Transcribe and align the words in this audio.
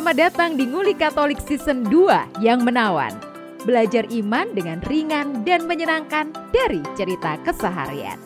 Selamat 0.00 0.32
datang 0.32 0.56
di 0.56 0.64
Nguli 0.64 0.96
Katolik 0.96 1.44
Season 1.44 1.84
2 1.84 2.40
yang 2.40 2.64
menawan. 2.64 3.12
Belajar 3.68 4.08
iman 4.08 4.48
dengan 4.56 4.80
ringan 4.88 5.44
dan 5.44 5.68
menyenangkan 5.68 6.32
dari 6.56 6.80
cerita 6.96 7.36
keseharian. 7.44 8.16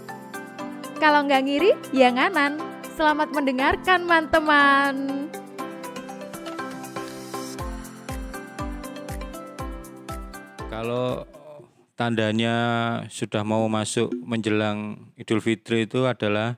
Kalau 1.02 1.26
nggak 1.26 1.43
ngiri, 1.43 1.75
ya 1.90 2.14
nganan. 2.14 2.62
Selamat 2.95 3.34
mendengarkan, 3.34 4.07
teman-teman. 4.07 4.95
Kalau 10.70 11.27
tandanya 11.98 12.56
sudah 13.11 13.43
mau 13.43 13.66
masuk 13.66 14.14
menjelang 14.22 15.11
Idul 15.18 15.43
Fitri 15.43 15.91
itu 15.91 16.07
adalah 16.07 16.54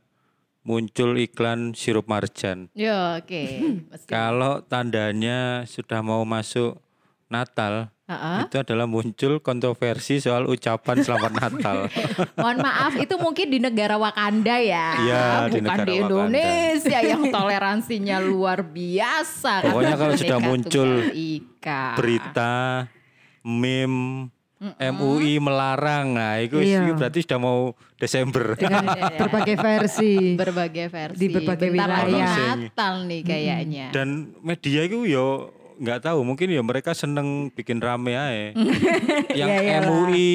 muncul 0.66 1.14
iklan 1.14 1.72
sirup 1.72 2.10
marjan. 2.10 2.66
Ya, 2.74 3.22
oke. 3.22 3.42
Mesti. 3.94 4.10
Kalau 4.10 4.66
tandanya 4.66 5.62
sudah 5.64 6.02
mau 6.02 6.26
masuk 6.26 6.82
Natal, 7.26 7.90
Ha-ha. 8.06 8.46
itu 8.46 8.54
adalah 8.54 8.86
muncul 8.86 9.42
kontroversi 9.42 10.22
soal 10.22 10.46
ucapan 10.46 11.02
selamat 11.02 11.32
Natal. 11.42 11.78
Mohon 12.38 12.58
maaf, 12.62 12.92
itu 12.98 13.14
mungkin 13.18 13.46
di 13.50 13.58
negara 13.58 13.98
Wakanda 13.98 14.62
ya, 14.62 14.94
di 15.50 15.58
bukan 15.58 15.62
negara 15.66 15.82
di 15.82 15.90
Wakanda. 15.90 16.06
Indonesia 16.06 16.98
yang 17.02 17.22
toleransinya 17.30 18.16
luar 18.22 18.62
biasa. 18.62 19.70
Pokoknya 19.70 19.96
kalau 19.98 20.14
sudah 20.14 20.38
muncul. 20.38 20.88
Berita, 21.98 22.86
meme, 23.42 24.30
MUI 24.58 25.36
melarang, 25.36 26.16
nah 26.16 26.40
itu 26.40 26.58
Iya. 26.58 26.96
berarti 26.96 27.20
sudah 27.20 27.36
mau 27.36 27.58
Desember. 27.96 28.56
dengan 28.56 28.88
Iya. 28.88 29.12
berbagai 29.20 29.56
versi. 29.56 30.32
berbagai 30.32 30.86
versi 30.88 31.20
Di 31.20 31.26
berbagai 31.28 31.68
Bentar 31.68 32.08
wilayah. 32.08 32.56
Natal 32.56 32.94
nih 33.04 33.20
kayaknya. 33.20 33.86
Dan 33.92 34.08
media 34.40 34.80
itu 34.82 35.04
yo 35.04 35.52
nggak 35.76 36.00
tahu 36.02 36.24
mungkin 36.24 36.48
ya 36.48 36.64
mereka 36.64 36.96
seneng 36.96 37.52
bikin 37.52 37.84
rame 37.84 38.16
aja. 38.16 38.56
Yang 39.40 39.50
Iya. 39.52 39.78
MUI 39.82 40.30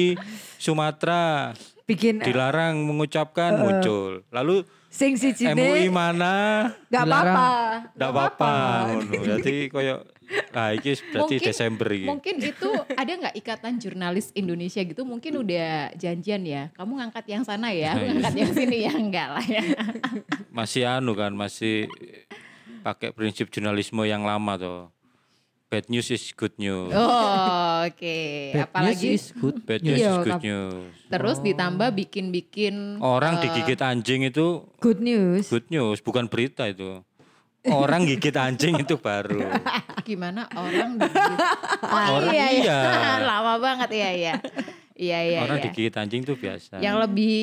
Sumatera 0.56 1.50
Bikin 1.82 2.22
dilarang 2.22 2.78
mengucapkan 2.78 3.58
muncul. 3.58 4.22
Lalu 4.30 4.62
sing 4.92 5.16
si 5.16 5.32
MUI 5.48 5.88
mana 5.88 6.68
nggak 6.86 7.02
apa-apa. 7.02 7.48
nggak 7.96 8.10
apa-apa. 8.12 8.54
Berarti 9.08 9.54
koyo 9.72 10.04
ah 10.52 10.72
iki 10.72 10.96
berarti 11.12 11.36
Mungkin- 11.36 11.48
Desember 11.48 11.88
iki. 11.88 12.06
Mungkin 12.06 12.34
itu 12.38 12.68
ada 12.92 13.12
nggak 13.12 13.34
ikatan 13.36 13.80
jurnalis 13.80 14.28
Indonesia 14.32 14.80
gitu? 14.80 15.02
Mungkin 15.02 15.32
udah 15.40 15.96
janjian 15.96 16.44
ya. 16.44 16.68
Kamu 16.72 17.00
ngangkat 17.00 17.24
yang 17.26 17.42
sana 17.42 17.72
ya, 17.72 17.92
Nah, 17.92 18.00
iya. 18.00 18.08
ngangkat 18.12 18.34
yang 18.36 18.52
sini 18.52 18.76
ya 18.84 18.92
enggak 18.92 19.28
lah 19.32 19.44
ya. 19.44 19.64
Masih 20.52 20.84
anu 20.84 21.16
kan, 21.16 21.32
masih 21.32 21.88
pakai 22.80 23.12
prinsip 23.12 23.48
jurnalisme 23.48 24.04
yang 24.04 24.22
lama 24.22 24.52
tuh. 24.56 24.80
Bad 25.72 25.88
news 25.88 26.12
is 26.12 26.36
good 26.36 26.52
news. 26.60 26.92
Oh, 26.92 27.08
oke. 27.88 28.16
Apalagi 28.52 29.16
good. 29.40 29.56
Bad 29.64 29.80
news 29.80 29.96
Iya, 29.96 30.10
is 30.12 30.16
good 30.20 30.34
kap- 30.36 30.44
news. 30.44 30.92
terus 31.08 31.36
ditambah 31.40 31.88
bikin-bikin 31.96 33.00
Orang 33.00 33.40
eh, 33.40 33.48
digigit 33.48 33.80
anjing 33.80 34.28
itu 34.28 34.68
Good 34.84 35.00
news. 35.00 35.48
good 35.48 35.64
news, 35.72 36.04
bukan 36.04 36.28
berita 36.28 36.68
itu. 36.68 37.00
Orang 37.64 38.04
gigit 38.04 38.36
anjing 38.36 38.76
itu 38.76 39.00
baru. 39.00 39.48
gimana 40.04 40.44
orang 40.52 41.00
digigit. 41.00 41.38
Oh, 41.80 42.20
Orang 42.20 42.36
iya, 42.36 42.46
iya. 42.52 42.78
iya. 42.84 43.12
Lama 43.32 43.56
banget 43.56 43.88
iya 43.96 44.10
iya. 44.12 44.34
Iya 44.92 45.18
iya. 45.24 45.38
Orang 45.40 45.56
iya. 45.56 45.64
digigit 45.72 45.94
anjing 45.96 46.20
itu 46.20 46.36
biasa. 46.36 46.84
Yang 46.84 46.96
lebih 47.08 47.40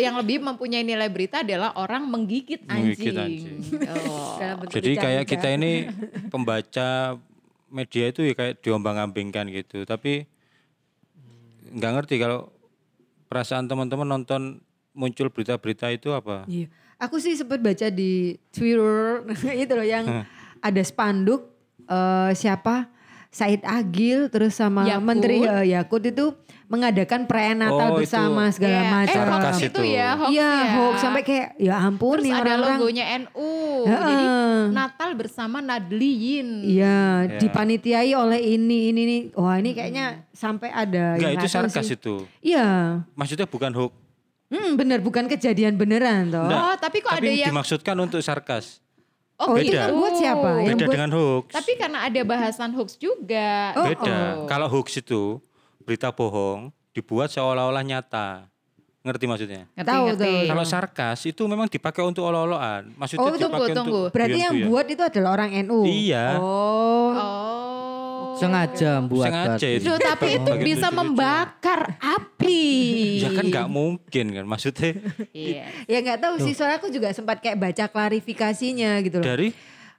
yang 0.00 0.16
lebih 0.16 0.40
mempunyai 0.40 0.80
nilai 0.80 1.12
berita 1.12 1.44
adalah 1.44 1.76
orang 1.76 2.08
menggigit 2.08 2.64
anjing. 2.66 2.96
Menggigit 2.96 3.16
anjing. 3.16 3.58
Oh. 3.94 4.36
Jadi 4.70 4.96
kayak 4.96 5.24
kita 5.28 5.48
ini 5.52 5.86
pembaca 6.32 7.18
media 7.68 8.04
itu 8.08 8.24
ya 8.24 8.34
kayak 8.34 8.64
diombang-ambingkan 8.64 9.46
gitu. 9.52 9.84
Tapi 9.84 10.24
nggak 11.74 11.92
ngerti 12.00 12.16
kalau 12.16 12.48
perasaan 13.28 13.68
teman-teman 13.68 14.08
nonton 14.08 14.62
muncul 14.96 15.28
berita-berita 15.28 15.92
itu 15.92 16.14
apa? 16.16 16.48
Iya. 16.48 16.70
Aku 17.02 17.18
sih 17.18 17.34
sempat 17.36 17.60
baca 17.60 17.90
di 17.90 18.38
Twitter 18.54 19.26
itu 19.62 19.72
loh 19.74 19.84
yang 19.86 20.24
ada 20.64 20.82
spanduk 20.86 21.50
eh, 21.84 22.32
siapa 22.32 22.93
Said 23.34 23.60
Agil 23.60 24.30
terus 24.30 24.54
sama 24.54 24.86
Yakut. 24.86 25.02
Menteri 25.02 25.42
eh, 25.42 25.74
Yakut 25.74 25.98
itu 26.00 26.38
mengadakan 26.64 27.26
perayaan 27.26 27.60
Natal 27.60 27.88
Oh, 27.88 27.90
itu. 27.92 27.98
bersama 28.00 28.46
segala 28.48 28.78
Iya. 28.78 28.88
macam. 28.88 29.10
Eh, 29.12 29.18
hoax 29.20 29.34
Sarkas 29.36 29.58
itu 29.58 29.66
itu. 29.66 29.82
ya, 29.92 30.08
hoax 30.14 30.30
Iya, 30.30 30.46
ya. 30.46 30.70
hoax 30.72 30.94
sampai 30.96 31.22
kayak 31.22 31.48
ya 31.56 31.74
ampun 31.76 32.14
Terus 32.14 32.24
nih 32.24 32.32
ada 32.32 32.40
orang-orang. 32.40 32.78
logonya 32.78 33.04
NU. 33.16 33.50
Heeh. 33.84 34.00
Jadi 34.00 34.24
Natal 34.72 35.10
bersama 35.12 35.58
Nadliyin. 35.60 36.48
Iya, 36.64 36.98
Ya. 37.26 37.38
dipanitiai 37.38 38.12
oleh 38.14 38.40
ini 38.40 38.78
ini 38.88 39.02
nih. 39.04 39.22
Wah, 39.34 39.56
ini 39.56 39.70
kayaknya 39.72 40.06
sampai 40.30 40.70
ada 40.70 41.14
Enggak 41.14 41.30
itu 41.32 41.38
nggak 41.40 41.50
sarkas 41.52 41.84
sih. 41.84 41.96
itu. 41.96 42.14
Iya. 42.40 42.66
Maksudnya 43.12 43.44
bukan 43.44 43.74
hoax. 43.74 43.92
Hmm, 44.46 44.76
bener 44.76 45.00
bukan 45.00 45.26
kejadian 45.26 45.74
beneran 45.74 46.30
toh. 46.30 46.46
Enggak. 46.46 46.60
Oh, 46.60 46.74
tapi 46.76 46.96
kok 47.00 47.10
Tapi 47.10 47.18
ada 47.18 47.30
yang 47.34 47.50
dimaksudkan 47.50 47.96
untuk 47.98 48.20
sarkas. 48.20 48.78
Oh, 49.34 49.50
Oh, 49.50 49.56
itu 49.56 49.66
gitu. 49.66 49.76
yang 49.76 49.92
buat 49.92 50.14
siapa? 50.14 50.50
Yang 50.58 50.66
Beda 50.70 50.78
buat 50.80 50.94
dengan 50.94 51.10
hoax. 51.12 51.46
Tapi 51.50 51.72
karena 51.74 51.98
ada 52.02 52.20
bahasan 52.22 52.70
hoax 52.70 52.90
juga. 52.96 53.74
Oh, 53.74 53.84
Beda. 53.84 54.14
oh. 54.36 54.46
Kalau 54.46 54.66
hoax 54.68 54.88
itu 54.96 55.42
berita 55.80 56.08
bohong 56.08 56.70
dibuat 56.90 57.28
seolah-olah 57.28 57.82
nyata. 57.82 58.46
Ngerti 59.02 59.24
maksudnya? 59.26 59.62
Ngerti, 59.74 59.90
Tahu 59.90 60.04
ngerti. 60.08 60.22
tuh. 60.24 60.48
Kalau 60.48 60.64
sarkas 60.64 61.18
itu 61.24 61.42
memang 61.44 61.66
dipakai 61.66 62.00
untuk 62.00 62.24
olah-olahan. 62.24 62.88
Maksudnya 62.94 63.20
Oh, 63.20 63.28
dipakai 63.28 63.42
tunggu, 63.42 63.60
untuk 63.60 63.76
tunggu. 63.76 64.02
berarti 64.08 64.38
yang 64.38 64.54
guyon-guyon. 64.54 64.70
buat 64.72 64.86
itu 64.88 65.02
adalah 65.04 65.30
orang 65.34 65.50
NU. 65.60 65.80
Iya. 65.84 66.24
Oh. 66.38 67.10
Oh. 67.12 67.73
Sengaja 68.36 68.92
buat 69.00 69.28
Sengaja 69.28 69.66
itu. 69.68 69.84
Loh, 69.84 69.96
tapi 69.96 70.26
itu 70.34 70.50
Bagi 70.50 70.64
bisa 70.64 70.88
membakar 70.88 71.80
api. 71.96 72.62
Ya 73.20 73.30
kan 73.30 73.44
nggak 73.44 73.68
mungkin 73.68 74.24
kan 74.30 74.44
maksudnya 74.44 74.92
Iya. 75.30 75.64
Ya 75.84 75.98
nggak 76.00 76.18
tahu 76.20 76.34
sih, 76.40 76.52
soalnya 76.52 76.78
aku 76.78 76.88
juga 76.88 77.10
sempat 77.10 77.38
kayak 77.38 77.56
baca 77.56 77.84
klarifikasinya 77.86 79.00
gitu 79.00 79.18
loh. 79.18 79.26
dari 79.26 79.50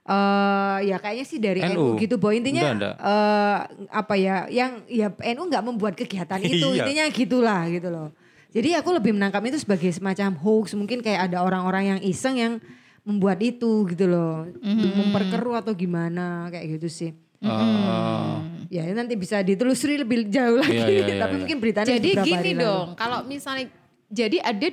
Eh, 0.06 0.78
ya 0.86 1.02
kayaknya 1.02 1.26
sih 1.26 1.42
dari 1.42 1.58
NU. 1.66 1.98
NU, 1.98 1.98
gitu. 1.98 2.14
Bahwa 2.14 2.30
intinya 2.30 2.62
Enggak, 2.62 2.94
enggak. 2.94 2.94
eh, 3.02 3.58
apa 3.90 4.14
ya, 4.14 4.36
yang 4.46 4.86
ya 4.86 5.10
NU 5.34 5.42
nggak 5.50 5.64
membuat 5.66 5.98
kegiatan 5.98 6.38
itu, 6.46 6.62
Iya. 6.62 6.86
intinya 6.86 7.04
gitulah 7.10 7.66
gitu 7.66 7.90
loh. 7.90 8.14
Jadi 8.54 8.70
aku 8.72 8.94
lebih 8.94 9.18
menangkap 9.18 9.42
itu 9.42 9.58
sebagai 9.58 9.90
semacam 9.90 10.38
hoax, 10.38 10.78
mungkin 10.78 11.02
kayak 11.02 11.26
ada 11.26 11.42
orang-orang 11.42 11.84
yang 11.90 12.00
iseng 12.06 12.38
yang 12.38 12.54
membuat 13.02 13.42
itu 13.42 13.82
gitu 13.90 14.06
loh, 14.06 14.46
Mhm. 14.62 15.10
memperkeruh 15.10 15.58
atau 15.58 15.74
gimana 15.74 16.54
kayak 16.54 16.78
gitu 16.78 16.86
sih. 16.86 17.10
Oh. 17.40 18.40
Ya 18.66 18.82
nanti 18.90 19.14
bisa 19.14 19.40
ditelusuri 19.40 19.96
lebih 19.96 20.26
jauh 20.26 20.58
lagi, 20.58 20.74
Iya, 20.74 20.86
iya, 20.86 21.04
iya, 21.06 21.20
tapi 21.20 21.32
iya. 21.32 21.40
mungkin 21.40 21.58
beritanya 21.58 21.86
Jadi 21.88 22.08
beberapa 22.08 22.24
gini 22.24 22.36
hari 22.36 22.52
lalu. 22.52 22.62
dong, 22.62 22.86
kalau 22.94 23.18
misalnya 23.22 23.64
jadi 24.06 24.38
ada 24.40 24.68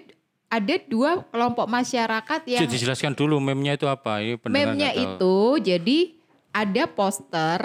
ada 0.50 0.76
dua 0.84 1.12
kelompok 1.28 1.66
masyarakat 1.68 2.42
yang 2.48 2.62
Jadi 2.64 2.74
dijelaskan 2.74 3.14
dulu 3.14 3.38
meme-nya 3.40 3.74
itu 3.74 3.86
apa? 3.86 4.22
Ini 4.22 4.38
tahu. 4.90 5.04
itu 5.06 5.38
jadi 5.64 5.98
ada 6.52 6.84
poster 6.88 7.62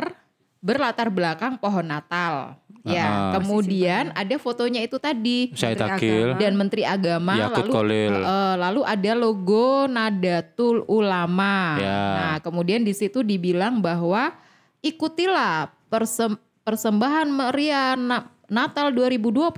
berlatar 0.58 1.08
belakang 1.08 1.56
pohon 1.56 1.87
Natal. 1.87 2.56
Ya, 2.82 3.04
Ah. 3.04 3.32
kemudian 3.34 4.12
ada 4.12 4.37
fotonya 4.37 4.81
itu 4.81 4.97
tadi 4.97 5.53
saya 5.53 5.76
Menteri 5.76 5.88
takil. 5.91 6.25
Agama. 6.25 6.38
dan 6.38 6.53
Menteri 6.54 6.82
Agama 6.82 7.32
Yakut 7.37 7.56
lalu 7.62 7.72
Kolil. 7.75 8.12
eh, 8.16 8.54
lalu 8.56 8.81
ada 8.82 9.12
logo 9.14 9.69
Nadatul 9.87 10.76
Ulama. 10.87 11.56
Ya. 11.76 12.00
Nah, 12.14 12.37
kemudian 12.38 12.81
di 12.81 12.92
situ 12.92 13.20
dibilang 13.20 13.78
bahwa 13.78 14.32
ikutilah 14.81 15.71
persem- 15.87 16.37
persembahan 16.62 17.27
meriah 17.27 17.94
Na- 17.94 18.28
Natal 18.47 18.89
2021 18.91 19.53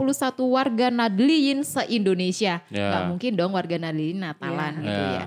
warga 0.44 0.90
Nadliyin 0.90 1.62
se-Indonesia. 1.62 2.58
Ya. 2.66 2.86
Nggak 2.90 3.04
mungkin 3.06 3.32
dong 3.34 3.52
warga 3.52 3.78
Nadliyin 3.78 4.18
Natalan 4.18 4.72
Ya. 4.76 4.82
gitu 4.82 5.04
Ya. 5.04 5.14
ya. 5.14 5.26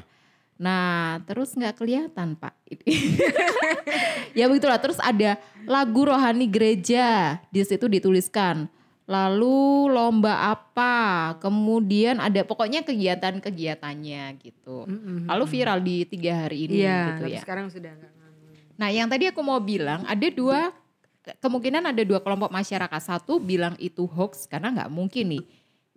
Nah, 0.53 0.95
terus 1.23 1.51
nggak 1.51 1.75
kelihatan 1.75 2.35
Pak. 2.35 2.53
ya 4.37 4.45
begitulah. 4.45 4.79
Terus 4.79 4.99
ada 4.99 5.35
lagu 5.63 6.03
rohani 6.03 6.45
gereja 6.45 7.39
di 7.47 7.61
situ 7.61 7.87
dituliskan. 7.87 8.67
Lalu 9.03 9.91
lomba 9.91 10.47
apa? 10.49 10.95
Kemudian 11.37 12.19
ada 12.19 12.39
pokoknya 12.41 12.83
kegiatan-kegiatannya 12.83 14.23
gitu. 14.39 14.87
Mm-mm. 14.87 15.27
Lalu 15.27 15.43
viral 15.45 15.79
di 15.79 16.03
tiga 16.03 16.47
hari 16.47 16.67
ini 16.67 16.79
Iya, 16.79 16.99
gitu 17.11 17.21
tapi 17.21 17.35
ya. 17.35 17.41
sekarang 17.43 17.67
sudah 17.67 17.91
nganu. 17.91 18.12
Nah, 18.73 18.89
yang 18.89 19.05
tadi 19.05 19.25
aku 19.25 19.39
mau 19.39 19.57
bilang 19.57 20.01
ada 20.03 20.27
dua 20.27 20.73
ke- 21.19 21.37
kemungkinan 21.39 21.83
ada 21.85 22.01
dua 22.01 22.19
kelompok 22.19 22.49
masyarakat. 22.49 23.01
Satu 23.01 23.37
bilang 23.37 23.77
itu 23.77 24.03
hoax 24.03 24.45
karena 24.45 24.71
nggak 24.71 24.89
mungkin 24.89 25.25
nih 25.31 25.43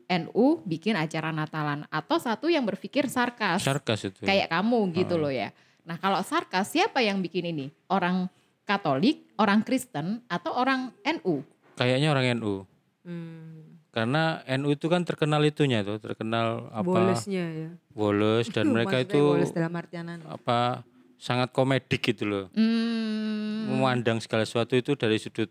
NU 0.06 0.62
bikin 0.62 0.94
acara 0.94 1.30
Natalan 1.30 1.82
atau 1.88 2.16
satu 2.16 2.46
yang 2.46 2.62
berpikir 2.62 3.06
sarkas 3.06 3.58
Sarkas 3.60 4.06
itu. 4.06 4.22
kayak 4.22 4.46
kamu 4.46 4.94
gitu 4.94 5.16
loh 5.16 5.30
ya. 5.30 5.50
Nah, 5.82 5.96
kalau 5.96 6.18
sarkas 6.20 6.68
siapa 6.68 6.98
yang 6.98 7.18
bikin 7.18 7.46
ini? 7.46 7.66
Orang 7.86 8.26
Katolik, 8.62 9.30
orang 9.36 9.62
Kristen 9.62 10.26
atau 10.26 10.50
orang 10.52 10.90
NU? 11.00 11.46
Kayaknya 11.74 12.08
orang 12.08 12.26
NU. 12.36 12.66
Hmm. 13.02 13.78
Karena 13.90 14.42
NU 14.52 14.68
itu 14.70 14.86
kan 14.86 15.00
terkenal 15.02 15.38
itunya 15.40 15.80
tuh, 15.80 15.96
terkenal 15.96 16.68
apa? 16.68 16.82
Bolesnya 16.82 17.46
ya. 17.46 17.70
Boles 17.88 18.50
dan 18.50 18.66
mereka 18.74 19.00
itu 19.00 19.16
boles 19.16 19.50
dalam 19.50 19.70
artian 19.72 20.06
anu. 20.08 20.26
apa 20.26 20.82
sangat 21.16 21.50
komedik 21.50 22.00
gitu 22.04 22.24
loh. 22.24 22.44
Hmm, 22.52 23.68
Memandang 23.68 24.20
segala 24.20 24.42
sesuatu 24.42 24.72
itu 24.72 24.94
dari 24.94 25.16
sudut 25.16 25.50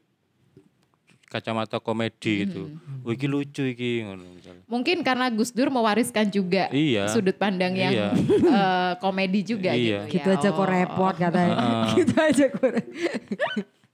kacamata 1.26 1.82
komedi 1.82 2.46
gitu. 2.46 2.70
Hmm. 2.70 3.04
Oh, 3.04 3.12
iki 3.12 3.26
lucu 3.26 3.66
iki 3.66 4.06
ngono 4.06 4.24
mungkin 4.66 5.02
karena 5.02 5.30
Gus 5.30 5.52
Dur 5.52 5.70
mewariskan 5.70 6.30
juga 6.30 6.70
Iya. 6.70 7.10
sudut 7.12 7.36
pandang 7.36 7.74
yang 7.76 7.92
Iya. 7.92 8.10
eh, 8.58 8.92
komedi 8.98 9.44
juga 9.44 9.74
Iya. 9.74 10.06
gitu. 10.08 10.22
Gitu 10.22 10.30
ya. 10.32 10.38
aja 10.38 10.48
kok 10.50 10.62
Oh. 10.62 10.70
repot 10.70 11.16
katanya. 11.16 11.56
gitu 11.98 12.14
aja 12.16 12.46
kok. 12.50 12.70
repot. 12.72 12.96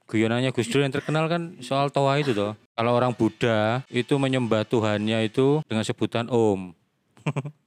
Guyonannya 0.05 0.51
Gus 0.51 0.67
Dur 0.67 0.83
yang 0.83 0.91
terkenal 0.91 1.25
kan 1.27 1.55
soal 1.59 1.87
toa 1.87 2.19
itu 2.19 2.35
toh. 2.35 2.53
Kalau 2.75 2.91
orang 2.91 3.15
Buddha 3.15 3.81
itu 3.87 4.11
menyembah 4.15 4.67
Tuhannya 4.67 5.23
itu 5.23 5.63
dengan 5.65 5.87
sebutan 5.87 6.27
Om. 6.27 6.75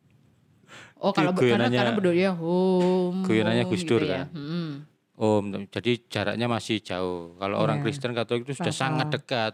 Oh 1.05 1.13
kalau 1.13 1.37
karena 1.37 1.69
karena 1.69 1.93
berdoa 1.93 2.31
hum. 2.41 3.21
Guyonannya 3.23 3.65
hum 3.69 3.71
Gus 3.71 3.85
Dur 3.85 4.01
gitu 4.01 4.09
kan. 4.09 4.25
ya. 4.25 4.25
Hmm. 4.33 4.73
Om. 5.15 5.45
Jadi 5.69 5.93
jaraknya 6.09 6.49
masih 6.49 6.81
jauh. 6.81 7.37
Kalau 7.37 7.61
orang 7.61 7.79
Iya. 7.79 7.85
Kristen 7.85 8.17
Katolik 8.17 8.49
itu 8.49 8.57
sudah 8.57 8.73
Bapak. 8.73 8.83
sangat 8.83 9.07
dekat. 9.13 9.53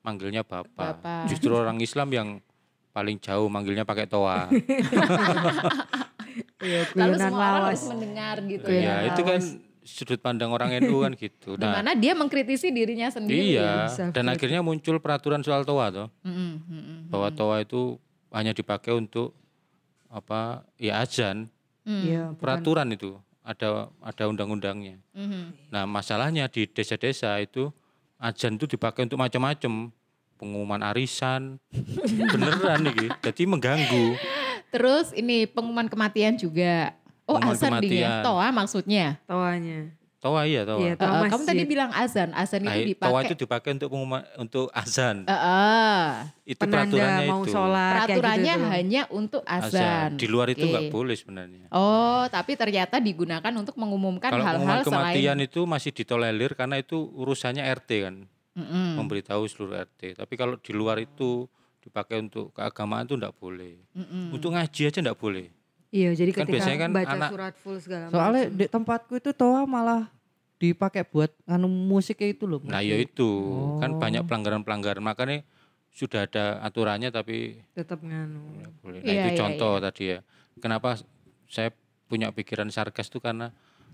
Manggilnya 0.00 0.42
Bapak. 0.42 0.98
Bapak. 0.98 1.28
Justru 1.28 1.52
orang 1.52 1.76
Islam 1.78 2.08
yang 2.10 2.28
paling 2.90 3.20
jauh 3.20 3.46
manggilnya 3.46 3.84
pakai 3.84 4.08
toa. 4.08 4.48
Iya, 6.56 6.88
Lalu 6.92 7.14
semua 7.16 7.46
orang 7.46 7.64
harus 7.70 7.84
mendengar 7.86 8.36
gitu 8.42 8.68
ya, 8.68 9.04
ya. 9.04 9.12
itu 9.12 9.20
kan 9.22 9.40
sudut 9.86 10.18
pandang 10.18 10.50
orang 10.50 10.74
NU 10.82 10.98
kan 11.00 11.12
gitu. 11.14 11.54
Nah, 11.54 11.60
Di 11.60 11.68
mana 11.68 11.90
dia 11.94 12.12
mengkritisi 12.12 12.72
dirinya 12.72 13.08
sendiri. 13.08 13.54
iya. 13.54 13.86
Dan 14.10 14.26
akhirnya 14.26 14.60
muncul 14.60 14.98
peraturan 14.98 15.40
soal 15.40 15.62
toa 15.62 15.88
toh. 15.88 16.08
Mm, 16.26 16.32
mm, 16.34 16.56
mm. 16.66 16.98
Bahwa 17.08 17.28
toa 17.30 17.62
itu 17.62 17.96
hanya 18.32 18.50
dipakai 18.50 18.92
untuk 18.92 19.32
apa? 20.10 20.66
Ya 20.78 21.02
azan. 21.02 21.50
Iya, 21.86 22.34
bukan. 22.34 22.40
Peraturan 22.42 22.88
itu 22.90 23.14
ada 23.46 23.90
ada 24.02 24.24
undang-undangnya. 24.26 24.98
Mhm. 25.14 25.70
Nah, 25.70 25.86
masalahnya 25.86 26.50
di 26.50 26.66
desa-desa 26.66 27.38
itu 27.38 27.70
azan 28.18 28.58
itu 28.58 28.66
dipakai 28.66 29.06
untuk 29.06 29.22
macam-macam. 29.22 29.94
Pengumuman 30.36 30.82
arisan. 30.84 31.56
Beneran 32.34 32.84
nih, 32.84 33.08
jadi 33.24 33.42
mengganggu. 33.48 34.20
Terus 34.68 35.14
ini 35.16 35.48
pengumuman 35.48 35.88
kematian 35.88 36.36
juga. 36.36 36.92
Oh 37.24 37.40
Pengumuman 37.40 37.80
azan 37.80 37.82
ding 37.82 38.04
ya. 38.04 38.20
Toa 38.20 38.48
maksudnya. 38.52 39.06
Tawanya. 39.24 39.96
Toa 40.16 40.48
iya, 40.48 40.64
toa. 40.64 40.80
Iya, 40.80 40.94
tawa 40.96 41.28
eh, 41.28 41.30
kamu 41.30 41.44
tadi 41.44 41.64
bilang 41.68 41.90
azan. 41.92 42.32
Azan 42.32 42.64
Nah, 42.64 42.72
itu 42.72 42.96
toa 42.96 43.20
dipakai. 43.20 43.24
itu 43.28 43.34
dipakai 43.36 43.70
untuk 43.76 43.88
pengumuman 43.92 44.24
untuk 44.40 44.66
azan. 44.72 45.28
Eh, 45.28 45.36
eh. 45.36 46.04
itu 46.56 46.62
penanda 46.64 46.96
peraturannya 46.96 47.26
mau 47.28 47.42
itu. 47.44 47.52
sholat 47.52 47.92
Peraturannya 47.92 48.54
gitu 48.56 48.66
hanya 48.72 49.02
untuk 49.12 49.42
azan. 49.44 50.08
Di 50.16 50.26
luar 50.26 50.48
itu 50.56 50.64
nggak 50.64 50.88
boleh 50.88 51.14
sebenarnya. 51.20 51.64
Oh, 51.68 52.24
tapi 52.32 52.56
ternyata 52.56 52.96
digunakan 52.96 53.52
untuk 53.60 53.76
mengumumkan 53.76 54.32
Kalau 54.32 54.44
hal-hal 54.44 54.56
pengumuman 54.64 54.86
kematian 54.88 55.36
selain 55.36 55.48
itu 55.52 55.60
masih 55.68 55.90
ditolerir 55.92 56.52
karena 56.56 56.76
itu 56.80 56.96
urusannya 56.96 57.62
RT 57.62 57.90
kan, 58.08 58.16
Mm-mm. 58.56 58.96
memberitahu 58.96 59.44
seluruh 59.52 59.84
RT. 59.84 60.16
Tapi 60.16 60.34
kalau 60.40 60.56
di 60.56 60.72
luar 60.72 60.96
itu 60.96 61.44
dipakai 61.84 62.24
untuk 62.24 62.56
keagamaan 62.56 63.04
itu 63.04 63.14
enggak 63.20 63.36
boleh. 63.36 63.78
Mm-mm. 63.92 64.32
Untuk 64.32 64.56
ngaji 64.56 64.80
aja 64.88 64.98
enggak 65.04 65.20
boleh. 65.20 65.52
Iya, 65.88 66.10
jadi 66.12 66.30
Kan 66.30 66.38
ketika 66.42 66.52
biasanya 66.52 66.78
kan 66.78 66.90
baca 66.92 67.12
anak- 67.12 67.30
surat 67.30 67.54
full 67.56 67.78
segala 67.78 68.04
Soalnya 68.08 68.44
macam. 68.44 68.58
di 68.58 68.66
tempatku 68.66 69.12
itu 69.16 69.30
toa 69.32 69.62
malah 69.64 70.10
dipakai 70.56 71.04
buat 71.04 71.30
anu 71.44 71.66
musiknya 71.66 72.28
itu 72.28 72.44
loh. 72.44 72.58
Nah, 72.60 72.80
ya 72.80 72.96
itu 72.96 73.28
kan 73.78 73.90
Oh. 73.92 73.98
banyak 73.98 74.22
pelanggaran-pelanggaran. 74.22 75.00
Makanya 75.00 75.44
sudah 75.90 76.24
ada 76.24 76.60
aturannya 76.60 77.08
tapi 77.08 77.60
tetap 77.72 78.00
nganu. 78.00 78.40
nggak 78.56 78.72
boleh. 78.78 78.98
Nah, 79.00 79.06
Iya, 79.06 79.22
itu 79.22 79.30
iya, 79.30 79.38
contoh 79.38 79.72
tadi 79.78 80.02
ya. 80.06 80.18
Kenapa 80.56 80.96
saya 81.46 81.70
punya 82.04 82.30
pikiran 82.30 82.68
sarkas 82.68 83.06
itu 83.06 83.18
karena 83.18 83.52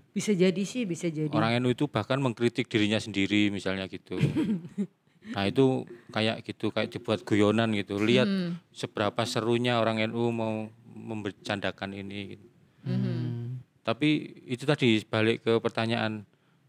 Bisa 0.09 0.29
jadi 0.31 0.61
sih, 0.61 0.83
bisa 0.83 1.07
jadi. 1.07 1.29
orang 1.29 1.57
NU 1.57 1.71
itu 1.71 1.85
bahkan 1.85 2.17
mengkritik 2.17 2.65
dirinya 2.65 2.97
sendiri 2.97 3.49
misalnya 3.49 3.85
gitu. 3.87 4.13
nah 5.33 5.43
itu 5.43 5.81
kayak 6.09 6.43
gitu 6.43 6.69
kayak 6.69 6.89
dibuat 6.89 7.19
guyonan 7.21 7.71
gitu. 7.71 7.97
Lihat 7.97 8.27
Hmm. 8.27 8.59
seberapa 8.69 9.23
serunya 9.23 9.77
orang 9.77 9.99
NU 10.03 10.29
mau 10.29 10.67
membercandakan 10.93 11.91
ini. 11.93 12.19
gitu. 12.31 12.47
Mhm. 12.85 13.59
Tapi 13.81 14.09
itu 14.45 14.63
tadi 14.63 15.01
balik 15.03 15.43
ke 15.43 15.59
pertanyaan 15.59 16.23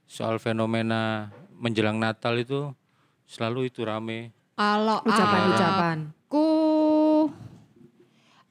soal 0.05 0.37
fenomena 0.37 1.31
menjelang 1.53 1.97
Natal 1.97 2.35
itu 2.35 2.75
selalu 3.25 3.69
itu 3.69 3.81
rame. 3.81 4.35
Kalau 4.55 4.99
Ucapan-ucapan. 5.01 6.11
aku 6.25 6.47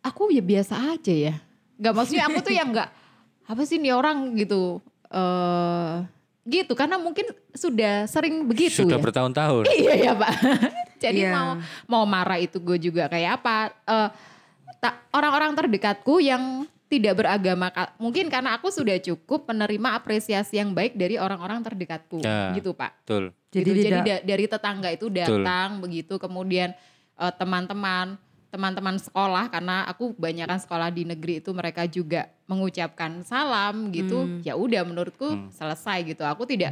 aku 0.01 0.31
ya 0.31 0.41
biasa 0.41 0.95
aja 0.95 1.13
ya. 1.13 1.35
Gak 1.75 1.93
maksudnya 1.93 2.27
aku 2.27 2.39
tuh 2.39 2.53
yang 2.53 2.71
nggak 2.71 2.89
apa 3.43 3.61
sih 3.63 3.77
nih 3.77 3.91
orang 3.91 4.31
gitu. 4.35 4.79
eh 5.09 5.95
gitu 6.43 6.75
karena 6.75 6.97
mungkin 6.97 7.23
sudah 7.51 8.03
sering 8.03 8.43
begitu 8.43 8.83
Sudah 8.83 8.99
ya. 8.99 9.03
bertahun-tahun. 9.03 9.63
Iya 9.79 9.93
ya 10.01 10.13
Pak. 10.13 10.31
Jadi 11.03 11.21
Iya. 11.21 11.31
mau 11.31 11.47
mau 11.85 12.03
marah 12.03 12.35
itu 12.35 12.57
gue 12.57 12.79
juga 12.81 13.07
kayak 13.07 13.39
apa? 13.39 13.55
eh, 13.83 14.09
tak 14.09 14.32
orang-orang 15.11 15.53
terdekatku 15.53 16.19
yang 16.19 16.65
tidak 16.87 17.17
beragama 17.17 17.73
mungkin 17.97 18.29
karena 18.29 18.53
aku 18.53 18.69
sudah 18.69 19.01
cukup 19.01 19.49
menerima 19.49 19.97
apresiasi 19.97 20.61
yang 20.61 20.71
baik 20.71 20.93
dari 20.93 21.17
orang-orang 21.17 21.65
terdekatku 21.65 22.21
Ya. 22.21 22.53
gitu 22.53 22.77
Pak. 22.77 23.01
Betul. 23.01 23.23
Jadi 23.49 23.69
Gitu. 23.69 23.81
Jadi 23.89 23.99
da- 24.01 24.23
dari 24.23 24.45
tetangga 24.45 24.89
itu 24.89 25.09
datang 25.09 25.81
begitu 25.81 26.17
kemudian 26.17 26.73
eh, 27.13 27.33
teman-teman 27.33 28.17
teman-teman 28.49 29.01
sekolah 29.01 29.49
karena 29.49 29.81
aku 29.83 30.13
kebanyakan 30.13 30.61
sekolah 30.61 30.93
di 30.93 31.01
negeri 31.03 31.41
itu 31.41 31.49
mereka 31.49 31.89
juga 31.89 32.29
mengucapkan 32.45 33.25
salam 33.25 33.89
gitu 33.89 34.29
Hmm. 34.29 34.45
ya 34.45 34.53
udah 34.53 34.85
menurutku 34.85 35.25
Hmm. 35.25 35.49
selesai 35.49 36.05
gitu 36.05 36.21
aku 36.21 36.45
tidak 36.45 36.69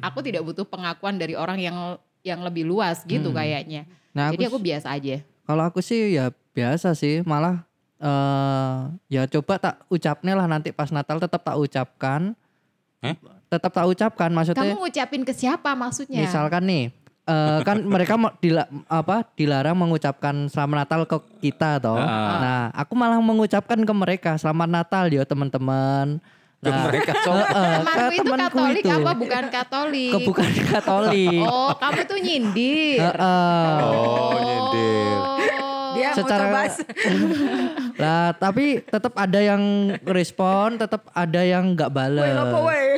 aku 0.00 0.20
tidak 0.20 0.44
butuh 0.44 0.68
pengakuan 0.68 1.16
dari 1.16 1.32
orang 1.32 1.56
yang 1.56 1.76
yang 2.20 2.44
lebih 2.44 2.68
luas 2.68 3.00
gitu 3.04 3.32
Hmm. 3.32 3.40
kayaknya 3.40 3.88
Nah, 4.12 4.28
jadi 4.30 4.48
aku, 4.48 4.56
aku 4.56 4.58
biasa 4.62 4.92
aja 4.92 5.24
kalau 5.44 5.64
aku 5.64 5.80
sih 5.80 6.12
ya 6.12 6.28
biasa 6.54 6.94
sih, 6.94 7.20
malah 7.26 7.66
eh 7.98 8.76
ya 9.08 9.22
coba 9.26 9.56
tak 9.56 9.74
ucapnya 9.88 10.34
lah 10.34 10.46
nanti 10.46 10.70
pas 10.70 10.88
Natal 10.88 11.18
tetap 11.18 11.42
tak 11.42 11.56
ucapkan. 11.56 12.32
Eh? 13.00 13.14
Tetap 13.48 13.70
tak 13.70 13.86
ucapkan 13.86 14.30
maksudnya 14.30 14.64
kamu 14.64 14.80
ngucapin 14.80 15.22
ke 15.22 15.30
siapa 15.30 15.74
maksudnya 15.74 16.24
misalkan 16.24 16.64
nih 16.64 16.84
eh, 17.24 17.58
kan 17.62 17.84
mereka 17.94 18.16
mau 18.16 18.32
dila, 18.38 18.64
apa 18.88 19.22
dilarang 19.34 19.76
mengucapkan 19.76 20.48
selamat 20.48 20.76
Natal 20.84 21.00
ke 21.04 21.16
kita 21.40 21.78
toh. 21.78 21.96
Ah. 21.96 22.38
Nah, 22.40 22.60
aku 22.72 22.92
malah 22.96 23.20
mengucapkan 23.20 23.78
ke 23.78 23.92
mereka 23.94 24.30
selamat 24.36 24.68
Natal 24.68 25.04
ya 25.08 25.22
teman-teman. 25.22 26.18
Ke 26.58 26.70
mereka 26.72 27.12
eh, 27.20 27.78
ke 27.84 28.24
temanku 28.24 28.56
itu 28.72 28.80
Katolik 28.80 28.80
itu. 28.80 28.88
apa 28.90 29.12
bukan 29.12 29.44
Katolik 29.52 30.10
Ke 30.10 30.18
bukan 30.24 30.50
Katolik. 30.64 31.40
oh 31.44 31.70
kamu 31.76 32.00
tuh 32.08 32.18
nyindir 32.18 33.04
Eh, 33.04 33.12
eh. 33.20 33.78
Oh, 33.84 34.32
nyindir. 34.40 35.16
Dia 36.14 36.22
Secara- 36.22 36.46
mau 36.46 36.62
coba 36.62 36.62
Lah, 38.02 38.26
tapi 38.32 38.64
tetap 38.80 39.14
ada 39.14 39.40
yang 39.40 39.62
respon, 40.04 40.74
tetap 40.76 41.10
ada 41.10 41.40
yang 41.40 41.74
nggak 41.74 41.90
balas. 41.90 42.30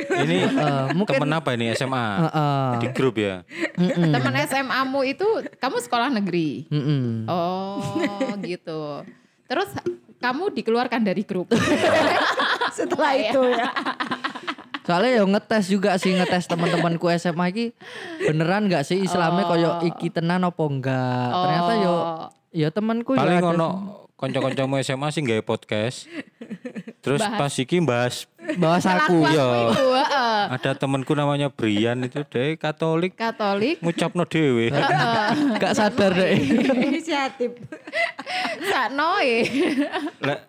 Ini 0.07 0.37
Eh, 0.57 0.85
mungkin 0.93 1.17
temen 1.17 1.31
apa 1.31 1.49
ini 1.51 1.69
SMA? 1.71 2.05
Eh, 2.19 2.29
eh. 2.31 2.69
Di 2.77 2.87
grup 2.91 3.15
ya. 3.15 3.41
Mm-mm. 3.75 4.09
teman 4.09 4.33
SMA-mu 4.39 5.01
itu 5.03 5.27
kamu 5.55 5.77
sekolah 5.79 6.09
negeri 6.11 6.65
Mm-mm. 6.67 7.25
Oh 7.25 7.81
gitu. 8.43 9.05
Terus 9.45 9.69
kamu 10.17 10.49
dikeluarkan 10.51 11.01
dari 11.03 11.21
grup. 11.21 11.49
Setelah 12.69 13.13
Iya. 13.13 13.31
itu 13.31 13.41
ya. 13.47 13.69
Soalnya 14.81 15.11
ya 15.13 15.23
ngetes 15.25 15.65
juga 15.67 15.93
sih 15.95 16.11
ngetes 16.11 16.47
teman-temanku 16.47 17.11
SMA 17.13 17.45
iki 17.49 17.65
beneran 18.21 18.65
nggak 18.65 18.81
sih 18.81 18.97
Islamnya 18.97 19.43
Oh. 19.43 19.49
koyo 19.49 19.69
iki 19.85 20.07
tenan 20.07 20.41
apa 20.41 20.63
enggak. 20.63 21.27
Ternyata 21.29 21.71
yo 21.77 21.95
ya 22.51 22.69
temanku 22.71 23.13
ya 23.15 23.21
Paling 23.23 23.43
ono 23.43 23.69
kanca-kancamu 24.17 24.81
SMA 24.81 25.07
sih 25.13 25.21
nggak 25.21 25.45
podcast. 25.45 26.09
Terus 27.05 27.21
Bahas. 27.21 27.37
pas 27.37 27.53
iki 27.61 27.77
bahas 27.79 28.15
bahas 28.57 28.83
aku. 28.83 29.21
Heeh. 29.29 30.39
ada 30.49 30.71
temenku 30.73 31.13
namanya 31.13 31.53
Brian 31.53 32.01
itu 32.01 32.25
deh 32.25 32.57
Katolik 32.57 33.13
Katolik. 33.13 33.77
ngucapno 33.79 34.25
dhewe. 34.25 34.73
Gak 35.61 35.73
sadar 35.77 36.11
deh. 36.17 36.33
Inisiatif. 36.89 37.53
Saknoe. 38.73 39.45
Lah, 40.19 40.39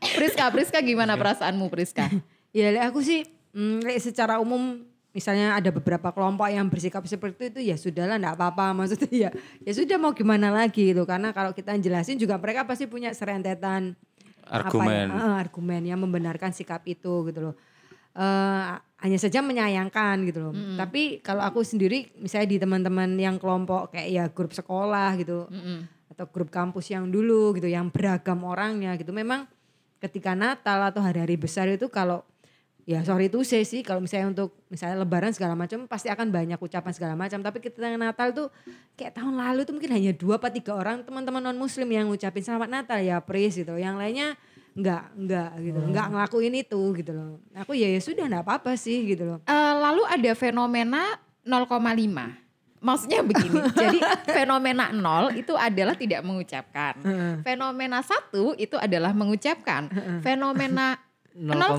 Priska, 0.00 0.48
Priska 0.48 0.80
gimana 0.80 1.14
perasaanmu 1.20 1.68
Priska? 1.68 2.08
Ya 2.50 2.72
lek 2.72 2.90
aku 2.90 3.04
sih 3.04 3.28
mm, 3.52 3.84
secara 4.00 4.40
umum 4.40 4.82
misalnya 5.10 5.58
ada 5.58 5.74
beberapa 5.74 6.14
kelompok 6.14 6.46
yang 6.50 6.70
bersikap 6.70 7.02
seperti 7.06 7.50
itu 7.50 7.60
ya 7.66 7.74
sudahlah 7.74 8.16
enggak 8.18 8.38
apa-apa 8.38 8.70
maksudnya 8.78 9.10
ya 9.10 9.30
ya 9.66 9.72
sudah 9.74 9.98
mau 9.98 10.14
gimana 10.14 10.54
lagi 10.54 10.94
gitu 10.94 11.02
karena 11.02 11.34
kalau 11.34 11.50
kita 11.50 11.74
jelasin 11.78 12.18
juga 12.18 12.38
mereka 12.38 12.62
pasti 12.62 12.86
punya 12.86 13.10
serentetan 13.10 13.98
argumen. 14.50 15.10
apa 15.10 15.14
ya, 15.14 15.26
eh, 15.30 15.34
argumen 15.38 15.82
yang 15.86 15.98
membenarkan 16.02 16.50
sikap 16.50 16.82
itu 16.84 17.30
gitu 17.30 17.40
loh. 17.50 17.54
Eh, 18.10 18.70
hanya 19.00 19.18
saja 19.22 19.40
menyayangkan 19.40 20.26
gitu 20.28 20.50
loh. 20.50 20.52
Tapi 20.76 21.22
kalau 21.24 21.40
aku 21.46 21.62
sendiri 21.62 22.10
misalnya 22.18 22.48
di 22.50 22.58
teman-teman 22.58 23.14
yang 23.16 23.38
kelompok 23.38 23.94
kayak 23.94 24.08
ya 24.10 24.24
grup 24.28 24.52
sekolah 24.52 25.16
gitu 25.16 25.46
Mm-mm. 25.48 25.86
atau 26.12 26.26
grup 26.28 26.50
kampus 26.52 26.90
yang 26.92 27.08
dulu 27.08 27.56
gitu 27.56 27.70
yang 27.70 27.88
beragam 27.88 28.42
orangnya 28.44 28.98
gitu 28.98 29.14
memang 29.14 29.46
ketika 30.02 30.36
Natal 30.36 30.90
atau 30.90 31.00
hari-hari 31.00 31.40
besar 31.40 31.70
itu 31.70 31.88
kalau 31.88 32.26
ya 32.90 33.06
sorry 33.06 33.30
itu 33.30 33.38
say 33.46 33.62
sih 33.62 33.86
kalau 33.86 34.02
misalnya 34.02 34.34
untuk 34.34 34.50
misalnya 34.66 34.98
lebaran 35.06 35.30
segala 35.30 35.54
macam 35.54 35.86
pasti 35.86 36.10
akan 36.10 36.34
banyak 36.34 36.58
ucapan 36.58 36.90
segala 36.90 37.14
macam. 37.14 37.38
Tapi 37.38 37.62
kita 37.62 37.86
Natal 37.94 38.34
tuh 38.34 38.50
kayak 38.98 39.14
tahun 39.14 39.38
lalu 39.38 39.62
tuh 39.62 39.78
mungkin 39.78 39.94
hanya 39.94 40.10
dua 40.10 40.42
atau 40.42 40.50
tiga 40.50 40.74
orang 40.74 41.06
teman-teman 41.06 41.38
non 41.38 41.54
muslim 41.54 41.86
yang 41.86 42.10
ngucapin 42.10 42.42
selamat 42.42 42.66
Natal. 42.66 42.98
Ya 42.98 43.22
Pris 43.22 43.54
gitu. 43.54 43.78
Yang 43.78 43.94
lainnya 43.94 44.28
nggak 44.74 45.02
nggak 45.22 45.50
gitu. 45.62 45.78
Nggak 45.86 46.06
ngelakuin 46.10 46.54
itu 46.58 46.80
gitu 46.98 47.10
loh. 47.14 47.38
Aku 47.62 47.78
ya 47.78 47.86
ya 47.86 48.00
sudah 48.02 48.26
nggak 48.26 48.42
apa-apa 48.42 48.74
sih 48.74 49.06
gitu 49.06 49.22
loh. 49.22 49.38
Eh, 49.46 49.74
lalu 49.78 50.02
ada 50.10 50.34
fenomena 50.34 51.14
0,5. 51.46 51.70
Maksudnya 52.80 53.20
begini, 53.28 53.60
jadi 53.76 53.98
fenomena 54.24 54.88
0 54.88 55.36
itu 55.36 55.52
adalah 55.52 55.92
tidak 55.92 56.24
mengucapkan. 56.24 56.96
Fenomena 57.44 58.00
1 58.00 58.34
itu 58.56 58.74
adalah 58.80 59.12
mengucapkan. 59.12 59.92
Fenomena 60.24 60.96
0,5 61.32 61.78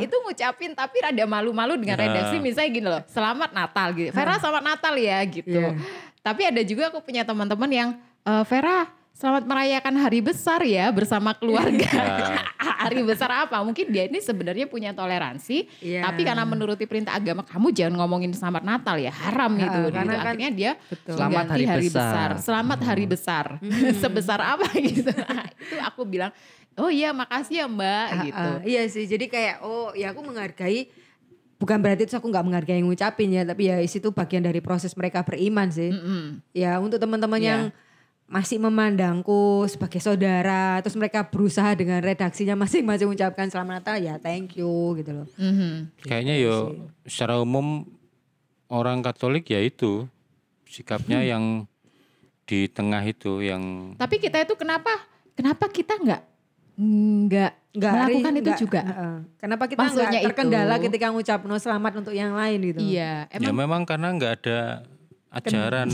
itu 0.00 0.16
ngucapin 0.20 0.70
tapi 0.72 0.96
rada 1.00 1.24
malu-malu 1.24 1.74
dengan 1.76 1.96
Ya. 1.96 2.04
redaksi 2.04 2.36
misalnya 2.38 2.70
gini 2.70 2.86
loh, 2.86 3.02
selamat 3.06 3.50
Natal 3.50 3.88
gitu. 3.92 4.10
Vera 4.10 4.36
selamat 4.36 4.64
Natal 4.64 4.94
ya 4.94 5.18
gitu. 5.24 5.60
Iya. 5.60 5.76
Tapi 6.20 6.42
ada 6.44 6.62
juga 6.62 6.88
aku 6.88 7.00
punya 7.00 7.20
teman-teman 7.22 7.68
yang 7.68 7.88
"Eh, 8.22 8.44
Vera 8.44 8.84
selamat 9.14 9.46
merayakan 9.46 9.94
hari 9.96 10.18
besar 10.18 10.58
ya 10.60 10.90
bersama 10.90 11.32
keluarga. 11.32 11.86
hari 12.84 13.00
besar 13.00 13.46
apa? 13.46 13.62
Mungkin 13.62 13.88
dia 13.88 14.04
ini 14.04 14.18
sebenarnya 14.18 14.66
punya 14.66 14.90
toleransi, 14.90 15.64
Iya. 15.80 16.04
tapi 16.04 16.20
karena 16.20 16.44
menuruti 16.44 16.84
perintah 16.84 17.14
agama 17.14 17.40
kamu 17.40 17.72
jangan 17.72 17.94
ngomongin 17.96 18.34
selamat 18.34 18.60
Natal 18.60 18.96
ya, 18.98 19.08
haram 19.14 19.54
Ha, 19.54 19.60
gitu. 19.62 19.80
karena 19.88 20.02
gitu. 20.04 20.12
kan- 20.12 20.26
Akhirnya 20.26 20.50
dia 20.50 20.70
Betul. 20.90 21.14
Selamat 21.14 21.32
mengganti 21.46 21.64
hari 21.64 21.88
besar. 21.88 22.28
Selamat 22.36 22.78
hari 22.82 23.04
besar. 23.06 23.44
Sebesar 24.02 24.40
apa 24.42 24.66
gitu. 24.76 25.08
Nah, 25.08 25.46
itu 25.48 25.76
aku 25.80 26.02
bilang, 26.04 26.32
"Oh 26.76 26.90
iya, 26.90 27.10
makasih 27.10 27.62
ya, 27.62 27.66
Mbak." 27.66 28.06
Ah, 28.06 28.22
gitu. 28.24 28.50
ah, 28.50 28.58
iya 28.62 28.82
sih, 28.86 29.04
jadi 29.04 29.26
kayak 29.26 29.56
oh 29.62 29.92
ya 29.92 30.10
aku 30.10 30.20
menghargai 30.20 30.88
bukan 31.54 31.78
berarti 31.80 32.04
itu 32.04 32.12
aku 32.12 32.28
nggak 32.28 32.44
menghargai 32.44 32.76
yang 32.78 32.90
ngucapin 32.90 33.30
ya, 33.30 33.42
tapi 33.42 33.70
ya 33.70 33.78
itu 33.78 34.08
bagian 34.10 34.42
dari 34.42 34.58
proses 34.58 34.92
mereka 34.94 35.22
beriman 35.22 35.70
sih. 35.70 35.88
Mm-mm. 35.88 36.42
Ya 36.52 36.76
untuk 36.76 36.98
teman-teman 36.98 37.40
Iya. 37.40 37.48
yang 37.48 37.62
masih 38.24 38.56
memandangku 38.56 39.68
sebagai 39.68 40.00
saudara, 40.00 40.80
terus 40.80 40.96
mereka 40.96 41.28
berusaha 41.28 41.76
dengan 41.76 42.00
redaksinya 42.00 42.56
masing-masing 42.56 43.06
mengucapkan 43.06 43.48
selamat 43.48 43.84
Natal 43.84 43.96
ya 44.00 44.16
thank 44.16 44.56
you 44.56 44.68
gitu 44.96 45.12
loh. 45.12 45.28
Mhm. 45.36 45.92
Kayaknya 46.02 46.34
yo 46.40 46.56
secara 47.04 47.36
umum 47.36 47.84
orang 48.66 49.04
Katolik 49.04 49.52
ya 49.52 49.60
itu 49.60 50.08
sikapnya 50.64 51.20
Hmm. 51.20 51.28
yang 51.28 51.44
di 52.44 52.66
tengah 52.66 53.00
itu 53.00 53.40
yang 53.40 53.92
Tapi 53.96 54.16
kita 54.18 54.42
itu 54.42 54.56
kenapa 54.56 54.90
kenapa 55.32 55.68
kita 55.68 55.96
nggak 55.96 56.22
nggak 56.76 57.52
Nggak 57.72 57.90
melakukan 57.92 58.10
ri- 58.28 58.36
itu 58.36 58.44
nggak- 58.44 58.60
juga? 58.60 58.80
Heeh. 58.82 59.16
Kenapa 59.36 59.64
kita 59.66 59.78
Maksudnya 59.80 60.06
nggak 60.08 60.24
terkendala 60.24 60.74
itu. 60.74 60.84
ketika 60.84 61.06
ngucap 61.08 61.40
no 61.42 61.56
selamat 61.56 61.92
untuk 61.96 62.12
yang 62.12 62.32
lain 62.32 62.58
gitu? 62.64 62.78
Iya, 62.80 63.26
ya 63.26 63.36
emang 63.36 63.54
memang 63.56 63.82
karena 63.82 64.08
nggak 64.10 64.32
ada 64.38 64.58
ajaran 65.32 65.88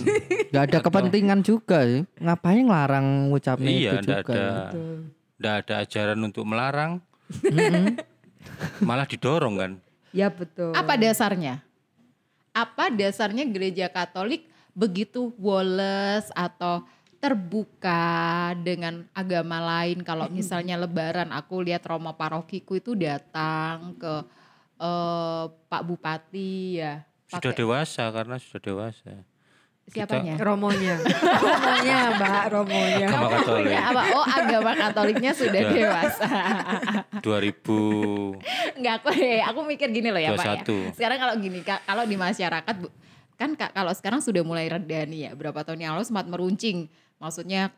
Gak 0.51 0.63
ada 0.67 0.79
kepentingan 0.83 1.41
juga 1.41 1.81
ya. 1.81 2.05
Ngapain 2.15 2.61
ngelarang 2.63 3.07
ngucapnya 3.31 3.71
iya 3.71 3.91
itu 3.95 4.05
nggak 4.05 4.21
juga. 4.21 4.33
ada 4.33 4.45
ya. 4.45 4.97
nggak 5.35 5.55
ada 5.59 5.75
ajaran 5.81 6.21
untuk 6.21 6.45
melarang 6.45 6.93
malah 8.81 9.07
didorong 9.07 9.57
kan 9.57 9.73
Ya 10.11 10.27
betul. 10.27 10.75
apa 10.75 10.99
dasarnya? 10.99 11.63
Apa 12.51 12.91
dasarnya 12.91 13.47
gereja 13.47 13.87
Katolik 13.87 14.45
begitu 14.73 15.31
woles 15.37 16.29
atau 16.31 16.83
terbuka 17.21 18.57
dengan 18.65 19.05
agama 19.13 19.61
lain 19.61 20.01
kalau 20.01 20.27
misalnya 20.33 20.81
lebaran 20.81 21.29
aku 21.37 21.61
lihat 21.61 21.85
romo 21.85 22.17
parokiku 22.17 22.81
itu 22.81 22.97
datang 22.97 23.93
ke 24.01 24.15
eh, 24.81 25.45
Pak 25.49 25.83
Bupati 25.85 26.81
ya 26.81 27.05
sudah 27.29 27.53
pakai 27.53 27.61
dewasa 27.61 28.03
karena 28.11 28.37
sudah 28.41 28.61
dewasa 28.65 29.15
siapanya? 29.91 30.35
Romonya, 30.39 30.95
romonya 31.45 31.99
mbak, 32.15 32.43
romonya. 32.55 33.07
agama 33.11 33.29
Katolik 33.35 33.75
Agama 33.75 33.91
apa? 33.91 34.03
Oh 34.15 34.25
agama 34.25 34.73
Katoliknya 34.79 35.33
sudah 35.35 35.63
dewasa. 35.67 36.31
2000 37.27 38.79
Enggak 38.79 38.95
aku 39.03 39.09
aku 39.19 39.61
mikir 39.67 39.89
gini 39.91 40.09
loh 40.15 40.23
ya 40.23 40.39
Pak 40.39 40.63
ya. 40.63 40.63
21. 40.63 40.97
Sekarang 40.97 41.19
kalau 41.19 41.35
gini 41.43 41.61
Kak, 41.67 41.81
kalau 41.85 42.05
di 42.07 42.17
masyarakat 42.17 42.75
Bu, 42.79 42.89
kan 43.35 43.51
Kak 43.59 43.71
kalau 43.75 43.93
sekarang 43.93 44.21
sudah 44.23 44.43
mulai 44.47 44.71
reda 44.71 45.05
nih 45.05 45.21
ya. 45.29 45.31
Berapa 45.35 45.67
tahun 45.67 45.83
yang 45.83 45.93
lalu 45.99 46.07
sempat 46.07 46.31
meruncing. 46.31 46.87
Maksudnya 47.21 47.71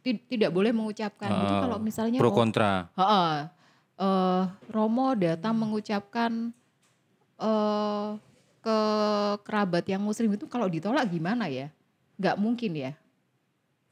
ti- 0.00 0.22
tidak 0.30 0.54
boleh 0.54 0.70
mengucapkan. 0.70 1.28
Jadi 1.28 1.54
eh, 1.58 1.60
kalau 1.66 1.78
misalnya 1.82 2.18
pro 2.22 2.30
oh, 2.30 2.36
kontra 2.36 2.88
Heeh. 2.94 3.34
Eh, 3.94 4.42
Romo 4.70 5.14
datang 5.18 5.54
mengucapkan 5.58 6.54
eh 7.42 8.08
ke 8.64 8.78
kerabat 9.44 9.84
yang 9.84 10.00
muslim 10.00 10.32
itu 10.32 10.48
kalau 10.48 10.70
ditolak 10.72 11.04
gimana 11.12 11.50
ya? 11.52 11.68
Nggak 12.16 12.36
mungkin 12.40 12.72
ya. 12.72 12.92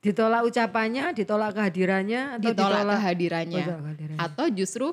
Ditolak 0.03 0.43
ucapannya, 0.49 1.15
ditolak 1.15 1.55
kehadirannya, 1.55 2.41
atau 2.41 2.51
Ditolak, 2.51 2.83
ditolak, 2.83 2.97
kehadirannya. 2.97 3.55
Oh, 3.55 3.69
ditolak 3.69 3.83
kehadirannya. 3.85 4.19
Atau 4.25 4.47
justru 4.51 4.87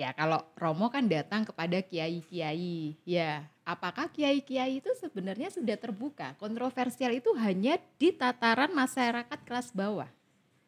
ya 0.00 0.16
kalau 0.16 0.40
Romo 0.56 0.88
kan 0.88 1.04
datang 1.04 1.44
kepada 1.44 1.84
kiai-kiai. 1.84 2.96
Ya, 3.04 3.44
apakah 3.68 4.08
kiai-kiai 4.08 4.80
itu 4.80 4.88
sebenarnya 4.96 5.52
sudah 5.52 5.76
terbuka? 5.76 6.32
Kontroversial 6.40 7.12
itu 7.12 7.28
hanya 7.36 7.76
di 8.00 8.08
tataran 8.08 8.72
masyarakat 8.72 9.38
kelas 9.44 9.76
bawah, 9.76 10.08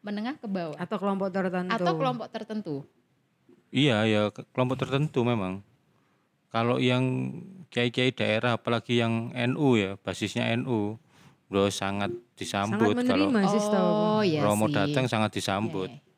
menengah 0.05 0.37
ke 0.37 0.45
bawah 0.45 0.77
atau 0.77 0.97
kelompok 1.01 1.33
tertentu. 1.33 1.73
atau 1.73 1.93
kelompok 1.97 2.29
tertentu. 2.29 2.77
Iya 3.73 4.05
ya 4.05 4.23
ke- 4.29 4.45
kelompok 4.53 4.85
tertentu 4.85 5.25
memang. 5.25 5.65
Kalau 6.53 6.77
yang 6.77 7.33
kiai-kiai 7.73 8.13
daerah 8.13 8.61
apalagi 8.61 9.01
yang 9.01 9.33
NU 9.33 9.81
ya 9.81 9.97
basisnya 9.97 10.53
NU, 10.61 11.01
bro 11.49 11.73
sangat 11.73 12.13
disambut 12.37 12.93
sangat 12.93 13.09
kalau 13.09 13.33
menerima 13.33 13.41
aku. 13.49 13.81
Oh 13.81 14.21
iya 14.21 14.45
Romo 14.45 14.69
sih. 14.69 14.77
datang 14.77 15.09
sangat 15.09 15.33
disambut. 15.33 15.89
Iya, 15.89 16.12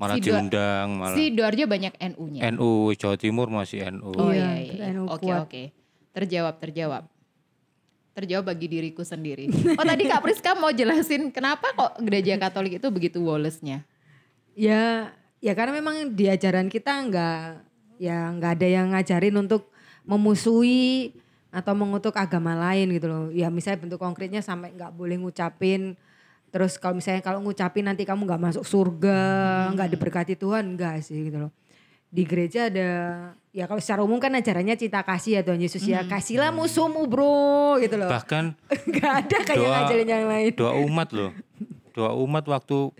Malah 0.00 0.16
Si 0.16 0.24
diundang 0.24 0.88
malah. 0.96 1.12
Si 1.12 1.28
Doarjo 1.28 1.64
banyak 1.68 1.92
NU-nya. 2.16 2.40
NU 2.56 2.96
Jawa 2.96 3.20
Timur 3.20 3.52
masih 3.52 3.84
NU. 3.92 4.16
Oh 4.16 4.32
Iya, 4.32 4.56
iya, 4.56 4.72
iya. 4.72 4.84
NU 4.96 5.04
Oke 5.04 5.28
kuat. 5.28 5.44
oke. 5.44 5.62
Terjawab 6.16 6.56
terjawab. 6.56 7.04
Terjawab 8.16 8.44
bagi 8.48 8.66
diriku 8.66 9.04
sendiri. 9.04 9.52
Oh 9.76 9.84
tadi 9.84 10.08
Kak 10.08 10.24
Priska 10.24 10.56
mau 10.56 10.72
jelasin 10.72 11.28
kenapa 11.28 11.76
kok 11.76 12.00
gereja 12.00 12.40
Katolik 12.40 12.80
itu 12.80 12.88
begitu 12.88 13.20
wolesnya? 13.20 13.84
Ya, 14.56 15.12
ya 15.44 15.52
karena 15.52 15.76
memang 15.76 16.16
di 16.16 16.26
ajaran 16.26 16.72
kita 16.72 16.90
nggak, 17.06 17.40
ya 18.00 18.32
nggak 18.34 18.52
ada 18.56 18.66
yang 18.66 18.96
ngajarin 18.96 19.36
untuk 19.36 19.68
memusuhi 20.08 21.12
atau 21.52 21.76
mengutuk 21.76 22.16
agama 22.16 22.56
lain 22.56 22.88
gitu 22.96 23.06
loh. 23.06 23.24
Ya 23.30 23.52
misalnya 23.52 23.84
bentuk 23.84 24.00
konkretnya 24.00 24.40
sampai 24.40 24.72
nggak 24.72 24.96
boleh 24.96 25.20
ngucapin. 25.20 25.92
Terus 26.50 26.76
kalau 26.76 26.98
misalnya 26.98 27.20
kalau 27.20 27.38
ngucapin 27.40 27.82
nanti 27.82 28.02
kamu 28.02 28.22
nggak 28.24 28.42
masuk 28.42 28.64
surga, 28.64 29.20
nggak 29.70 29.88
diberkati 29.88 30.34
Tuhan, 30.34 30.74
enggak 30.74 30.98
sih 31.00 31.26
gitu 31.26 31.38
loh. 31.40 31.52
Di 32.06 32.26
gereja 32.26 32.66
ada, 32.66 32.90
ya 33.48 33.64
kalau 33.64 33.78
secara 33.78 34.02
umum 34.02 34.18
kan 34.18 34.34
ajarannya 34.34 34.74
cinta 34.74 34.98
kasih 35.00 35.38
ya 35.38 35.42
Tuhan 35.42 35.58
Yesus 35.58 35.78
ya. 35.80 36.02
Kasihlah 36.04 36.50
musuhmu 36.50 37.06
bro 37.06 37.78
gitu 37.78 37.94
loh. 37.94 38.10
Bahkan 38.10 38.58
Nggak 38.90 39.12
ada 39.16 39.36
kayak 39.40 39.56
Doa- 39.56 39.70
ngajarin 39.76 40.08
yang 40.08 40.26
lain. 40.26 40.50
doa 40.52 40.74
umat 40.82 41.08
loh. 41.10 41.30
Doa 41.90 42.12
umat 42.18 42.42
waktu 42.44 42.90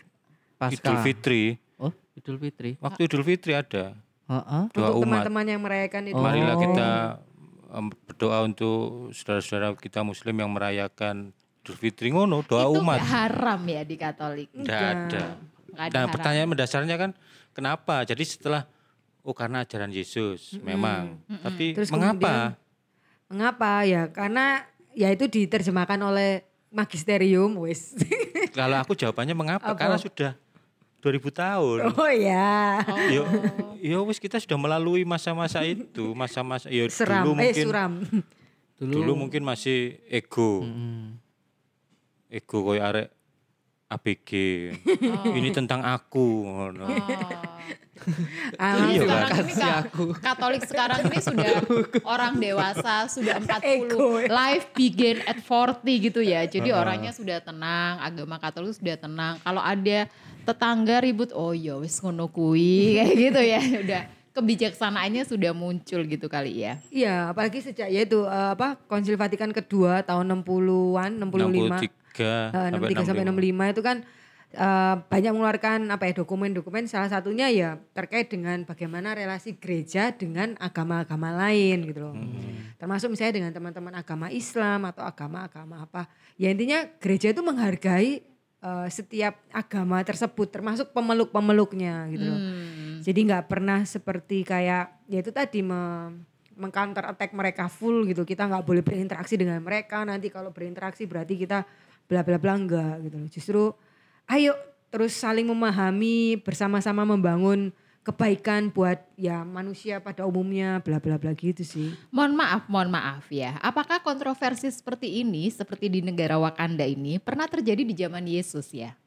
Pasca. 0.55 0.79
Idul 0.79 0.97
Fitri. 1.03 1.43
Oh, 1.75 1.91
Idul 2.15 2.39
Fitri. 2.39 2.79
Waktu 2.79 3.01
Idul 3.03 3.25
Fitri 3.25 3.53
ada 3.53 3.99
Heeh. 4.27 4.63
doa 4.71 4.89
Untuk 4.93 5.03
teman-teman 5.03 5.43
yang 5.49 5.61
merayakan 5.61 6.03
itu. 6.07 6.15
Marilah 6.17 6.55
Oh. 6.55 6.63
kita 6.63 6.89
em, 7.71 7.87
berdoa 8.07 8.39
untuk 8.43 8.79
saudara-saudara 9.11 9.75
kita 9.75 10.03
muslim 10.03 10.37
yang 10.37 10.51
merayakan 10.51 11.35
Idul 11.61 11.77
Fitri 11.77 12.09
ngono, 12.09 12.41
doa 12.41 12.65
itu 12.65 12.77
umat. 12.77 12.99
nggak 12.99 13.11
haram 13.11 13.61
ya 13.63 13.83
di 13.83 13.97
Katolik. 13.97 14.49
Tidak 14.51 14.73
ada. 14.73 15.23
Nggak 15.69 15.85
ada 15.85 15.93
Nah, 15.93 16.01
haram. 16.03 16.11
pertanyaan 16.11 16.49
mendasarnya 16.49 16.97
kan 16.97 17.11
kenapa? 17.51 18.03
Jadi 18.03 18.25
setelah 18.25 18.65
oh 19.21 19.31
karena 19.31 19.63
ajaran 19.63 19.89
Yesus 19.89 20.57
memang. 20.59 21.21
Tapi 21.29 21.77
Terus 21.77 21.91
mengapa? 21.91 22.57
Mengapa 23.27 23.85
ya? 23.85 24.09
Karena 24.09 24.65
ya 24.91 25.09
itu 25.09 25.25
diterjemahkan 25.25 26.01
oleh 26.01 26.43
magisterium 26.71 27.61
wis. 27.61 27.93
Kalau 28.57 28.75
aku 28.75 28.97
jawabannya 28.97 29.37
mengapa? 29.37 29.71
Apa? 29.71 29.79
Karena 29.79 30.01
sudah 30.01 30.33
2000 30.99 31.29
tahun. 31.31 31.79
oh 31.93 32.11
ya. 32.11 32.81
Yo, 33.09 33.23
yo 33.79 33.99
wis 34.05 34.17
kita 34.17 34.37
sudah 34.37 34.57
melalui 34.57 35.05
masa-masa 35.05 35.61
itu, 35.63 36.13
masa-masa 36.13 36.67
yo 36.67 36.89
Seram, 36.89 37.23
dulu 37.23 37.37
eh 37.37 37.37
mungkin 37.47 37.65
suram. 37.69 37.93
dulu 38.81 39.13
mungkin 39.15 39.45
masih 39.45 40.01
ego. 40.09 40.65
Mm. 40.65 41.20
Ego 42.31 42.63
koyo 42.63 42.79
arek 42.81 43.11
ABG. 43.91 44.31
Ini 45.35 45.51
tentang 45.51 45.83
aku 45.83 46.47
ngono. 46.47 46.87
Ah, 48.57 48.89
Iya, 48.89 49.05
sekarang 49.05 49.29
kan? 49.29 49.45
ini 49.45 49.55
Kak, 49.61 49.85
Katolik 50.25 50.65
sekarang 50.65 51.01
ini 51.05 51.21
sudah 51.21 51.53
orang 52.01 52.41
dewasa, 52.41 53.05
sudah 53.13 53.37
40. 53.45 53.61
Ego, 53.61 54.25
ya. 54.25 54.33
Life 54.33 54.73
begin 54.73 55.21
at 55.29 55.37
40 55.37 55.85
gitu 56.09 56.25
ya. 56.25 56.49
Jadi 56.49 56.73
orangnya 56.73 57.13
sudah 57.13 57.45
tenang, 57.45 58.01
agama 58.01 58.41
Katolik 58.41 58.73
sudah 58.73 58.97
tenang. 58.97 59.37
Kalau 59.45 59.61
ada 59.61 60.09
tetangga 60.49 61.05
ribut, 61.05 61.29
oh 61.37 61.53
ya 61.53 61.77
wis 61.77 62.01
ngono 62.01 62.33
kuwi 62.33 62.81
kayak 62.97 63.13
gitu 63.21 63.41
ya. 63.45 63.61
Udah 63.85 64.03
kebijaksanaannya 64.33 65.29
sudah 65.29 65.53
muncul 65.53 66.01
gitu 66.01 66.25
kali 66.25 66.65
ya. 66.65 66.81
Iya, 66.89 67.37
apalagi 67.37 67.61
sejak 67.61 67.93
yaitu 67.93 68.25
eh, 68.25 68.51
apa 68.57 68.81
Konsil 68.89 69.21
Vatikan 69.21 69.53
kedua 69.53 70.01
tahun 70.01 70.41
60-an, 70.41 71.21
65. 71.21 71.85
63 71.85 72.00
Eh, 72.25 72.69
63 72.75 73.09
sampai 73.09 73.25
65 73.25 73.73
itu 73.73 73.83
kan 73.83 73.97
eh, 74.51 74.95
banyak 74.99 75.33
mengeluarkan 75.33 75.79
apa 75.91 76.11
ya 76.11 76.13
dokumen-dokumen 76.21 76.91
salah 76.91 77.07
satunya 77.07 77.47
ya 77.51 77.79
terkait 77.95 78.29
dengan 78.29 78.67
bagaimana 78.67 79.15
relasi 79.15 79.57
gereja 79.57 80.11
dengan 80.11 80.59
agama-agama 80.59 81.31
lain 81.33 81.87
gitu 81.87 82.11
loh. 82.11 82.15
Termasuk 82.77 83.13
misalnya 83.13 83.45
dengan 83.45 83.53
teman-teman 83.55 83.95
agama 83.95 84.27
Islam 84.33 84.89
atau 84.91 85.07
agama-agama 85.07 85.87
apa. 85.87 86.11
Ya 86.41 86.51
intinya 86.51 86.89
gereja 86.99 87.31
itu 87.31 87.43
menghargai 87.45 88.23
eh, 88.61 88.89
setiap 88.91 89.39
agama 89.55 90.03
tersebut 90.03 90.51
termasuk 90.51 90.91
pemeluk-pemeluknya 90.91 92.11
gitu 92.13 92.25
loh. 92.27 92.41
Jadi 93.01 93.21
nggak 93.33 93.49
pernah 93.49 93.81
seperti 93.89 94.45
kayak 94.45 95.09
ya 95.09 95.19
itu 95.25 95.33
tadi 95.33 95.65
me, 95.65 96.13
mengcounter 96.61 97.09
attack 97.09 97.33
mereka 97.33 97.73
full 97.73 98.05
gitu. 98.05 98.29
Kita 98.29 98.45
nggak 98.45 98.65
boleh 98.69 98.85
berinteraksi 98.85 99.41
dengan 99.41 99.65
mereka. 99.65 100.05
Nanti 100.05 100.29
kalau 100.29 100.53
berinteraksi 100.53 101.09
berarti 101.09 101.41
kita 101.41 101.65
bla 102.11 102.27
bla 102.27 102.43
bla 102.43 102.59
enggak 102.59 102.95
gitu 103.07 103.17
loh. 103.23 103.31
Justru 103.31 103.63
ayo 104.27 104.59
terus 104.91 105.15
saling 105.15 105.47
memahami 105.47 106.43
bersama-sama 106.43 107.07
membangun 107.07 107.71
kebaikan 108.03 108.73
buat 108.75 108.99
ya 109.15 109.47
manusia 109.47 110.03
pada 110.03 110.27
umumnya 110.27 110.83
bla 110.83 110.99
bla 110.99 111.15
bla 111.15 111.31
gitu 111.31 111.63
sih. 111.63 111.95
Mohon 112.11 112.43
maaf, 112.43 112.63
mohon 112.67 112.91
maaf 112.91 113.31
ya. 113.31 113.55
Apakah 113.63 114.03
kontroversi 114.03 114.67
seperti 114.73 115.23
ini, 115.23 115.47
seperti 115.53 115.87
di 115.87 116.01
negara 116.03 116.35
Wakanda 116.35 116.83
ini, 116.83 117.23
pernah 117.23 117.47
terjadi 117.47 117.87
di 117.87 117.95
zaman 117.95 118.27
Yesus 118.27 118.75
ya? 118.75 118.99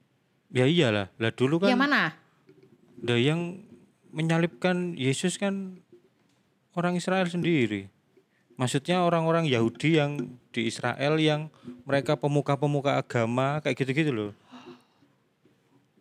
Ya 0.54 0.70
iyalah, 0.70 1.10
lah 1.18 1.34
dulu 1.34 1.66
kan 1.66 1.74
Yang 1.74 1.82
mana? 1.82 2.02
Nah, 3.04 3.18
yang 3.20 3.66
menyalibkan 4.14 4.94
Yesus 4.94 5.42
kan 5.42 5.82
orang 6.78 6.96
Israel 6.96 7.26
sendiri. 7.26 7.90
Maksudnya 8.54 9.02
orang-orang 9.02 9.50
Yahudi 9.50 9.98
yang 9.98 10.38
di 10.54 10.70
Israel 10.70 11.18
yang 11.18 11.50
mereka 11.90 12.14
pemuka-pemuka 12.14 13.02
agama 13.02 13.58
kayak 13.66 13.82
gitu-gitu 13.82 14.14
loh. 14.14 14.32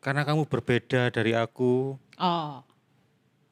Karena 0.03 0.27
kamu 0.27 0.51
berbeda 0.51 1.09
dari 1.15 1.33
aku, 1.33 1.97
Oh, 2.19 2.61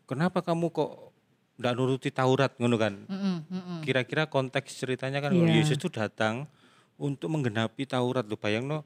kenapa 0.05 0.43
kamu 0.43 0.69
kok 0.75 1.15
nggak 1.57 1.75
nuruti 1.79 2.11
Taurat 2.13 2.53
ngono 2.61 2.77
kan? 2.77 2.95
Kira-kira 3.87 4.27
konteks 4.29 4.77
ceritanya 4.83 5.23
kan 5.25 5.33
Iya. 5.33 5.63
Yesus 5.63 5.79
itu 5.81 5.89
datang 5.89 6.51
untuk 7.01 7.33
menggenapi 7.33 7.89
Taurat 7.89 8.27
loh. 8.27 8.37
Bayang 8.37 8.85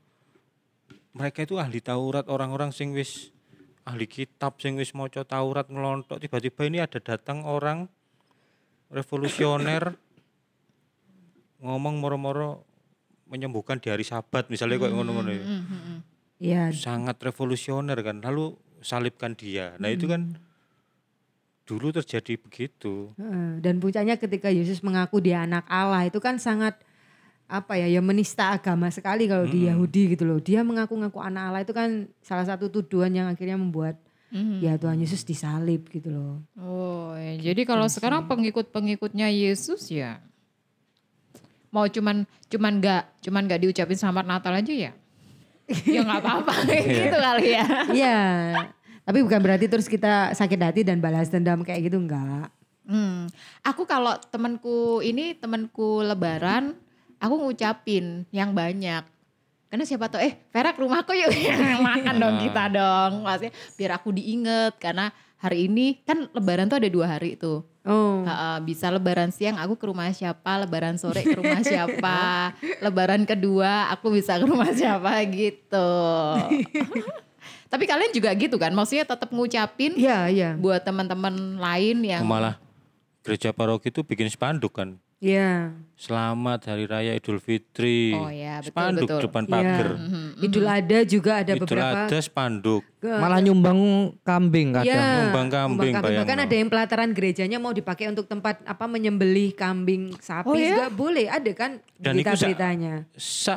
mereka 1.14 1.46
itu 1.46 1.56
ahli 1.58 1.78
Taurat, 1.78 2.26
orang-orang 2.26 2.74
sing 2.74 2.90
wis 2.90 3.30
ahli 3.86 4.08
kitab 4.08 4.58
sing 4.58 4.74
wis 4.80 4.92
maca 4.96 5.22
Taurat 5.22 5.68
ngelontok 5.70 6.18
tiba-tiba 6.18 6.66
ini 6.66 6.78
ada 6.80 6.98
datang 6.98 7.44
orang 7.44 7.86
revolusioner 8.88 9.94
ngomong 11.64 11.96
moro-moro 11.96 12.62
menyembuhkan 13.24 13.80
di 13.80 13.88
hari 13.88 14.04
Sabat 14.04 14.52
misalnya 14.52 14.76
kok 14.76 14.92
ngono-ngono 14.92 15.30
ya. 15.32 15.44
Mm, 15.44 15.62
mm, 15.64 15.80
mm. 15.80 15.98
Ya 16.44 16.62
Sangat 16.70 17.16
revolusioner 17.24 17.96
kan. 18.04 18.20
Lalu 18.20 18.52
salibkan 18.84 19.32
dia. 19.32 19.72
Nah, 19.80 19.88
itu 19.88 20.04
kan 20.04 20.36
dulu 21.64 21.88
terjadi 21.96 22.36
begitu. 22.36 23.16
Heeh, 23.16 23.64
Dan 23.64 23.80
puncaknya 23.80 24.20
ketika 24.20 24.52
Yesus 24.52 24.84
mengaku 24.84 25.24
dia 25.24 25.48
anak 25.48 25.64
Allah 25.64 26.04
itu 26.04 26.20
kan 26.20 26.36
sangat 26.36 26.76
apa 27.44 27.76
ya 27.76 27.88
ya 27.88 28.00
menista 28.00 28.52
agama 28.52 28.88
sekali 28.88 29.24
kalau 29.28 29.48
di 29.48 29.68
Yahudi 29.68 30.16
gitu 30.16 30.28
loh. 30.28 30.40
Dia 30.40 30.60
mengaku-ngaku 30.60 31.16
anak 31.20 31.42
Allah 31.48 31.62
itu 31.64 31.72
kan 31.72 32.08
salah 32.20 32.44
satu 32.44 32.68
tuduhan 32.68 33.12
yang 33.16 33.28
akhirnya 33.32 33.56
membuat 33.56 33.96
Mhm. 34.34 34.58
ya 34.66 34.74
Tuhan 34.74 34.98
Yesus 34.98 35.22
disalib 35.22 35.86
gitu 35.94 36.10
loh. 36.10 36.42
Oh, 36.58 37.14
ya. 37.14 37.38
jadi 37.38 37.62
kalau 37.62 37.86
sekarang 37.86 38.26
pengikut-pengikutnya 38.26 39.30
Yesus 39.30 39.86
ya 39.88 40.18
mau 41.74 41.90
cuman 41.90 42.22
cuman 42.46 42.72
nggak 42.78 43.02
cuman 43.26 43.42
nggak 43.50 43.60
diucapin 43.66 43.98
selamat 43.98 44.24
Natal 44.30 44.54
aja 44.54 44.70
ya? 44.70 44.92
ya 45.66 46.00
nggak 46.06 46.22
apa-apa 46.22 46.54
gitu 47.02 47.18
kali 47.18 47.46
ya. 47.58 47.66
Iya. 47.90 48.18
Tapi 49.04 49.18
bukan 49.20 49.40
berarti 49.42 49.66
terus 49.66 49.90
kita 49.90 50.32
sakit 50.32 50.60
hati 50.62 50.80
dan 50.86 51.02
balas 51.02 51.28
dendam 51.28 51.66
kayak 51.66 51.90
gitu 51.90 51.98
enggak. 51.98 52.48
Hmm, 52.84 53.28
aku 53.64 53.88
kalau 53.88 54.16
temanku 54.28 55.00
ini 55.00 55.36
temanku 55.36 56.04
Lebaran, 56.04 56.76
aku 57.16 57.34
ngucapin 57.42 58.28
yang 58.32 58.52
banyak. 58.52 59.04
Karena 59.68 59.84
siapa 59.88 60.06
tahu, 60.06 60.22
eh 60.22 60.38
Vera 60.54 60.70
ke 60.70 60.80
rumahku 60.84 61.12
yuk 61.16 61.32
makan 61.88 62.14
dong 62.20 62.36
kita 62.38 62.64
dong. 62.70 63.26
Maksudnya 63.26 63.52
biar 63.74 63.90
aku 63.98 64.08
diinget 64.14 64.78
karena 64.78 65.10
hari 65.44 65.68
ini 65.68 66.00
kan 66.08 66.32
Lebaran 66.32 66.72
tuh 66.72 66.80
ada 66.80 66.88
dua 66.88 67.04
hari 67.04 67.36
tuh. 67.36 67.60
Oh. 67.84 68.24
Ha-ha, 68.24 68.64
bisa 68.64 68.88
lebaran 68.88 69.28
siang 69.28 69.60
aku 69.60 69.76
ke 69.76 69.84
rumah 69.84 70.08
siapa, 70.08 70.56
lebaran 70.56 70.96
sore 70.96 71.20
ke 71.20 71.36
rumah 71.36 71.60
siapa, 71.60 72.56
lebaran 72.84 73.28
kedua 73.28 73.92
aku 73.92 74.08
bisa 74.08 74.40
ke 74.40 74.48
rumah 74.48 74.72
siapa 74.72 75.20
gitu. 75.28 75.92
Tapi 77.72 77.84
kalian 77.84 78.16
juga 78.16 78.32
gitu 78.32 78.56
kan? 78.56 78.72
Maksudnya 78.72 79.04
tetap 79.04 79.28
ngucapin 79.28 80.00
Iya, 80.00 80.32
iya. 80.32 80.50
buat 80.56 80.80
teman-teman 80.80 81.60
lain 81.60 82.08
yang 82.08 82.24
Malah 82.24 82.56
gereja 83.20 83.52
paroki 83.52 83.92
itu 83.92 84.00
bikin 84.00 84.32
spanduk 84.32 84.80
kan. 84.80 84.96
Iya. 85.24 85.72
Selamat 85.94 86.68
Hari 86.68 86.84
Raya 86.84 87.16
Idul 87.16 87.40
Fitri. 87.40 88.12
Oh 88.12 88.28
ya, 88.28 88.60
betul, 88.60 88.68
spanduk 88.68 89.08
betul. 89.08 89.20
depan 89.24 89.42
Iya. 89.42 89.52
pagar. 89.54 89.88
Idul 90.36 90.66
Adha 90.66 91.00
juga 91.06 91.32
ada 91.40 91.52
Idul 91.54 91.62
beberapa 91.64 91.96
ada 92.04 92.18
spanduk. 92.20 92.82
Malah 93.00 93.40
nyumbang 93.40 93.80
kambing 94.20 94.68
kadang. 94.74 94.90
Iya, 94.90 95.00
Nyumbang 95.22 95.48
kambing, 95.48 95.92
bayang 95.94 96.20
Bahkan 96.20 96.36
lo. 96.36 96.44
ada 96.44 96.54
yang 96.54 96.68
pelataran 96.68 97.10
gerejanya 97.10 97.56
mau 97.56 97.72
dipakai 97.72 98.10
untuk 98.10 98.26
tempat 98.26 98.60
apa 98.62 98.84
menyembelih 98.84 99.54
kambing 99.54 100.12
sapi 100.18 100.44
Oh, 100.44 100.52
ya? 100.52 100.76
juga 100.76 100.86
boleh. 100.92 101.24
Ada 101.26 101.50
kan 101.54 101.70
Dan 101.96 102.20
itu 102.20 102.26
sa- 102.26 102.36
berita-beritanya. 102.36 102.94
Sa 103.14 103.54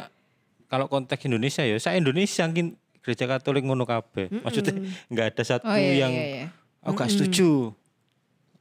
kalau 0.68 0.88
konteks 0.88 1.20
Indonesia 1.26 1.64
ya, 1.64 1.76
sa 1.78 1.92
Indonesia 1.92 2.44
mungkin 2.46 2.68
gereja 3.02 3.26
Katolik 3.26 3.62
ngono 3.62 3.84
kabeh. 3.84 4.32
Maksudnya 4.40 4.72
nggak 5.10 5.28
ada 5.32 5.44
satu 5.44 5.66
Oh 5.66 5.76
iya, 5.76 5.92
yang 5.98 6.14
iya, 6.14 6.26
iya. 6.38 6.46
aku 6.80 6.96
gak 6.98 7.12
setuju. 7.12 7.76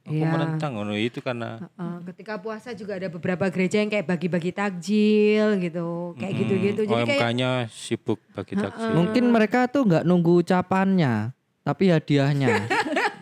Aku 0.07 0.15
Iya. 0.15 0.31
menentang 0.31 0.71
ngono 0.71 0.95
itu 0.95 1.19
karena 1.19 1.59
Uh, 1.75 1.99
ketika 2.07 2.39
puasa 2.39 2.71
juga 2.71 2.95
ada 2.95 3.11
beberapa 3.11 3.43
gereja 3.51 3.83
yang 3.83 3.91
kayak 3.91 4.07
bagi-bagi 4.07 4.55
takjil 4.55 5.59
gitu, 5.59 6.15
kayak 6.15 6.33
gitu-gitu. 6.39 6.81
Jadi 6.87 7.03
kayak 7.03 7.19
OMK-nya 7.27 7.51
sibuk 7.67 8.15
bagi 8.31 8.55
takjil. 8.55 8.95
Mungkin 8.95 9.27
mereka 9.27 9.67
tuh 9.67 9.83
nggak 9.83 10.07
nunggu 10.07 10.47
ucapannya, 10.47 11.35
tapi 11.61 11.91
hadiahnya. 11.91 12.55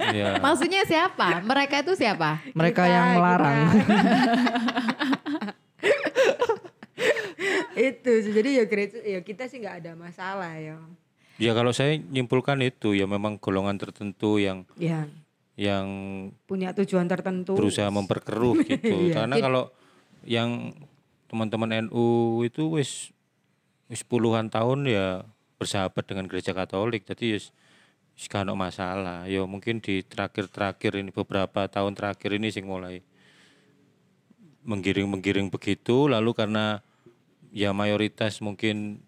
Iya. 0.06 0.38
Maksudnya 0.38 0.86
siapa? 0.86 1.42
Mereka 1.42 1.82
itu 1.82 1.98
siapa? 1.98 2.38
mereka 2.54 2.86
Kita, 2.86 2.94
yang 2.94 3.08
melarang. 3.18 3.58
itu 7.76 8.12
jadi 8.32 8.50
ya 8.62 8.66
gereja 8.70 9.02
ya 9.02 9.20
kita 9.26 9.50
sih 9.50 9.60
nggak 9.60 9.76
ada 9.82 9.92
masalah 9.98 10.54
ya. 10.62 10.78
Ya 11.36 11.52
kalau 11.52 11.74
saya 11.74 11.98
nyimpulkan 11.98 12.62
itu 12.64 12.94
ya 12.94 13.10
memang 13.10 13.42
golongan 13.42 13.76
tertentu 13.76 14.38
yang 14.38 14.64
Ya 14.78 15.10
yang 15.56 15.88
punya 16.48 16.76
tujuan 16.76 17.08
tertentu. 17.08 17.56
berusaha 17.56 17.88
memperkeruh 17.88 18.60
gitu. 18.70 19.12
Iya. 19.12 19.24
Karena 19.24 19.36
kalau 19.40 19.64
yang 20.28 20.76
teman-teman 21.32 21.88
NU 21.88 22.40
itu 22.44 22.76
wis 22.76 23.16
wis 23.88 24.04
puluhan 24.04 24.52
tahun 24.52 24.88
ya 24.88 25.24
bersahabat 25.56 26.04
dengan 26.04 26.28
gereja 26.28 26.52
Katolik. 26.52 27.08
Jadi 27.08 27.40
wis 27.40 27.56
wis 28.16 28.28
gak 28.28 28.48
masalah. 28.52 29.28
Ya 29.32 29.44
mungkin 29.48 29.80
di 29.80 30.04
terakhir-terakhir 30.04 31.00
ini 31.00 31.12
beberapa 31.16 31.68
tahun 31.72 31.96
terakhir 31.96 32.36
ini 32.36 32.52
sing 32.52 32.68
mulai 32.68 33.00
menggiring-menggiring 34.66 35.54
begitu 35.54 36.10
lalu 36.10 36.34
karena 36.34 36.82
ya 37.54 37.72
mayoritas 37.72 38.42
mungkin 38.42 39.00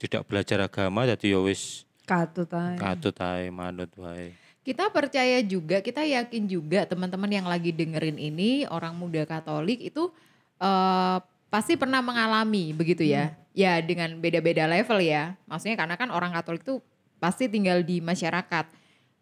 tidak 0.00 0.24
belajar 0.30 0.64
agama 0.64 1.04
jadi 1.04 1.36
ya 1.36 1.40
wis 1.44 1.84
Katut 2.08 2.50
aja. 2.50 2.74
katut 2.74 3.14
ae 3.22 3.50
manut 3.54 3.90
wae. 3.94 4.34
Kita 4.70 4.86
percaya 4.86 5.42
juga, 5.42 5.82
kita 5.82 6.06
yakin 6.06 6.46
juga 6.46 6.86
teman-teman 6.86 7.26
yang 7.26 7.42
lagi 7.50 7.74
dengerin 7.74 8.14
ini 8.22 8.70
orang 8.70 8.94
muda 8.94 9.26
Katolik 9.26 9.82
itu 9.82 10.14
eh, 10.62 11.18
pasti 11.50 11.74
pernah 11.74 11.98
mengalami 11.98 12.70
begitu 12.70 13.02
ya. 13.02 13.34
Ya 13.50 13.82
dengan 13.82 14.14
beda-beda 14.22 14.70
level 14.70 15.02
ya. 15.02 15.34
Maksudnya 15.50 15.74
karena 15.74 15.98
kan 15.98 16.14
orang 16.14 16.30
Katolik 16.30 16.62
itu 16.62 16.78
pasti 17.18 17.50
tinggal 17.50 17.82
di 17.82 17.98
masyarakat. 17.98 18.70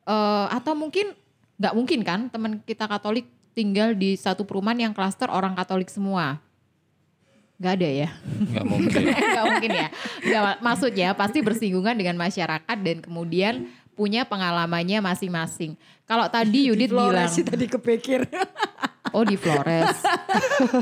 Eh, 0.04 0.46
atau 0.52 0.76
mungkin 0.76 1.16
nggak 1.56 1.72
mungkin 1.72 2.00
kan 2.04 2.20
teman 2.28 2.60
kita 2.68 2.84
Katolik 2.84 3.24
tinggal 3.56 3.96
di 3.96 4.20
satu 4.20 4.44
perumahan 4.44 4.84
yang 4.84 4.92
klaster 4.92 5.32
orang 5.32 5.56
Katolik 5.56 5.88
semua. 5.88 6.44
Nggak 7.56 7.72
ada 7.72 7.88
ya. 7.88 8.08
Enggak 8.38 8.64
mungkin. 8.68 9.02
Nggak 9.32 9.46
mungkin 9.48 9.70
ya. 9.72 9.88
Nggak, 10.22 10.54
maksudnya 10.60 11.08
pasti 11.16 11.38
bersinggungan 11.40 11.96
dengan 11.96 12.20
masyarakat 12.20 12.76
dan 12.84 12.96
kemudian 13.02 13.66
punya 13.98 14.22
pengalamannya 14.22 15.02
masing-masing. 15.02 15.74
Kalau 16.06 16.30
tadi 16.30 16.64
Yudit 16.70 16.94
bilang, 16.94 17.10
Flores 17.10 17.34
sih 17.34 17.42
tadi 17.42 17.66
kepikir. 17.66 18.22
Oh 19.08 19.24
di 19.24 19.40
Flores. 19.40 20.04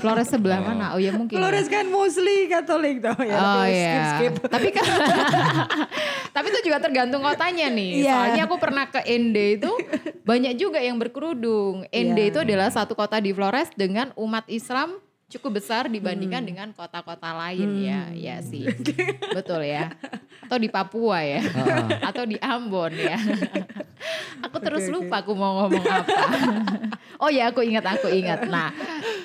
Flores 0.02 0.26
sebelah 0.26 0.58
mana? 0.58 0.98
Oh 0.98 1.00
ya 1.00 1.14
mungkin. 1.14 1.38
ya. 1.38 1.46
Flores 1.46 1.70
kan 1.70 1.86
mostly 1.86 2.50
Katolik 2.50 2.98
tuh 2.98 3.14
ya. 3.22 3.38
Oh 3.38 3.62
tapi 3.62 3.70
iya. 3.70 3.94
skip 4.18 4.34
skip. 4.34 4.50
Tapi 4.50 4.68
kan 4.74 4.82
Tapi 6.34 6.46
itu 6.50 6.60
juga 6.66 6.82
tergantung 6.82 7.22
kotanya 7.22 7.70
nih. 7.70 8.02
Iya. 8.02 8.10
Soalnya 8.10 8.42
aku 8.50 8.56
pernah 8.58 8.90
ke 8.90 8.98
Ende 9.06 9.62
itu 9.62 9.70
banyak 10.26 10.58
juga 10.58 10.82
yang 10.82 10.98
berkerudung. 10.98 11.86
Ende 11.94 12.26
Iya. 12.26 12.30
itu 12.34 12.38
adalah 12.42 12.66
satu 12.66 12.98
kota 12.98 13.22
di 13.22 13.30
Flores 13.30 13.70
dengan 13.78 14.10
umat 14.18 14.42
Islam 14.50 14.98
cukup 15.26 15.58
besar 15.58 15.90
dibandingkan 15.90 16.46
Hmm. 16.46 16.50
dengan 16.50 16.68
kota-kota 16.70 17.34
lain 17.34 17.82
ya. 17.82 18.00
Ya 18.14 18.36
sih. 18.46 18.62
Betul 19.36 19.66
ya. 19.66 19.90
Atau 20.46 20.58
di 20.62 20.70
Papua 20.70 21.18
ya. 21.26 21.42
Atau 21.98 22.30
di 22.30 22.38
Ambon 22.38 22.94
ya. 22.94 23.18
aku 24.46 24.62
terus 24.62 24.86
lupa 24.86 25.26
aku 25.26 25.34
mau 25.34 25.66
ngomong 25.66 25.82
apa. 25.82 26.22
oh 27.26 27.30
ya 27.32 27.50
aku 27.50 27.66
ingat 27.66 27.98
aku 27.98 28.06
ingat. 28.06 28.46
Nah 28.46 28.70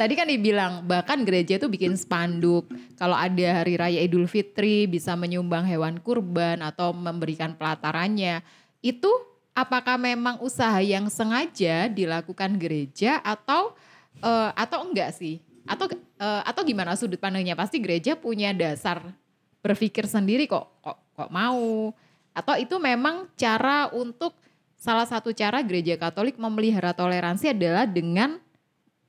tadi 0.01 0.17
kan 0.17 0.25
dibilang 0.25 0.81
bahkan 0.89 1.21
gereja 1.21 1.61
itu 1.61 1.69
bikin 1.69 1.93
spanduk. 1.93 2.65
Kalau 2.97 3.13
ada 3.13 3.61
hari 3.61 3.77
raya 3.77 4.01
Idul 4.01 4.25
Fitri 4.25 4.89
bisa 4.89 5.13
menyumbang 5.13 5.69
hewan 5.69 6.01
kurban 6.01 6.65
atau 6.65 6.97
memberikan 6.97 7.53
pelatarannya. 7.53 8.41
Itu 8.81 9.13
apakah 9.53 10.01
memang 10.01 10.41
usaha 10.41 10.81
yang 10.81 11.13
sengaja 11.13 11.85
dilakukan 11.93 12.57
gereja 12.57 13.21
atau 13.21 13.77
eh, 14.25 14.49
atau 14.57 14.81
enggak 14.89 15.13
sih? 15.13 15.50
Atau 15.65 15.91
eh, 15.93 16.41
atau 16.45 16.61
gimana 16.65 16.97
sudut 16.97 17.17
pandangnya? 17.17 17.57
Pasti 17.57 17.77
gereja 17.81 18.17
punya 18.17 18.53
dasar 18.55 19.13
berpikir 19.61 20.09
sendiri 20.09 20.49
kok 20.49 20.81
kok 20.81 20.97
kok 21.13 21.29
mau 21.29 21.93
atau 22.33 22.55
itu 22.57 22.81
memang 22.81 23.29
cara 23.37 23.93
untuk 23.93 24.33
salah 24.81 25.05
satu 25.05 25.29
cara 25.35 25.61
gereja 25.61 25.93
Katolik 26.01 26.41
memelihara 26.41 26.97
toleransi 26.97 27.53
adalah 27.53 27.85
dengan 27.85 28.41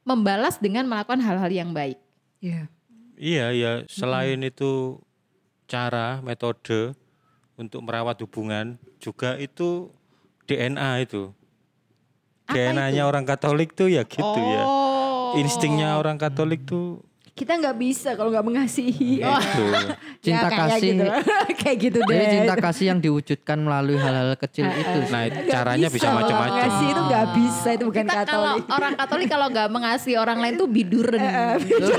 membalas 0.05 0.61
dengan 0.61 0.85
melakukan 0.85 1.23
hal-hal 1.23 1.49
yang 1.49 1.71
baik. 1.73 1.97
Iya. 2.43 2.69
Iya 3.23 3.47
ya, 3.55 3.73
selain 3.87 4.43
itu 4.43 4.99
cara, 5.71 6.19
metode 6.27 6.93
untuk 7.55 7.87
merawat 7.87 8.19
hubungan 8.27 8.77
juga 8.99 9.39
itu 9.39 9.95
DNA 10.51 11.07
itu. 11.07 11.31
DNA-nya 12.51 13.07
orang 13.07 13.23
Katolik 13.23 13.73
tuh 13.79 13.89
ya 13.89 14.03
gitu 14.03 14.41
ya. 14.43 14.65
Oh. 15.33 15.39
Instingnya 15.39 15.97
orang 15.97 16.17
Katolik 16.17 16.63
tuh 16.63 17.01
Kita 17.33 17.57
nggak 17.57 17.75
bisa 17.75 18.13
kalau 18.13 18.29
nggak 18.29 18.45
mengasihi. 18.45 19.19
itu. 19.19 19.65
Cinta 20.23 20.37
Ya, 20.39 20.53
kayak 20.53 20.69
kasih. 20.71 20.89
gitu. 20.93 21.05
kayak 21.65 21.77
gitu 21.81 21.99
deh. 22.03 22.13
Jadi 22.13 22.27
cinta 22.37 22.55
kasih 22.55 22.85
yang 22.87 23.01
diwujudkan 23.01 23.59
melalui 23.59 23.97
hal-hal 23.97 24.37
kecil 24.37 24.69
itu. 24.69 24.99
sih. 25.01 25.11
Nah, 25.11 25.23
Nggak 25.25 25.49
caranya 25.49 25.89
bisa 25.89 26.05
kalau 26.05 26.19
macam-macam. 26.21 26.53
Mengasihi 26.53 26.91
itu 26.93 27.03
nggak 27.03 27.27
bisa 27.33 27.69
itu 27.73 27.85
bukan 27.87 28.05
Kita 28.05 28.13
kalau 28.23 28.29
Katolik. 28.53 28.65
orang 28.71 28.93
Katolik 28.95 29.29
kalau 29.31 29.47
nggak 29.49 29.69
mengasihi 29.71 30.17
orang 30.17 30.39
lain 30.39 30.55
tuh 30.55 30.69
biduren 30.69 31.23
gitu. 31.65 31.93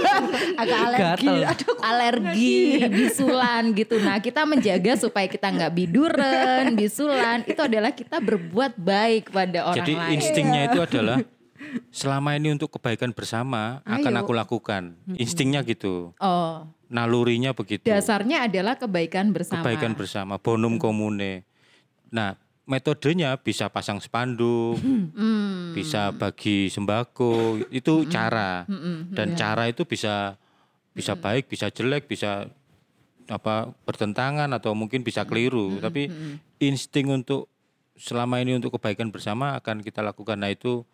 Agak 0.53 0.77
alergi. 0.79 1.01
Gatel. 1.25 1.35
Aduh, 1.49 1.75
alergi, 1.81 2.57
bisulan 2.87 3.63
gitu. 3.73 3.95
Nah 3.97 4.17
kita 4.19 4.41
menjaga 4.43 4.93
supaya 4.95 5.25
kita 5.25 5.47
nggak 5.49 5.71
biduren, 5.73 6.65
bisulan. 6.73 7.41
Itu 7.43 7.57
adalah 7.59 7.89
kita 7.91 8.21
berbuat 8.21 8.77
baik 8.77 9.29
pada 9.29 9.65
orang 9.65 9.81
Jadi 9.81 9.93
lain. 9.97 10.13
instingnya 10.13 10.61
itu 10.67 10.79
adalah 10.79 11.17
selama 11.89 12.35
ini 12.37 12.53
untuk 12.53 12.77
kebaikan 12.77 13.13
bersama 13.13 13.81
akan 13.85 14.13
Ayo. 14.13 14.21
aku 14.25 14.31
lakukan. 14.33 14.97
Instingnya 15.17 15.61
gitu. 15.65 16.13
Oh, 16.17 16.67
Nalurinya 16.93 17.57
begitu. 17.57 17.85
dasarnya 17.89 18.45
adalah 18.45 18.77
kebaikan 18.77 19.33
bersama. 19.33 19.65
Kebaikan 19.65 19.97
bersama, 19.97 20.37
bonum 20.37 20.77
komune. 20.77 21.41
Nah, 22.13 22.37
metodenya 22.69 23.35
bisa 23.41 23.67
pasang 23.67 23.97
spanduk, 23.99 24.77
bisa 25.77 26.13
bagi 26.13 26.69
sembako, 26.69 27.65
itu 27.73 28.05
cara. 28.07 28.63
Dan 29.09 29.33
cara 29.33 29.67
itu 29.67 29.83
bisa 29.83 30.37
bisa 30.93 31.17
baik, 31.17 31.49
bisa 31.49 31.73
jelek, 31.73 32.05
bisa 32.05 32.45
apa 33.25 33.71
bertentangan 33.87 34.51
atau 34.53 34.77
mungkin 34.77 35.01
bisa 35.01 35.25
keliru. 35.25 35.81
Tapi 35.81 36.07
insting 36.61 37.09
untuk 37.09 37.49
selama 37.97 38.41
ini 38.41 38.57
untuk 38.57 38.77
kebaikan 38.77 39.09
bersama 39.09 39.57
akan 39.57 39.81
kita 39.81 40.01
lakukan. 40.05 40.37
Nah 40.37 40.53
itu 40.53 40.85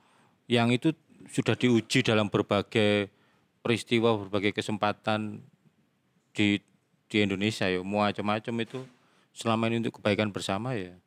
yang 0.50 0.74
itu 0.74 0.98
sudah 1.30 1.54
diuji 1.54 2.02
dalam 2.02 2.26
berbagai 2.26 3.14
peristiwa, 3.62 4.18
berbagai 4.26 4.58
kesempatan 4.58 5.46
di 6.34 6.58
di 7.06 7.18
Indonesia 7.22 7.70
ya, 7.70 7.86
macam-macam 7.86 8.54
itu 8.66 8.82
selama 9.34 9.70
ini 9.70 9.86
untuk 9.86 10.02
kebaikan 10.02 10.34
bersama 10.34 10.74
ya. 10.74 10.98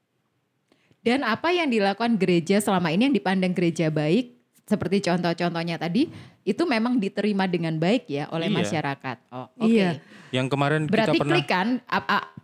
Dan 1.03 1.27
apa 1.27 1.51
yang 1.51 1.67
dilakukan 1.67 2.15
gereja 2.15 2.63
selama 2.63 2.95
ini 2.95 3.11
yang 3.11 3.17
dipandang 3.19 3.51
gereja 3.51 3.91
baik, 3.91 4.39
seperti 4.63 5.03
contoh-contohnya 5.03 5.75
tadi, 5.79 6.07
itu 6.47 6.63
memang 6.63 7.03
diterima 7.03 7.51
dengan 7.51 7.75
baik 7.79 8.07
ya 8.07 8.31
oleh 8.31 8.47
Iya. 8.47 8.57
masyarakat. 8.63 9.17
Oh, 9.35 9.51
oke. 9.59 9.67
Iya. 9.67 9.99
Yang 10.31 10.47
kemarin 10.55 10.81
Berarti 10.87 11.19
kita 11.19 11.19
pernah 11.19 11.35
klik 11.35 11.47
kan, 11.51 11.69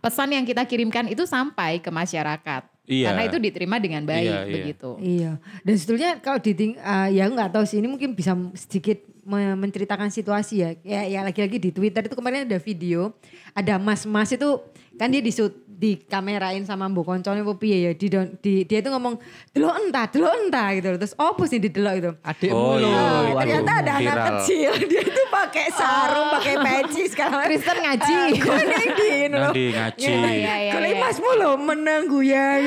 pesan 0.03 0.29
yang 0.35 0.43
kita 0.43 0.67
kirimkan 0.67 1.07
itu 1.07 1.23
sampai 1.23 1.79
ke 1.79 1.87
masyarakat. 1.87 2.63
Iya. 2.89 3.13
Karena 3.13 3.23
itu 3.29 3.37
diterima 3.37 3.77
dengan 3.77 4.01
baik 4.01 4.25
Iya, 4.25 4.37
iya. 4.41 4.55
begitu. 4.57 4.89
Iya. 4.97 5.31
Dan 5.61 5.73
sebetulnya 5.77 6.11
kalau 6.17 6.41
di 6.41 6.73
ya 7.13 7.29
aku 7.29 7.33
nggak 7.37 7.53
tahu 7.53 7.63
sih 7.69 7.77
ini 7.77 7.85
mungkin 7.85 8.17
bisa 8.17 8.33
sedikit 8.57 9.05
me- 9.21 9.53
menceritakan 9.53 10.09
situasi 10.09 10.65
ya. 10.65 10.69
Ya, 10.81 11.01
ya 11.05 11.19
lagi-lagi 11.21 11.61
di 11.61 11.69
Twitter 11.69 12.09
itu 12.09 12.17
kemarin 12.17 12.49
ada 12.49 12.57
video 12.57 13.13
ada 13.53 13.77
mas-mas 13.77 14.33
itu 14.33 14.57
kan 14.97 15.13
dia 15.13 15.21
disut 15.21 15.53
di 15.53 15.68
kamerain 16.05 16.61
sama 16.61 16.85
mbok 16.85 17.07
koncone 17.07 17.39
apa 17.39 17.55
piye 17.55 17.77
ya 17.81 17.91
di, 17.93 18.11
di 18.37 18.53
dia 18.63 18.79
itu 18.79 18.87
ngomong 18.87 19.15
delok 19.49 19.79
entah 19.79 20.05
delok 20.05 20.33
entah 20.37 20.67
gitu 20.73 20.89
terus 20.93 21.15
opo 21.15 21.43
sih 21.43 21.55
di 21.55 21.67
delok 21.67 21.95
itu 21.95 22.11
Adikmu 22.19 22.51
Oh, 22.53 22.75
loh. 22.75 22.83
iya. 22.83 22.99
Ah, 22.99 23.21
Waduh, 23.25 23.39
ternyata 23.39 23.71
ada 23.73 23.91
anak 23.93 24.03
viral. 24.03 24.27
kecil 24.35 24.71
dia 24.91 25.01
itu 25.01 25.23
pakai 25.25 25.65
sarung 25.71 26.27
pakai 26.33 26.55
peci 26.57 27.03
sekarang 27.07 27.39
Kristen 27.41 27.77
ngaji. 27.77 28.17
Kok 28.43 28.55
ini 28.59 28.87
di 28.91 29.09
nanti 29.29 29.63
ngaji. 29.71 30.03
Iya, 30.05 30.29
iya, 30.29 30.55
iya. 30.59 30.71
kalau 30.73 30.89
masmu 30.99 31.29
lo 31.33 31.51
menang 31.55 32.01
terus 32.09 32.19
Guyang, 32.19 32.61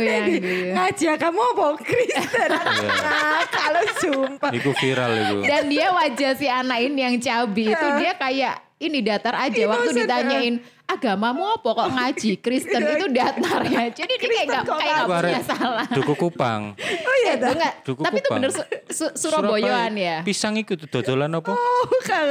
nanti 0.00 0.32
guyang. 0.40 0.72
ngaji 0.74 1.04
kamu 1.14 1.40
apa 1.46 1.66
Kristen 1.78 2.48
nah, 2.50 3.42
kalau 3.46 3.82
sumpah 3.96 4.50
Itu 4.50 4.70
viral 4.72 5.10
itu. 5.14 5.36
Dan 5.44 5.62
dia 5.66 5.86
wajah 5.90 6.32
si 6.32 6.46
anak 6.46 6.78
ini 6.80 7.00
yang 7.02 7.16
cabi 7.18 7.68
itu 7.68 7.86
dia 7.98 8.12
kayak 8.14 8.54
ini 8.76 8.98
datar 9.00 9.34
aja 9.34 9.62
waktu 9.66 9.90
ditanyain 9.94 10.54
agamamu 10.86 11.42
apa 11.52 11.68
kok 11.68 11.88
ngaji 11.90 12.30
Kristen 12.38 12.80
itu 12.80 13.06
datar 13.10 13.60
ya. 13.62 13.90
Jadi 13.90 14.12
dia 14.14 14.28
kayak 14.28 14.46
gak, 14.46 14.62
kok 14.64 14.78
kayak 14.78 14.94
gak 14.96 15.02
Itu 15.02 15.26
punya 15.26 15.42
salah. 15.44 15.86
Duku 15.90 16.14
Kupang. 16.16 16.60
oh 16.78 17.16
iya 17.20 17.28
Eh, 17.28 17.36
dah 17.36 17.50
enggak, 17.52 17.72
Duku 17.82 18.00
tapi 18.00 18.16
itu 18.16 18.22
Kupang. 18.24 18.38
bener 18.38 18.50
Su- 18.50 18.68
Su- 18.88 19.14
Surabayaan 19.18 19.92
ya. 19.94 20.16
Pisang 20.22 20.54
itu 20.54 20.74
tuh 20.76 20.88
dodolan 20.88 21.30
apa? 21.32 21.50
oh 21.50 21.84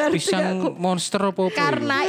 Pisang 0.09 0.73
monster 0.73 1.21
apa 1.21 1.41
apa? 1.41 1.51
Karena 1.53 1.99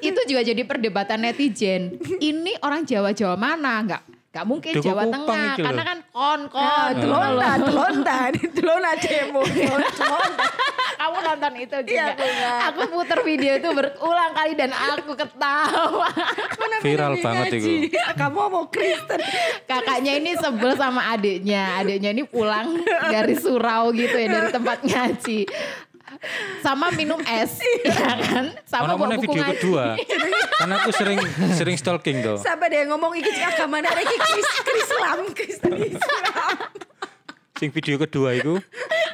itu 0.00 0.20
juga 0.24 0.40
jadi 0.40 0.62
perdebatan 0.62 1.18
netizen. 1.22 1.96
Ini 2.18 2.60
orang 2.60 2.84
Jawa-Jawa 2.84 3.34
mana? 3.34 3.80
Enggak 3.80 4.02
Gak 4.36 4.44
mungkin 4.44 4.72
Duku 4.76 4.84
Jawa 4.84 5.02
Kupang 5.08 5.24
Tengah 5.24 5.54
karena 5.56 5.82
kan 5.88 5.98
kon-kon. 6.12 6.60
Ah, 6.60 6.92
gitu 6.92 7.08
telonta, 7.08 7.50
telonta, 7.56 8.18
telonta 8.52 8.90
demo, 9.08 9.40
telonta. 9.48 10.12
Kamu 11.00 11.18
nonton 11.24 11.52
itu 11.56 11.76
juga. 11.88 12.12
Iya, 12.18 12.48
aku 12.68 12.80
puter 12.92 13.18
video 13.24 13.52
itu 13.56 13.68
berulang 13.72 14.32
kali 14.36 14.52
dan 14.52 14.76
aku 14.76 15.16
ketawa. 15.16 16.08
Mana 16.60 16.76
Viral 16.84 17.12
banget 17.24 17.44
ngaji? 17.56 17.74
Kamu 18.12 18.38
mau 18.52 18.64
Kristen? 18.68 19.20
Kakaknya 19.64 20.12
ini 20.20 20.36
sebel 20.36 20.76
sama 20.76 21.16
adiknya. 21.16 21.80
Adiknya 21.80 22.10
ini 22.12 22.28
pulang 22.28 22.80
dari 23.08 23.38
surau 23.40 23.88
gitu 23.96 24.16
ya 24.20 24.28
dari 24.28 24.48
tempat 24.52 24.84
ngaji. 24.84 25.38
Sama 26.60 26.90
minum 26.92 27.20
es, 27.22 27.60
ya 27.86 28.14
kan? 28.18 28.46
Sama 28.66 28.94
bawa 28.94 29.08
mana 29.08 29.14
buku 29.20 29.32
video 29.32 29.42
ngaji. 29.44 29.54
kedua. 29.60 29.84
Karena 30.60 30.74
aku 30.82 30.90
sering 30.92 31.18
sering 31.54 31.76
stalking 31.76 32.20
tuh. 32.24 32.36
Sampai 32.40 32.72
dia 32.72 32.84
ngomong 32.88 33.12
iki 33.16 33.30
agama 33.40 33.80
nek 33.80 33.92
iki 33.96 34.16
Kris 34.16 34.48
Krislam, 34.64 35.18
Kristen 35.32 35.72
Islam. 35.76 36.54
Sing 37.56 37.72
video 37.72 37.96
kedua 37.96 38.36
iku 38.36 38.60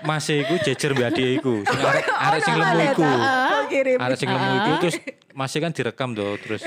masih 0.02 0.42
iku 0.42 0.58
jejer 0.58 0.98
mbak 0.98 1.14
dia 1.14 1.38
iku. 1.38 1.62
Sing 1.62 1.78
arek 1.78 2.06
arek 2.10 2.40
sing 2.42 2.54
lemu 2.58 2.78
iku. 2.90 3.06
Oh. 3.06 4.02
Arek 4.02 4.16
sing 4.18 4.28
lemu 4.30 4.50
iku 4.58 4.72
terus 4.82 4.96
masih 5.32 5.58
kan 5.62 5.72
direkam 5.72 6.12
tuh 6.12 6.36
terus 6.42 6.60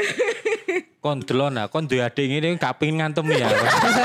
kon 1.06 1.22
delon 1.22 1.54
nah 1.54 1.70
kon 1.70 1.86
duwe 1.86 2.02
adik 2.02 2.26
ini 2.26 2.58
gak 2.58 2.82
pengen 2.82 2.98
ngantem 3.06 3.30
ya. 3.30 3.46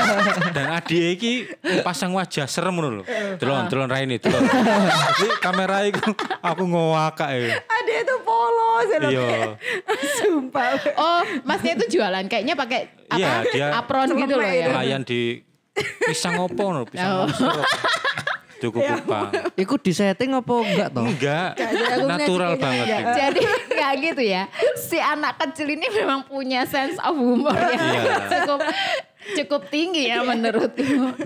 Dan 0.55 0.69
adik 0.69 1.17
iki 1.17 1.49
pasang 1.81 2.13
wajah 2.13 2.45
serem 2.45 2.77
ngono 2.77 3.01
lho. 3.01 3.03
Delon 3.41 3.65
delon 3.73 3.89
raine 3.89 4.21
delon. 4.21 4.45
Jadi 5.17 5.27
kamera 5.41 5.81
iku 5.89 6.13
aku 6.45 6.63
ngowakak 6.69 7.29
ya. 7.33 7.57
Ada 7.57 7.93
itu 8.05 8.15
polos 8.21 8.85
ya. 8.85 8.99
Iya. 9.09 9.29
Sumpah. 10.21 10.77
Oh, 10.93 11.21
masnya 11.41 11.73
itu 11.73 11.97
jualan 11.97 12.29
kayaknya 12.29 12.53
pakai 12.53 12.93
apa? 13.09 13.17
Iya, 13.17 13.31
dia 13.49 13.67
apron 13.73 14.13
gitu 14.13 14.37
loh 14.37 14.45
ya. 14.53 14.69
Pelayan 14.69 15.01
di 15.01 15.41
pisang 16.05 16.37
opo 16.37 16.69
no, 16.69 16.85
pisang 16.85 17.25
Oh. 17.25 17.25
opo. 17.25 17.65
Duku 18.61 18.77
kupang. 18.77 19.33
Iku 19.57 19.73
disetting 19.81 20.37
apa 20.37 20.53
enggak 20.53 20.87
toh? 20.93 21.01
Enggak, 21.01 21.57
natural 22.05 22.61
banget. 22.61 22.85
kayaknya 22.85 23.01
itu. 23.01 23.17
Jadi 23.17 23.41
nggak 23.81 23.93
gitu 23.97 24.21
ya. 24.21 24.45
Si 24.77 25.01
anak 25.01 25.41
kecil 25.41 25.73
ini 25.73 25.89
memang 25.89 26.21
punya 26.29 26.69
sense 26.69 27.01
of 27.01 27.17
humor 27.17 27.57
yang 27.57 27.81
Iya. 27.81 28.15
cukup 28.29 28.59
cukup 29.41 29.61
tinggi 29.73 30.05
ya 30.05 30.21
menurutku. 30.21 31.17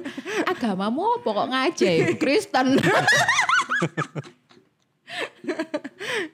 Agamamu 0.47 1.19
apa 1.19 1.27
kok 1.27 1.47
ngaji? 1.51 1.91
Kristen. 2.15 2.79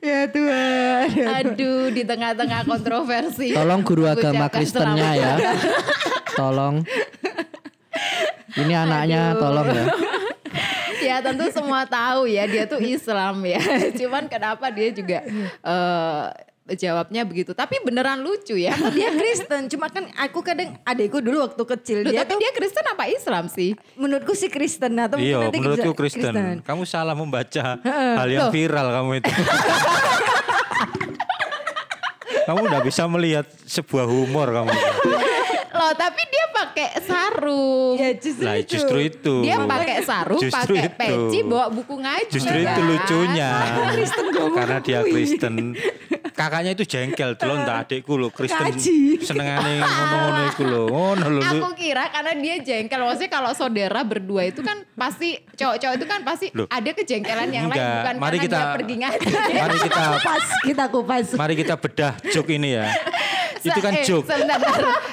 Ya 0.02 0.26
Tuhan. 0.30 1.06
Aduh, 1.42 1.94
di 1.94 2.02
tengah-tengah 2.06 2.66
kontroversi. 2.66 3.54
Tolong 3.54 3.82
guru 3.86 4.10
agama 4.10 4.50
Kristennya 4.50 5.10
ya. 5.18 5.34
Tolong. 6.34 6.82
Ini 8.58 8.74
anaknya 8.74 9.38
tolong 9.38 9.68
ya. 9.70 9.86
Ya 11.02 11.20
tentu 11.20 11.50
semua 11.50 11.84
tahu 11.84 12.26
ya 12.26 12.46
dia 12.46 12.64
tuh 12.64 12.78
Islam 12.78 13.42
ya. 13.44 13.60
Cuman 14.00 14.26
kenapa 14.26 14.70
dia 14.70 14.90
juga 14.90 15.26
eh, 15.60 16.26
jawabnya 16.72 17.22
begitu. 17.24 17.52
Tapi 17.52 17.82
beneran 17.82 18.22
lucu 18.22 18.56
ya. 18.56 18.72
Dia 18.92 19.12
Kristen, 19.12 19.68
cuma 19.68 19.88
kan 19.88 20.08
aku 20.16 20.40
kadang 20.40 20.78
adikku 20.82 21.20
dulu 21.20 21.44
waktu 21.44 21.64
kecil 21.68 21.98
Loh, 22.02 22.10
dia 22.10 22.22
tapi 22.22 22.32
tuh 22.32 22.40
dia 22.40 22.52
Kristen 22.54 22.86
apa 22.86 23.04
Islam 23.06 23.46
sih? 23.46 23.76
menurutku 23.94 24.32
sih 24.32 24.48
Kristen 24.48 24.96
atau 24.96 25.20
Iya, 25.20 25.42
nanti 25.42 25.58
menurutku 25.58 25.92
bisa- 25.92 26.00
Kristen. 26.22 26.62
Kamu 26.62 26.84
salah 26.86 27.12
membaca 27.12 27.76
hal 27.82 28.28
yang 28.30 28.48
Loh. 28.48 28.54
viral 28.54 28.88
kamu 28.94 29.12
itu. 29.20 29.32
kamu 32.42 32.60
udah 32.68 32.82
bisa 32.82 33.04
melihat 33.06 33.46
sebuah 33.66 34.06
humor 34.06 34.48
kamu. 34.50 34.72
Loh, 35.72 35.94
tapi 35.96 36.22
dia 36.28 36.46
pakai 36.52 36.90
sarung. 37.00 37.96
Ya 37.96 38.12
justru 38.14 38.44
Lah 38.44 38.56
itu. 38.60 38.72
justru 38.76 38.98
itu. 39.00 39.34
Dia 39.40 39.56
pakai 39.64 39.98
sarung, 40.04 40.42
Justru 40.44 40.74
pakai 40.76 40.84
itu. 40.84 41.00
peci, 41.00 41.38
bawa 41.42 41.66
buku 41.72 41.96
ngaji. 41.96 42.28
Justru 42.30 42.58
itu 42.60 42.68
kan? 42.68 42.88
lucunya. 42.88 43.50
Karena 44.52 44.78
dia. 44.84 45.00
Kristen. 45.02 45.56
Kakaknya 46.32 46.72
itu 46.72 46.84
jengkel 46.84 47.34
dulu 47.34 47.54
entah 47.56 47.82
adikku 47.82 48.14
lo 48.14 48.30
Kristen 48.30 48.60
Kaji. 48.64 49.20
senengane 49.22 49.80
ngono-ngono 49.80 50.42
iku 50.48 50.64
lho. 50.64 50.84
Ngono 50.94 51.26
lho. 51.30 51.42
Aku 51.44 51.70
kira 51.74 52.08
karena 52.08 52.32
dia 52.34 52.56
jengkel. 52.58 53.00
Maksudnya 53.00 53.30
kalau 53.30 53.52
saudara 53.52 54.02
berdua 54.02 54.42
itu 54.44 54.60
kan 54.60 54.84
pasti 54.94 55.36
cowok-cowok 55.52 55.96
itu 55.96 56.06
kan 56.06 56.20
pasti 56.22 56.48
Loh. 56.52 56.68
ada 56.68 56.90
kejengkelan 56.90 57.50
yang 57.50 57.66
lain 57.68 57.76
Enggak. 57.76 57.96
bukan 57.98 58.16
Mari 58.16 58.30
karena 58.32 58.44
kita- 58.44 58.58
dia 58.58 58.76
pergi 58.76 58.96
ngaji. 58.98 59.28
Mari 59.54 59.78
kita 59.80 60.02
Kupas, 60.12 60.46
kita 60.64 60.84
kupas. 60.88 61.26
mari 61.34 61.54
kita 61.56 61.76
bedah 61.76 62.14
joke 62.28 62.52
ini 62.52 62.70
ya. 62.74 62.86
Itu 63.62 63.70
Se- 63.72 63.78
kan 63.80 63.94
eh, 63.94 64.02
joke. 64.02 64.26
sebentar. 64.26 64.58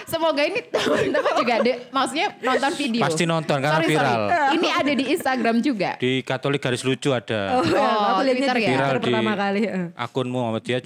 Semoga 0.09 0.41
ini 0.41 0.65
teman-teman 0.65 1.33
juga 1.37 1.53
ada, 1.61 1.73
maksudnya 1.91 2.27
nonton 2.41 2.73
video. 2.75 3.03
Pasti 3.05 3.23
nonton 3.23 3.57
karena 3.61 3.77
Sorry, 3.77 3.93
sorry. 3.93 4.09
viral. 4.09 4.21
Ini 4.57 4.69
ada 4.73 4.93
di 4.95 5.05
Instagram 5.05 5.57
juga. 5.61 5.91
Di 6.01 6.13
Katolik 6.25 6.65
garis 6.65 6.81
lucu 6.81 7.13
ada. 7.13 7.41
Oh, 7.53 7.63
ya, 7.63 7.77
aku 8.09 8.21
lihatnya 8.25 8.33
Twitter 8.41 8.57
di 8.57 8.65
ya? 8.65 8.69
Twitter 8.69 8.73
Viral 8.81 8.97
di 8.97 9.05
pertama 9.05 9.33
kali. 9.37 9.61
akunmu 9.93 10.39
sama 10.41 10.59
dia 10.59 10.79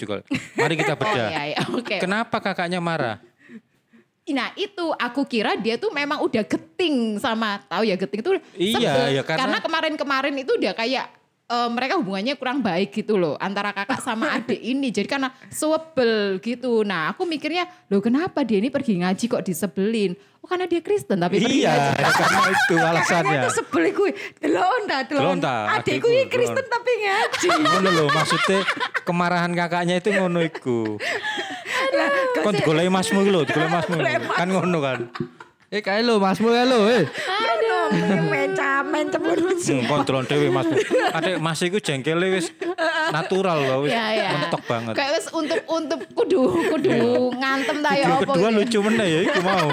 Mari 0.54 0.74
kita 0.74 0.92
Oh 0.92 0.98
bedah. 1.02 1.28
iya, 1.28 1.40
iya. 1.48 1.58
oke. 1.64 1.96
Kenapa 1.98 2.37
kakaknya 2.38 2.78
marah? 2.78 3.18
Nah 4.24 4.54
itu 4.54 4.87
aku 4.92 5.22
kira 5.24 5.54
dia 5.54 5.74
tuh 5.74 5.90
memang 5.90 6.20
udah 6.20 6.40
geting 6.42 7.18
sama 7.18 7.58
tahu 7.62 7.82
ya 7.82 7.94
geting 7.94 8.22
tuh 8.22 8.38
Iya, 8.54 8.78
sebel. 8.78 9.06
ya 9.12 9.22
karena- 9.22 9.58
kemarin-kemarin 9.61 10.35
itu 10.37 10.54
udah 10.54 10.72
kayak 10.72 11.06
eh, 11.44 11.68
mereka 11.68 11.98
hubungannya 11.98 12.32
kurang 12.32 12.58
baik 12.58 12.94
gitu 12.94 13.14
loh 13.14 13.35
antara 13.37 13.70
kakak 13.70 13.98
sama 13.98 14.30
adik 14.38 14.56
ini 14.56 14.88
jadi 14.88 15.04
karena 15.06 15.28
sebel 15.48 16.38
gitu 16.38 16.80
nah 16.80 17.11
aku 17.11 17.26
mikirnya 17.26 17.66
loh 17.87 17.98
kenapa 17.98 18.40
dia 18.40 18.56
ini 18.56 18.70
pergi 18.70 19.02
ngaji 19.02 19.24
kok 19.28 19.42
disebelin 19.42 20.14
oh 20.42 20.46
karena 20.50 20.66
dia 20.66 20.83
Kristen 20.83 21.22
tapi 21.22 21.38
pergi 21.38 21.62
Iya, 21.62 21.94
karena 22.18 22.40
itu 22.50 22.74
alasannya. 22.74 23.40
Aku 23.46 23.50
sebel 23.55 23.85
gue. 23.94 24.11
Delonta, 24.42 25.07
Delonta, 25.07 25.07
delonta. 25.07 25.55
Adikku 25.78 26.09
ini 26.11 26.26
Kristen 26.26 26.66
tapi 26.66 26.92
ngaji. 26.98 27.46
ngono 27.70 27.88
lho 27.94 28.05
maksudnya 28.11 28.59
kemarahan 29.07 29.52
kakaknya 29.55 30.02
itu 30.02 30.11
ngono 30.11 30.42
iku. 30.42 30.98
Kon 32.42 32.52
digoleki 32.59 32.90
masmu 32.90 33.18
iku 33.22 33.31
lho, 33.31 33.40
digoleki 33.46 33.70
masmu. 33.70 33.94
Kan 34.35 34.48
ngono 34.50 34.78
kan. 34.83 35.00
Eh 35.72 35.81
kayak 35.81 36.05
lo 36.05 36.20
masmu 36.20 36.52
ya 36.52 36.68
lo 36.68 36.85
eh. 36.85 37.09
Aduh, 37.09 37.96
mencamen 38.28 39.09
kontrol 39.88 40.20
dhewe 40.28 40.52
masmu. 40.52 40.76
Adek 41.16 41.40
mas 41.40 41.64
iku 41.64 41.81
jengkele 41.81 42.28
wis 42.28 42.52
natural 43.09 43.57
loh, 43.64 43.78
wis 43.88 43.96
ya 43.96 44.12
ya 44.12 44.37
mentok 44.37 44.61
banget. 44.68 44.92
kayak 45.00 45.11
wes 45.16 45.26
untuk 45.33 45.64
untuk 45.72 46.00
kudu 46.12 46.40
kudu 46.76 47.33
ngantem 47.40 47.81
ta 47.81 47.96
ya 47.96 48.20
kedua 48.20 48.52
lucu 48.52 48.78
meneh 48.85 49.07
ya 49.09 49.20
iku 49.33 49.40
mau. 49.40 49.68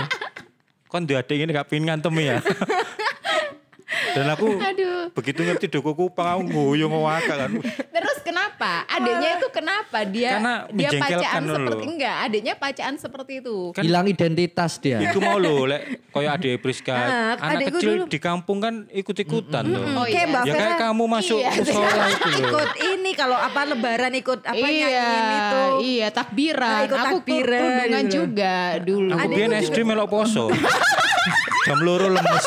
Kon 0.89 1.05
di 1.05 1.13
adek 1.13 1.37
ini 1.45 1.53
gak 1.53 1.69
pingin 1.69 1.93
ngantem 1.93 2.13
ya. 2.17 2.41
Dan 4.17 4.25
aku 4.33 4.57
aduh 4.57 5.13
begitu 5.13 5.45
ngerti 5.45 5.69
doko 5.69 5.93
kupang 5.93 6.41
aku 6.41 6.43
guyu 6.49 6.89
ngewaka 6.89 7.45
kan. 7.45 7.51
Terus 7.93 8.17
kenapa? 8.21 8.83
Adiknya 8.85 9.29
itu 9.35 9.47
kenapa 9.49 9.97
dia 10.03 10.31
Karena 10.33 10.53
dia 10.69 10.89
pacaan 10.93 11.41
seperti 11.45 11.83
enggak? 11.85 12.15
Adiknya 12.21 12.53
pacaan 12.55 12.93
seperti 12.95 13.33
itu. 13.39 13.57
Kan- 13.71 13.83
Hilang 13.83 14.05
identitas 14.05 14.71
dia. 14.77 14.97
Iku 15.01 15.17
mau 15.17 15.35
lho 15.35 15.65
lek 15.65 15.81
koyo 16.09 16.29
adik 16.29 16.59
Priska. 16.59 16.93
Ah, 16.93 17.33
anak 17.39 17.71
kecil 17.71 17.91
dulu. 17.99 18.03
di 18.05 18.17
kampung 18.17 18.57
kan 18.57 18.73
ikut-ikutan 18.87 19.63
loh. 19.65 19.83
Oh 19.95 20.05
iya. 20.05 20.23
Mbak 20.25 20.43
Ya 20.43 20.53
kayak 20.53 20.75
kamu 20.79 21.03
masuk 21.05 21.39
Iya. 21.39 21.51
musola 21.55 22.03
itu 22.07 22.27
loh. 22.29 22.39
ikut 22.41 22.69
ini 22.87 23.11
kalau 23.13 23.35
apa 23.35 23.61
lebaran 23.65 24.13
ikut 24.13 24.39
apa 24.41 24.55
iya, 24.61 24.87
nyanyiin 24.87 25.27
itu. 25.33 25.61
iya 25.87 26.07
takbiran. 26.09 26.69
Nah, 26.69 26.81
ikut 26.85 26.99
Aku 26.99 27.07
takbiran 27.17 27.61
kerudungan 27.61 28.03
gitu. 28.03 28.13
juga 28.15 28.53
dulu. 28.79 29.09
Aku 29.09 29.19
Adikku 29.21 29.35
biyen 29.35 29.51
SD 29.59 29.77
melok 29.81 30.07
poso. 30.07 30.45
Jam 31.65 31.79
loro 31.79 32.07
lemes. 32.07 32.45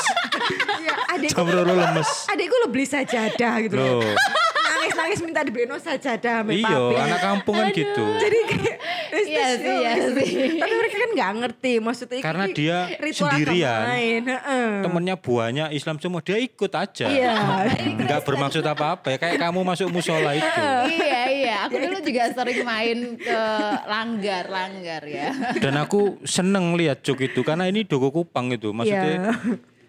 Ya, 0.80 0.94
adikku, 1.08 1.36
Jam 1.36 1.48
loro 1.48 1.72
lemes. 1.72 2.08
adikku 2.26 2.54
lo 2.56 2.66
beli 2.66 2.84
sajadah 2.84 3.54
gitu. 3.60 3.76
Loh. 3.76 4.02
Nangis-nangis 5.02 5.20
minta 5.26 5.42
dibeliin 5.42 5.74
sajadah 5.74 6.46
sama 6.46 6.50
Iya, 6.54 6.78
anak 6.94 7.20
kampung 7.20 7.54
kan 7.58 7.74
gitu. 7.74 8.04
Jadi 8.22 8.38
kayak 8.46 8.76
Iya 9.12 9.46
sih, 9.58 9.74
iya 9.82 9.92
sih. 10.14 10.30
Tapi 10.56 10.72
mereka 10.78 10.96
kan 10.96 11.10
nggak 11.12 11.30
ngerti 11.42 11.72
maksudnya 11.82 12.16
ini 12.16 12.24
Karena 12.24 12.44
dia 12.48 12.76
ritual 12.96 13.34
sendirian. 13.34 13.82
Temennya 14.86 15.16
buahnya 15.18 15.64
Islam 15.74 15.96
semua, 15.98 16.22
dia 16.22 16.38
ikut 16.38 16.72
aja. 16.72 17.06
Iya. 17.10 17.34
Enggak 17.82 18.22
bermaksud 18.22 18.64
apa-apa 18.64 19.12
ya 19.12 19.18
kayak 19.18 19.36
kamu 19.42 19.60
masuk 19.66 19.90
musola 19.90 20.32
itu. 20.32 20.62
iya 21.02 21.22
iya, 21.28 21.54
aku 21.66 21.76
dulu 21.82 21.98
juga 22.00 22.22
sering 22.30 22.62
main 22.62 22.98
ke 23.18 23.42
langgar 23.90 24.46
langgar 24.48 25.02
ya. 25.04 25.34
Dan 25.58 25.76
aku 25.76 26.22
seneng 26.22 26.78
lihat 26.78 27.02
jok 27.02 27.26
itu 27.26 27.42
karena 27.42 27.66
ini 27.66 27.82
Dogo 27.84 28.14
Kupang 28.14 28.54
itu, 28.54 28.70
maksudnya 28.70 29.00
Iya. 29.02 29.34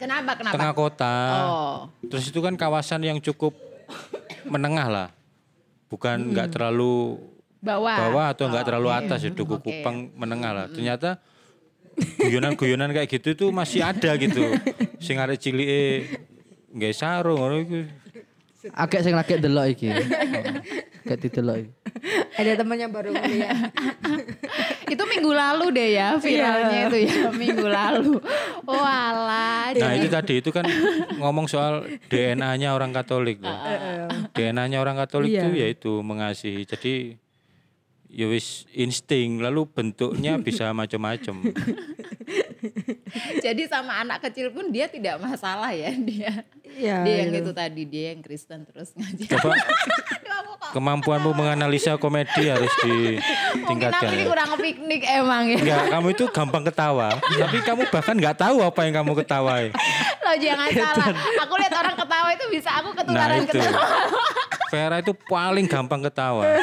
Kenapa 0.02 0.36
kenapa? 0.36 0.54
tengah 0.60 0.74
kota. 0.76 1.16
Oh. 1.48 1.78
Terus 2.12 2.28
itu 2.28 2.40
kan 2.44 2.60
kawasan 2.60 3.08
yang 3.08 3.24
cukup 3.24 3.56
menengah 4.46 4.88
lah. 4.88 5.08
Bukan 5.88 6.34
nggak 6.34 6.52
terlalu 6.52 7.22
Bawah. 7.60 7.96
bawah 7.96 8.28
atau 8.34 8.46
nggak 8.48 8.64
Oh, 8.64 8.68
terlalu 8.68 8.90
oke. 8.90 9.00
atas 9.00 9.20
ya 9.22 9.32
Duku 9.32 9.56
Oke. 9.56 9.64
Kupang 9.64 10.12
menengah 10.14 10.52
lah. 10.52 10.66
Ternyata 10.68 11.22
guyonan-guyonan 12.20 12.90
kayak 12.90 13.10
gitu 13.10 13.30
tuh 13.38 13.50
masih 13.50 13.86
ada 13.86 14.18
gitu. 14.18 14.42
Sing 14.98 15.16
arek 15.18 15.38
cilike 15.38 16.10
nggak 16.74 16.94
sarung 16.94 17.38
ngono 17.38 17.56
iku. 17.62 17.80
Agak 18.74 19.04
sing 19.04 19.14
lagi 19.14 19.38
delok 19.38 19.66
iki. 19.70 19.92
Agak 21.04 21.20
didelok. 21.20 21.68
Ada 22.34 22.64
temannya 22.64 22.88
baru 22.88 23.12
kuliah. 23.12 23.60
itu 24.94 25.04
minggu 25.04 25.32
lalu 25.32 25.66
deh 25.72 25.90
ya 25.92 26.16
viralnya 26.16 26.80
itu 26.88 26.98
ya 27.04 27.28
minggu 27.30 27.68
lalu. 27.68 28.24
Oh 28.64 28.80
alah. 28.80 29.76
Nah 29.76 29.92
jadi- 29.92 30.00
itu 30.00 30.08
tadi 30.08 30.34
itu 30.40 30.50
kan 30.50 30.64
ngomong 31.22 31.46
soal 31.46 31.84
DNA-nya 32.08 32.72
orang 32.72 32.96
Katolik 32.96 33.44
loh. 33.44 33.56
DNA-nya 34.32 34.80
orang 34.80 34.96
Katolik 34.96 35.30
Iya. 35.30 35.44
itu 35.44 35.50
yaitu 35.54 35.92
mengasihi. 36.00 36.64
Jadi 36.64 36.94
ya 38.08 38.30
wis 38.30 38.64
insting 38.72 39.42
lalu 39.42 39.66
bentuknya 39.66 40.40
bisa 40.40 40.72
macam-macam. 40.72 41.36
Jadi 43.40 43.68
sama 43.68 44.02
anak 44.02 44.24
kecil 44.30 44.52
pun 44.52 44.70
dia 44.70 44.88
tidak 44.88 45.20
masalah 45.20 45.72
ya 45.72 45.92
dia. 45.94 46.44
Iya, 46.64 47.06
dia 47.06 47.16
yang 47.22 47.32
gitu. 47.32 47.50
itu 47.50 47.52
tadi 47.54 47.84
dia 47.86 48.06
yang 48.16 48.22
Kristen 48.22 48.66
terus 48.66 48.92
ngaji. 48.98 49.30
Coba 49.30 49.54
kemampuanmu 50.74 51.38
menganalisa 51.38 52.02
komedi 52.02 52.50
harus 52.50 52.72
Mungkin 52.82 53.22
ditingkatkan. 53.62 54.10
aku 54.10 54.10
ini 54.10 54.24
ya. 54.24 54.26
kurang 54.26 54.52
piknik 54.58 55.02
emang 55.06 55.44
ya. 55.46 55.58
Enggak, 55.62 55.84
kamu 55.94 56.08
itu 56.18 56.26
gampang 56.34 56.64
ketawa. 56.66 57.08
tapi 57.22 57.58
kamu 57.62 57.82
bahkan 57.94 58.16
nggak 58.18 58.38
tahu 58.42 58.58
apa 58.66 58.80
yang 58.90 58.94
kamu 59.04 59.12
ketawai. 59.22 59.66
Lo 60.24 60.32
jangan 60.40 60.68
salah. 60.74 61.14
Aku 61.46 61.54
lihat 61.62 61.74
orang 61.78 61.96
ketawa 62.00 62.28
itu 62.34 62.46
bisa 62.50 62.70
aku 62.74 62.90
Nah 62.90 62.98
ketularan 62.98 63.38
itu. 63.46 63.54
ketawa. 63.54 63.86
Vera 64.74 64.98
itu 64.98 65.14
paling 65.30 65.66
gampang 65.70 66.02
ketawa. 66.02 66.44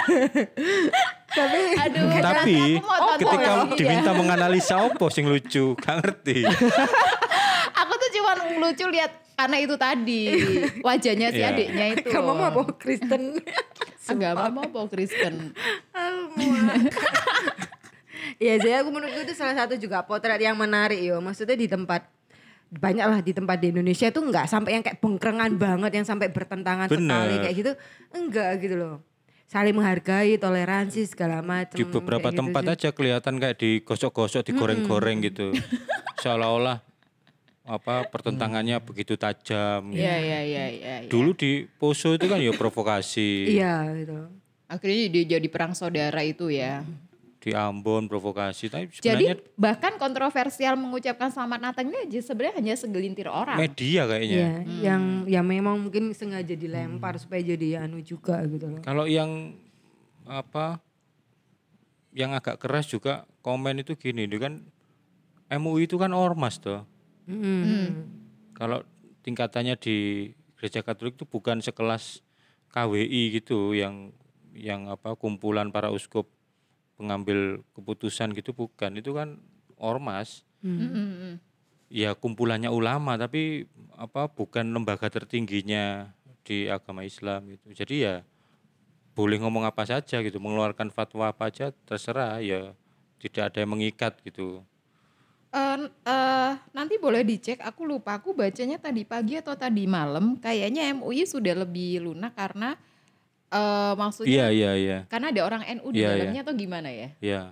Tapi 1.30 1.60
Aduh. 1.78 2.10
Tapi 2.10 2.18
berarti 2.18 2.58
aku 2.74 2.82
mau 2.82 2.98
tonton 2.98 3.18
ketika 3.22 3.48
ya. 3.48 3.76
diminta 3.76 4.10
menganalisa 4.12 4.74
apa 4.82 5.04
sing 5.08 5.24
lucu, 5.24 5.78
gak 5.78 5.94
ngerti. 6.02 6.42
Aku 7.80 7.92
tuh 7.94 8.10
cuma 8.12 8.30
lucu 8.58 8.84
lihat 8.90 9.12
karena 9.32 9.56
itu 9.56 9.74
tadi 9.74 10.22
wajahnya 10.82 11.28
si 11.30 11.38
Iya. 11.38 11.48
adiknya 11.50 11.86
itu. 11.94 12.08
kamu 12.10 12.30
mau 12.30 12.46
apa 12.46 12.62
Kristen? 12.74 13.40
Agama 14.04 14.50
mau 14.50 14.62
apa 14.64 14.80
Kristen? 14.86 15.34
Iya, 18.36 18.56
jadi 18.56 18.74
aku 18.80 18.88
menurutku 18.88 19.20
itu 19.20 19.34
salah 19.36 19.52
satu 19.52 19.76
juga 19.76 20.00
potret 20.00 20.40
yang 20.40 20.56
menarik 20.56 20.96
yo. 20.96 21.20
Maksudnya 21.20 21.56
di 21.56 21.68
tempat 21.68 22.08
banyak 22.70 23.02
lah 23.02 23.20
di 23.20 23.32
tempat 23.34 23.58
di 23.58 23.68
Indonesia 23.68 24.06
itu 24.06 24.20
nggak 24.22 24.46
sampai 24.46 24.78
yang 24.78 24.84
kayak 24.86 24.96
bengkrengan 24.96 25.58
banget 25.58 25.90
yang 25.90 26.06
sampai 26.06 26.30
bertentangan 26.30 26.86
sekali 26.86 27.02
Bener. 27.02 27.42
kayak 27.42 27.54
gitu 27.58 27.72
enggak 28.14 28.50
gitu 28.62 28.74
loh 28.78 28.94
saling 29.50 29.74
menghargai 29.74 30.38
toleransi 30.38 31.10
segala 31.10 31.42
macam 31.42 31.74
Di 31.74 31.82
beberapa 31.82 32.30
gitu 32.30 32.38
tempat 32.38 32.62
sih. 32.62 32.72
aja 32.78 32.88
kelihatan 32.94 33.34
kayak 33.42 33.58
digosok-gosok, 33.58 34.46
digoreng-goreng 34.46 35.26
gitu. 35.26 35.50
Seolah-olah 36.22 36.78
apa 37.66 38.06
pertentangannya 38.06 38.78
begitu 38.78 39.18
tajam. 39.18 39.90
Iya 39.90 40.14
iya 40.22 40.40
iya 40.46 40.64
iya. 40.70 40.94
iya. 41.02 41.10
Dulu 41.10 41.34
di 41.34 41.66
Poso 41.66 42.14
itu 42.14 42.30
kan 42.30 42.38
ya 42.38 42.54
provokasi. 42.54 43.58
Iya 43.58 43.90
gitu. 43.98 44.30
Akhirnya 44.70 44.98
dia 45.10 45.24
jadi 45.38 45.48
perang 45.50 45.74
saudara 45.74 46.22
itu 46.22 46.46
ya. 46.46 46.86
Di 47.40 47.56
Ambon 47.56 48.04
provokasi. 48.04 48.68
Tapi 48.68 49.00
Jadi 49.00 49.00
sebenarnya 49.00 49.34
bahkan 49.56 49.96
kontroversial 49.96 50.76
mengucapkan 50.76 51.32
selamat 51.32 51.60
Natal 51.64 51.88
ini 51.88 52.04
aja 52.04 52.20
sebenarnya 52.20 52.54
hanya 52.60 52.74
segelintir 52.76 53.32
orang. 53.32 53.56
media 53.56 54.04
kayaknya. 54.04 54.36
Iya, 54.36 54.52
yang 54.84 55.02
yang 55.24 55.46
memang 55.48 55.80
mungkin 55.80 56.12
sengaja 56.12 56.52
dilempar 56.52 57.16
supaya 57.16 57.40
jadi 57.40 57.88
anu 57.88 58.04
juga 58.04 58.44
gitu 58.44 58.68
loh. 58.68 58.84
Kalau 58.84 59.08
yang 59.08 59.56
apa 60.28 60.84
yang 62.12 62.36
agak 62.36 62.60
keras 62.60 62.92
juga 62.92 63.24
komen 63.40 63.80
itu 63.80 63.96
gini, 63.96 64.28
dia 64.28 64.36
kan 64.44 64.60
MUI 65.48 65.88
itu 65.88 65.96
kan 65.96 66.12
ormas 66.12 66.60
tuh. 66.60 66.84
Mm. 67.24 68.04
Kalau 68.52 68.84
tingkatannya 69.24 69.80
di 69.80 70.28
gereja 70.60 70.84
Katolik 70.84 71.16
itu 71.16 71.24
bukan 71.24 71.64
sekelas 71.64 72.20
KWI 72.70 73.40
gitu 73.40 73.72
yang 73.72 74.12
yang 74.52 74.90
apa 74.92 75.16
kumpulan 75.16 75.72
para 75.72 75.88
uskup 75.88 76.28
pengambil 77.00 77.64
keputusan 77.72 78.36
gitu 78.36 78.52
bukan. 78.52 78.92
Itu 79.00 79.16
kan 79.16 79.40
ormas. 79.80 80.44
Mm-mm. 80.60 81.40
Ya 81.88 82.12
kumpulannya 82.12 82.68
ulama 82.68 83.16
tapi 83.16 83.64
apa 83.96 84.28
bukan 84.28 84.68
lembaga 84.76 85.08
tertingginya 85.08 86.12
di 86.44 86.68
agama 86.68 87.02
Islam 87.08 87.48
gitu. 87.48 87.72
Jadi 87.72 87.96
ya 88.04 88.14
boleh 89.16 89.40
ngomong 89.40 89.64
apa 89.64 89.88
saja 89.88 90.20
gitu, 90.20 90.38
mengeluarkan 90.38 90.92
fatwa 90.92 91.32
apa 91.32 91.48
aja 91.48 91.72
terserah 91.88 92.38
ya 92.44 92.76
tidak 93.18 93.50
ada 93.50 93.58
yang 93.64 93.72
mengikat 93.74 94.20
gitu. 94.22 94.62
Eh, 95.50 95.78
eh, 96.06 96.52
nanti 96.70 96.94
boleh 97.02 97.26
dicek, 97.26 97.58
aku 97.58 97.82
lupa 97.82 98.22
aku 98.22 98.30
bacanya 98.38 98.78
tadi 98.78 99.02
pagi 99.02 99.34
atau 99.34 99.58
tadi 99.58 99.82
malam, 99.82 100.38
kayaknya 100.38 100.94
MUI 100.94 101.26
sudah 101.26 101.66
lebih 101.66 102.06
lunak 102.06 102.38
karena 102.38 102.78
eh 103.50 103.92
maksudnya 103.94 104.30
Iya 104.30 104.46
iya 104.50 104.70
iya. 104.74 104.98
karena 105.06 105.28
ada 105.28 105.40
orang 105.42 105.62
NU 105.76 105.88
di 105.90 105.98
Iya, 105.98 106.06
iya. 106.06 106.14
dalamnya 106.16 106.40
atau 106.42 106.54
gimana 106.54 106.88
ya? 106.88 107.08
Iya. 107.18 107.42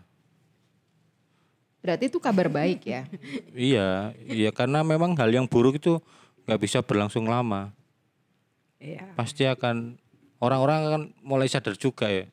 Berarti 1.79 2.05
itu 2.07 2.19
kabar 2.19 2.47
baik 2.49 2.81
ya. 2.85 3.03
Iya, 3.55 4.13
iya 4.25 4.51
karena 4.51 4.83
memang 4.83 5.15
hal 5.15 5.31
yang 5.31 5.47
buruk 5.47 5.79
itu 5.79 5.99
nggak 6.47 6.61
bisa 6.61 6.79
berlangsung 6.83 7.27
lama. 7.27 7.71
Iya. 8.79 9.15
Pasti 9.15 9.43
akan 9.43 9.99
orang-orang 10.39 10.79
akan 10.85 11.03
mulai 11.23 11.51
sadar 11.51 11.75
juga 11.75 12.07
ya. 12.07 12.27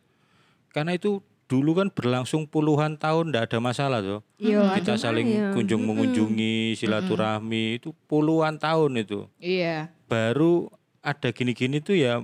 Karena 0.70 0.94
itu 0.94 1.22
dulu 1.46 1.78
kan 1.78 1.94
berlangsung 1.94 2.46
puluhan 2.46 2.98
tahun 2.98 3.30
ndak 3.30 3.54
ada 3.54 3.58
masalah 3.62 4.00
tuh. 4.02 4.22
Iya, 4.38 4.78
Kita 4.78 4.94
cuma 4.94 4.98
saling 5.00 5.28
ya, 5.30 5.48
kunjung 5.54 5.82
mengunjungi, 5.86 6.74
silaturahmi 6.74 7.82
itu 7.82 7.94
puluhan 8.06 8.58
tahun 8.58 8.98
itu. 8.98 9.30
iya. 9.38 9.90
Baru 10.06 10.70
ada 11.02 11.30
gini-gini 11.30 11.82
tuh 11.82 11.98
ya 11.98 12.22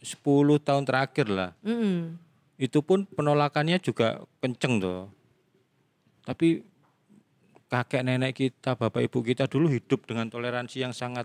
10 0.00 0.60
tahun 0.64 0.84
terakhir 0.88 1.26
lah. 1.28 1.50
mm-mm. 1.60 2.16
Itu 2.60 2.84
pun 2.84 3.08
penolakannya 3.08 3.80
juga 3.80 4.20
kenceng 4.44 4.80
tuh. 4.80 5.08
Tapi 6.24 6.60
kakek 7.72 8.04
nenek 8.04 8.36
kita, 8.36 8.76
bapak 8.76 9.08
ibu 9.08 9.24
kita 9.24 9.48
dulu 9.48 9.70
hidup 9.72 10.04
dengan 10.04 10.28
toleransi 10.28 10.84
yang 10.84 10.92
sangat 10.92 11.24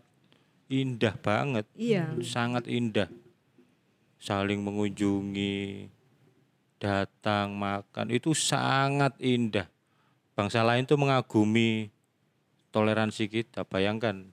indah 0.72 1.16
banget, 1.20 1.68
Iya. 1.76 2.16
sangat 2.24 2.70
indah. 2.72 3.12
Saling 4.22 4.64
mengunjungi, 4.64 5.92
datang 6.80 7.54
makan 7.58 8.08
itu 8.14 8.32
sangat 8.32 9.18
indah. 9.20 9.68
Bangsa 10.36 10.64
lain 10.64 10.88
tuh 10.88 11.00
mengagumi 11.00 11.92
toleransi 12.72 13.28
kita. 13.32 13.64
Bayangkan 13.68 14.28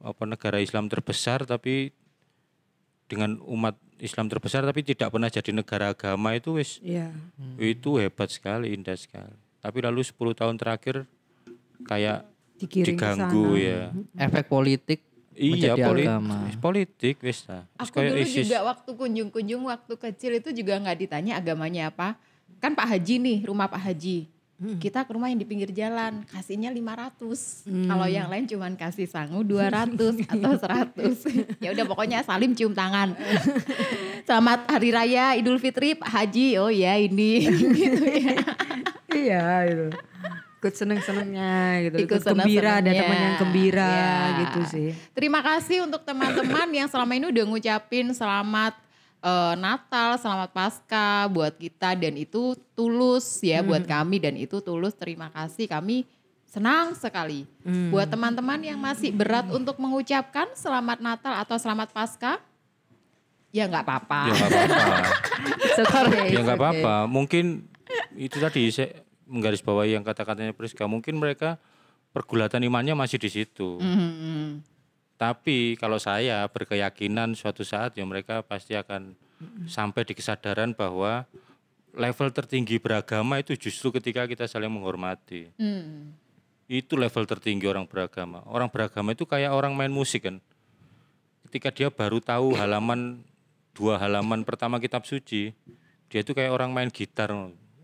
apa 0.00 0.22
negara 0.24 0.60
Islam 0.60 0.88
terbesar 0.88 1.44
tapi 1.44 1.92
dengan 3.10 3.42
umat 3.42 3.74
Islam 3.98 4.26
terbesar 4.26 4.62
tapi 4.62 4.80
tidak 4.80 5.10
pernah 5.10 5.26
jadi 5.26 5.50
negara 5.50 5.90
agama 5.90 6.32
itu 6.32 6.54
wis 6.54 6.78
Iya. 6.80 7.10
itu 7.58 7.98
hebat 7.98 8.30
sekali, 8.30 8.70
indah 8.70 8.94
sekali. 8.94 9.34
Tapi 9.58 9.78
lalu 9.80 10.00
10 10.00 10.14
tahun 10.32 10.56
terakhir 10.56 11.04
kayak 11.82 12.24
Digiring 12.56 12.86
ke 12.86 12.92
diganggu 12.94 13.46
sana. 13.50 13.60
ya. 13.60 13.80
Efek 14.22 14.46
politik 14.46 15.00
Iya, 15.32 15.72
menjadi 15.72 15.82
poli- 15.82 16.06
agama. 16.06 16.36
politik 16.58 17.14
wis 17.20 17.44
Aku 17.76 17.96
dulu 17.98 18.20
ISIS. 18.20 18.44
juga 18.44 18.60
waktu 18.62 18.90
kunjung-kunjung 18.92 19.62
waktu 19.64 19.94
kecil 19.98 20.32
itu 20.36 20.50
juga 20.52 20.76
nggak 20.76 20.98
ditanya 20.98 21.32
agamanya 21.36 21.88
apa. 21.88 22.14
Kan 22.56 22.72
Pak 22.72 22.86
Haji 22.86 23.14
nih, 23.18 23.38
rumah 23.42 23.66
Pak 23.66 23.80
Haji. 23.82 24.28
Kita 24.60 25.08
ke 25.08 25.16
rumah 25.16 25.32
yang 25.32 25.40
di 25.40 25.48
pinggir 25.48 25.72
jalan, 25.72 26.20
kasihnya 26.28 26.68
500. 26.68 27.64
Kalau 27.64 28.04
yang 28.04 28.28
lain 28.28 28.44
cuman 28.44 28.76
kasih 28.76 29.08
sangu 29.08 29.40
200 29.40 29.96
atau 30.36 30.52
100. 30.52 31.64
ya 31.64 31.72
udah 31.72 31.84
pokoknya 31.88 32.20
salim 32.20 32.52
cium 32.52 32.76
tangan. 32.76 33.16
Selamat 34.28 34.68
hari 34.68 34.92
raya 34.92 35.32
Idul 35.32 35.56
Fitri 35.56 35.96
Pak 35.96 36.12
Haji. 36.12 36.60
Oh 36.60 36.68
ya 36.68 36.92
ini 36.94 37.48
gitu 37.72 38.04
ya. 38.04 38.36
Iya 39.08 39.42
itu. 39.64 39.86
Ikut 40.60 40.74
seneng-senengnya 40.76 41.56
gitu. 41.88 41.96
Ikut, 42.04 42.20
Ikut 42.20 42.28
gembira 42.28 42.84
ada 42.84 42.92
teman 42.92 43.16
yang 43.16 43.36
gembira 43.40 43.88
Ya. 43.88 44.38
gitu 44.44 44.60
sih. 44.68 44.88
Terima 45.16 45.40
kasih 45.40 45.88
untuk 45.88 46.04
teman-teman 46.04 46.68
yang 46.68 46.84
selama 46.84 47.16
ini 47.16 47.32
udah 47.32 47.44
ngucapin 47.48 48.12
selamat 48.12 48.76
eh, 49.20 49.54
Natal, 49.56 50.16
selamat 50.16 50.50
Pasca 50.50 51.28
buat 51.28 51.54
kita 51.56 51.96
dan 51.96 52.16
itu 52.16 52.56
tulus 52.72 53.44
ya 53.44 53.60
buat 53.60 53.84
kami 53.84 54.20
dan 54.20 54.34
itu 54.36 54.58
tulus. 54.64 54.96
Terima 54.96 55.28
kasih 55.30 55.68
kami 55.68 56.08
senang 56.50 56.98
sekali. 56.98 57.46
Buat 57.94 58.10
teman-teman 58.10 58.58
yang 58.58 58.80
masih 58.82 59.14
berat 59.14 59.46
untuk 59.54 59.78
mengucapkan 59.78 60.50
selamat 60.58 60.98
Natal 60.98 61.38
atau 61.38 61.54
selamat 61.54 61.94
Pasca, 61.94 62.42
ya 63.54 63.70
nggak 63.70 63.86
apa-apa. 63.86 64.20
Ya 64.26 64.32
nggak 64.34 64.50
apa-apa. 64.50 64.98
Okay, 65.80 66.36
ya 66.36 66.44
nggak 66.44 66.60
okay. 66.60 66.68
apa-apa. 66.84 66.94
Mungkin 67.08 67.64
itu 68.12 68.36
tadi 68.36 68.68
saya 68.68 69.00
menggarisbawahi 69.24 69.96
yang 69.96 70.04
kata-katanya 70.04 70.52
Priska. 70.52 70.84
Mungkin 70.84 71.16
mereka 71.16 71.56
pergulatan 72.12 72.60
imannya 72.66 72.92
masih 72.98 73.16
di 73.16 73.30
situ. 73.30 73.80
Mhm. 73.80 74.69
Tapi 75.20 75.76
kalau 75.76 76.00
saya 76.00 76.48
berkeyakinan 76.48 77.36
suatu 77.36 77.60
saat 77.60 77.92
ya 77.92 78.08
mereka 78.08 78.40
pasti 78.40 78.72
akan 78.72 79.12
sampai 79.68 80.08
di 80.08 80.16
kesadaran 80.16 80.72
bahwa 80.72 81.28
level 81.92 82.32
tertinggi 82.32 82.80
beragama 82.80 83.36
itu 83.36 83.52
justru 83.52 83.92
ketika 83.92 84.24
kita 84.24 84.48
saling 84.48 84.72
menghormati. 84.72 85.52
Hmm. 85.60 86.16
Itu 86.64 86.96
level 86.96 87.28
tertinggi 87.28 87.68
orang 87.68 87.84
beragama. 87.84 88.40
Orang 88.48 88.72
beragama 88.72 89.12
itu 89.12 89.28
kayak 89.28 89.52
orang 89.52 89.76
main 89.76 89.92
musik 89.92 90.24
kan. 90.24 90.40
Ketika 91.44 91.68
dia 91.68 91.88
baru 91.92 92.24
tahu 92.24 92.56
halaman 92.56 93.20
dua 93.76 94.00
halaman 94.00 94.40
pertama 94.40 94.80
kitab 94.80 95.04
suci, 95.04 95.52
dia 96.08 96.20
itu 96.24 96.32
kayak 96.32 96.48
orang 96.48 96.72
main 96.72 96.88
gitar. 96.88 97.28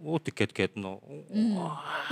Oh, 0.01 0.17
diget-get 0.17 0.73
no. 0.81 1.05
Wah, 1.53 2.09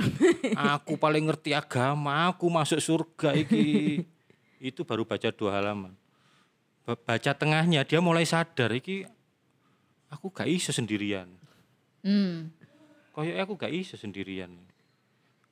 aku 0.76 1.00
paling 1.00 1.24
ngerti 1.32 1.56
agama, 1.56 2.28
aku 2.28 2.44
masuk 2.52 2.76
surga 2.82 3.40
iki. 3.40 4.02
Itu 4.58 4.82
baru 4.82 5.02
baca 5.02 5.28
dua 5.28 5.58
halaman. 5.58 5.92
Ba- 6.84 6.96
Baca 6.96 7.32
tengahnya 7.32 7.82
dia 7.82 7.98
mulai 7.98 8.24
sadar 8.24 8.70
iki 8.70 9.08
aku 10.08 10.28
gak 10.28 10.46
iso 10.46 10.70
sendirian. 10.70 11.26
Hmm. 12.04 12.52
Kayak 13.10 13.46
aku 13.46 13.56
gak 13.56 13.72
iso 13.72 13.96
sendirian. 13.96 14.52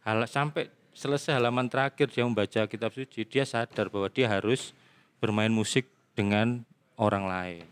Hal 0.02 0.22
sampai 0.26 0.66
selesai 0.92 1.38
halaman 1.38 1.66
terakhir 1.66 2.10
dia 2.10 2.22
membaca 2.22 2.66
kitab 2.66 2.92
suci, 2.92 3.24
dia 3.24 3.42
sadar 3.42 3.88
bahwa 3.88 4.06
dia 4.06 4.28
harus 4.28 4.76
bermain 5.18 5.48
musik 5.48 5.86
dengan 6.12 6.60
orang 6.94 7.24
lain. 7.24 7.64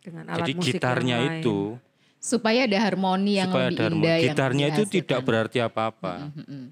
Dengan 0.00 0.24
alat 0.30 0.38
Jadi 0.40 0.52
musik 0.56 0.72
gitarnya 0.78 1.16
yang 1.16 1.26
lain. 1.28 1.40
itu 1.42 1.58
Supaya 2.16 2.70
ada 2.70 2.78
harmoni 2.80 3.34
yang 3.34 3.50
supaya 3.50 3.66
lebih 3.66 3.76
ada 3.76 3.82
harmoni. 3.84 3.98
indah 3.98 4.14
yang 4.14 4.24
gitarnya 4.30 4.66
itu 4.68 4.82
dihasilkan. 4.82 4.94
tidak 4.94 5.20
berarti 5.22 5.58
apa-apa. 5.58 6.14
Mm-mm. 6.32 6.64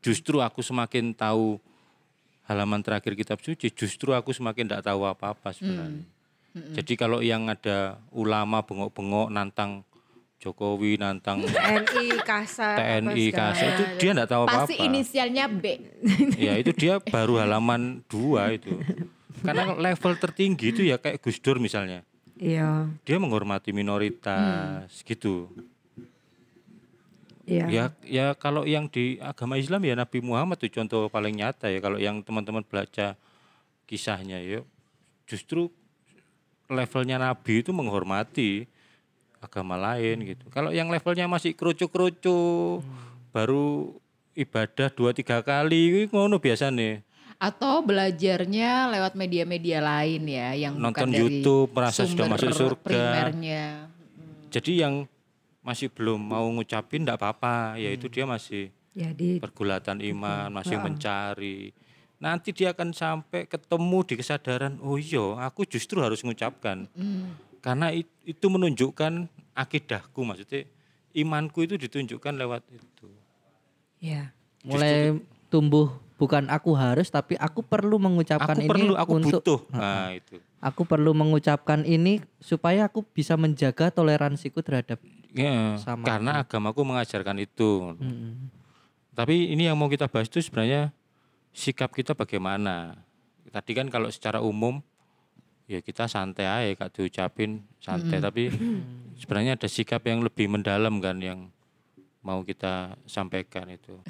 Justru 0.00 0.40
aku 0.40 0.60
semakin 0.60 1.12
tahu 1.12 1.60
halaman 2.44 2.80
terakhir 2.84 3.16
kitab 3.16 3.40
suci, 3.40 3.72
justru 3.72 4.12
aku 4.12 4.32
semakin 4.32 4.68
tidak 4.68 4.84
tahu 4.84 5.04
apa-apa 5.08 5.52
sebenarnya. 5.56 6.04
Jadi 6.54 6.94
kalau 6.94 7.18
yang 7.18 7.50
ada 7.50 7.98
ulama 8.14 8.62
bengok-bengok 8.62 9.26
nantang 9.34 9.82
Jokowi, 10.38 11.00
nantang 11.00 11.42
TNI, 11.48 12.20
Kasar, 12.22 12.76
TNI, 12.78 13.26
Kasar 13.34 13.68
itu 13.74 13.84
dia 13.98 14.10
tidak 14.14 14.28
tahu 14.30 14.42
apa-apa. 14.46 14.70
Pasti 14.70 14.76
inisialnya 14.78 15.50
B. 15.50 15.64
Ya 16.46 16.54
itu 16.60 16.70
dia 16.76 17.02
baru 17.02 17.42
halaman 17.42 18.06
dua 18.06 18.54
itu. 18.54 18.76
Karena 19.42 19.74
level 19.74 20.12
tertinggi 20.20 20.70
itu 20.70 20.86
ya 20.86 21.00
kayak 21.00 21.18
Gus 21.24 21.42
Dur 21.42 21.58
misalnya. 21.58 22.06
Iya, 22.34 22.90
Dia 23.06 23.16
menghormati 23.22 23.70
minoritas 23.70 24.90
gitu. 25.06 25.50
Iya. 27.44 27.64
Ya 27.68 27.84
ya 28.04 28.26
kalau 28.36 28.64
yang 28.64 28.88
di 28.88 29.20
agama 29.20 29.56
Islam 29.60 29.84
ya 29.84 29.94
Nabi 29.96 30.18
Muhammad 30.24 30.60
itu 30.60 30.80
contoh 30.80 31.08
paling 31.12 31.36
nyata 31.38 31.68
ya 31.68 31.80
kalau 31.80 31.96
yang 32.00 32.24
teman-teman 32.24 32.64
baca 32.64 33.16
kisahnya 33.84 34.40
ya 34.40 34.64
justru 35.28 35.68
levelnya 36.68 37.20
Nabi 37.20 37.60
itu 37.60 37.70
menghormati 37.72 38.64
agama 39.44 39.76
lain 39.76 40.24
gitu. 40.24 40.48
Kalau 40.48 40.72
yang 40.72 40.88
levelnya 40.88 41.28
masih 41.28 41.52
kerucu-kerucu 41.52 42.80
baru 43.28 43.92
ibadah 44.32 44.88
dua 44.88 45.12
tiga 45.12 45.44
kali 45.44 46.08
ngono 46.08 46.40
biasa 46.40 46.72
nih. 46.72 47.04
Atau 47.36 47.84
belajarnya 47.84 48.88
lewat 48.88 49.12
media-media 49.18 49.84
lain 49.84 50.22
ya 50.24 50.56
yang 50.56 50.80
Nonton 50.80 50.96
bukan 50.96 51.08
dari 51.12 51.20
YouTube, 51.20 51.68
merasa 51.76 52.08
sudah 52.08 52.26
masuk 52.30 52.50
surga. 52.56 52.80
Primernya. 52.80 53.64
Jadi 54.48 54.72
yang 54.80 55.04
masih 55.64 55.88
belum 55.88 56.20
mau 56.20 56.44
ngucapin 56.52 57.02
enggak 57.08 57.18
apa-apa, 57.18 57.80
yaitu 57.80 58.06
dia 58.06 58.28
masih 58.28 58.68
Ya 58.94 59.10
di 59.10 59.42
pergulatan 59.42 59.98
iman, 59.98 60.54
masih 60.54 60.78
mencari. 60.78 61.74
Nanti 62.22 62.54
dia 62.54 62.70
akan 62.70 62.94
sampai 62.94 63.42
ketemu 63.50 63.98
di 64.06 64.14
kesadaran, 64.14 64.78
oh 64.78 64.94
iya, 64.94 65.42
aku 65.42 65.66
justru 65.66 65.98
harus 65.98 66.22
mengucapkan. 66.22 66.86
Karena 67.58 67.90
it- 67.90 68.14
itu 68.22 68.46
menunjukkan 68.46 69.26
akidahku, 69.50 70.22
maksudnya 70.22 70.62
imanku 71.10 71.66
itu 71.66 71.74
ditunjukkan 71.74 72.38
lewat 72.38 72.62
itu. 72.70 73.08
ya. 73.98 74.30
Mulai 74.62 75.18
tumbuh 75.50 75.90
bukan 76.14 76.46
aku 76.48 76.72
harus 76.78 77.10
tapi 77.10 77.34
aku 77.36 77.60
perlu 77.66 77.98
mengucapkan 77.98 78.56
Aku 78.56 78.64
ini 78.64 78.70
perlu, 78.70 78.92
aku 78.94 79.12
untuk 79.18 79.42
butuh. 79.42 79.60
Nah, 79.74 80.14
itu. 80.14 80.38
aku 80.62 80.82
perlu 80.86 81.12
mengucapkan 81.12 81.82
ini 81.84 82.22
supaya 82.38 82.86
aku 82.88 83.02
bisa 83.04 83.34
menjaga 83.34 83.90
toleransiku 83.90 84.62
terhadap 84.62 85.02
Ya, 85.34 85.74
Sama 85.82 86.06
karena 86.06 86.46
agamaku 86.46 86.86
mengajarkan 86.86 87.42
itu. 87.42 87.98
Mm-mm. 87.98 88.54
Tapi 89.14 89.50
ini 89.50 89.66
yang 89.66 89.74
mau 89.74 89.90
kita 89.90 90.06
bahas 90.06 90.30
itu 90.30 90.38
sebenarnya 90.38 90.94
sikap 91.50 91.90
kita 91.90 92.14
bagaimana. 92.14 93.02
Tadi 93.50 93.74
kan 93.74 93.90
kalau 93.90 94.10
secara 94.14 94.38
umum 94.38 94.78
ya 95.66 95.82
kita 95.82 96.06
santai 96.06 96.44
aja 96.44 96.76
kak 96.76 96.92
diucapin 96.92 97.64
santai 97.80 98.20
tapi 98.20 98.52
sebenarnya 99.16 99.56
ada 99.56 99.64
sikap 99.64 100.04
yang 100.04 100.20
lebih 100.20 100.50
mendalam 100.50 101.00
kan 101.00 101.16
yang 101.18 101.48
mau 102.24 102.40
kita 102.42 102.96
sampaikan 103.04 103.68
itu. 103.68 104.00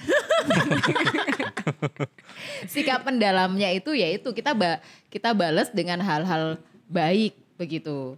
Sikap 2.73 3.03
pendalamnya 3.03 3.75
itu 3.75 3.91
yaitu 3.97 4.31
kita 4.31 4.55
ba 4.55 4.79
kita 5.11 5.35
balas 5.35 5.75
dengan 5.75 5.99
hal-hal 5.99 6.63
baik 6.87 7.35
begitu. 7.59 8.15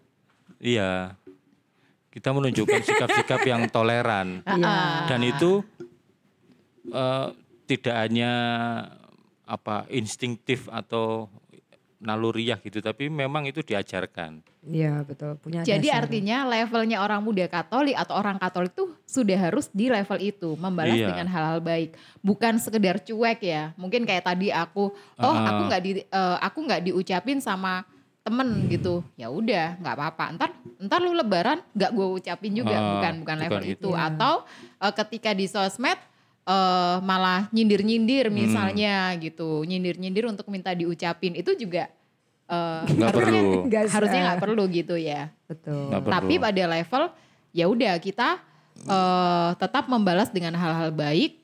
Iya. 0.61 1.16
Kita 2.17 2.33
menunjukkan 2.33 2.81
sikap-sikap 2.81 3.45
yang 3.45 3.69
toleran. 3.69 4.41
Dan 5.12 5.21
itu 5.21 5.61
eh, 6.89 7.27
tidak 7.67 7.97
hanya 7.99 8.33
apa 9.45 9.85
instinktif 9.89 10.67
atau 10.67 11.29
naluriah 11.97 12.61
gitu, 12.61 12.81
tapi 12.81 13.09
memang 13.09 13.45
itu 13.45 13.61
diajarkan. 13.61 14.45
Iya 14.62 15.01
betul 15.01 15.39
punya 15.39 15.64
Jadi 15.64 15.89
dasar. 15.89 16.05
artinya 16.05 16.45
levelnya 16.45 16.99
orang 17.01 17.23
muda 17.23 17.47
Katolik 17.47 17.97
atau 17.97 18.14
orang 18.14 18.37
Katolik 18.37 18.75
tuh 18.75 18.93
sudah 19.05 19.39
harus 19.39 19.73
di 19.73 19.89
level 19.89 20.19
itu 20.21 20.59
membalas 20.59 20.93
Iya. 20.93 21.09
dengan 21.09 21.27
hal-hal 21.27 21.61
baik, 21.61 21.97
bukan 22.21 22.59
sekedar 22.59 23.01
cuek 23.01 23.41
ya. 23.41 23.73
Mungkin 23.77 24.05
kayak 24.05 24.25
tadi 24.25 24.53
aku, 24.53 24.93
oh 24.93 25.25
Ah. 25.25 25.49
aku 25.51 25.61
nggak 25.69 25.83
di 25.83 25.91
eh, 26.01 26.37
aku 26.39 26.59
nggak 26.64 26.83
diucapin 26.85 27.41
sama 27.41 27.87
temen 28.27 28.66
gitu, 28.66 29.07
ya 29.14 29.31
udah 29.31 29.79
nggak 29.79 29.95
apa-apa. 29.95 30.24
Ntar 30.35 30.51
ntar 30.83 30.99
lu 30.99 31.14
Lebaran 31.14 31.62
nggak 31.70 31.91
gue 31.91 32.07
ucapin 32.12 32.53
juga, 32.53 32.74
Ah, 32.74 32.83
bukan 32.93 33.14
bukan 33.22 33.37
level 33.39 33.55
bukan 33.57 33.70
itu. 33.70 33.79
itu. 33.79 33.91
Atau 33.95 34.35
eh, 34.77 34.93
ketika 34.93 35.31
di 35.31 35.47
sosmed 35.47 35.95
eh, 36.43 36.97
malah 37.01 37.47
nyindir-nyindir 37.51 38.27
Hmm. 38.27 38.35
misalnya 38.37 39.14
gitu, 39.16 39.62
nyindir-nyindir 39.62 40.27
untuk 40.27 40.47
minta 40.47 40.70
diucapin 40.70 41.35
itu 41.35 41.55
juga 41.55 41.87
eh, 42.47 42.83
Nggak 42.85 43.09
harusnya 43.09 43.31
perlu. 43.31 43.51
Nggak 43.66 43.83
harusnya 43.91 44.20
nggak 44.24 44.41
perlu 44.41 44.62
gitu 44.68 44.95
ya. 44.95 45.31
betul. 45.47 45.87
Perlu. 45.89 46.11
Tapi 46.11 46.35
pada 46.37 46.64
level 46.68 47.03
ya 47.51 47.66
udah 47.66 47.95
kita 47.99 48.29
eh, 48.83 49.51
tetap 49.57 49.87
membalas 49.87 50.29
dengan 50.29 50.53
hal-hal 50.53 50.91
baik 50.91 51.39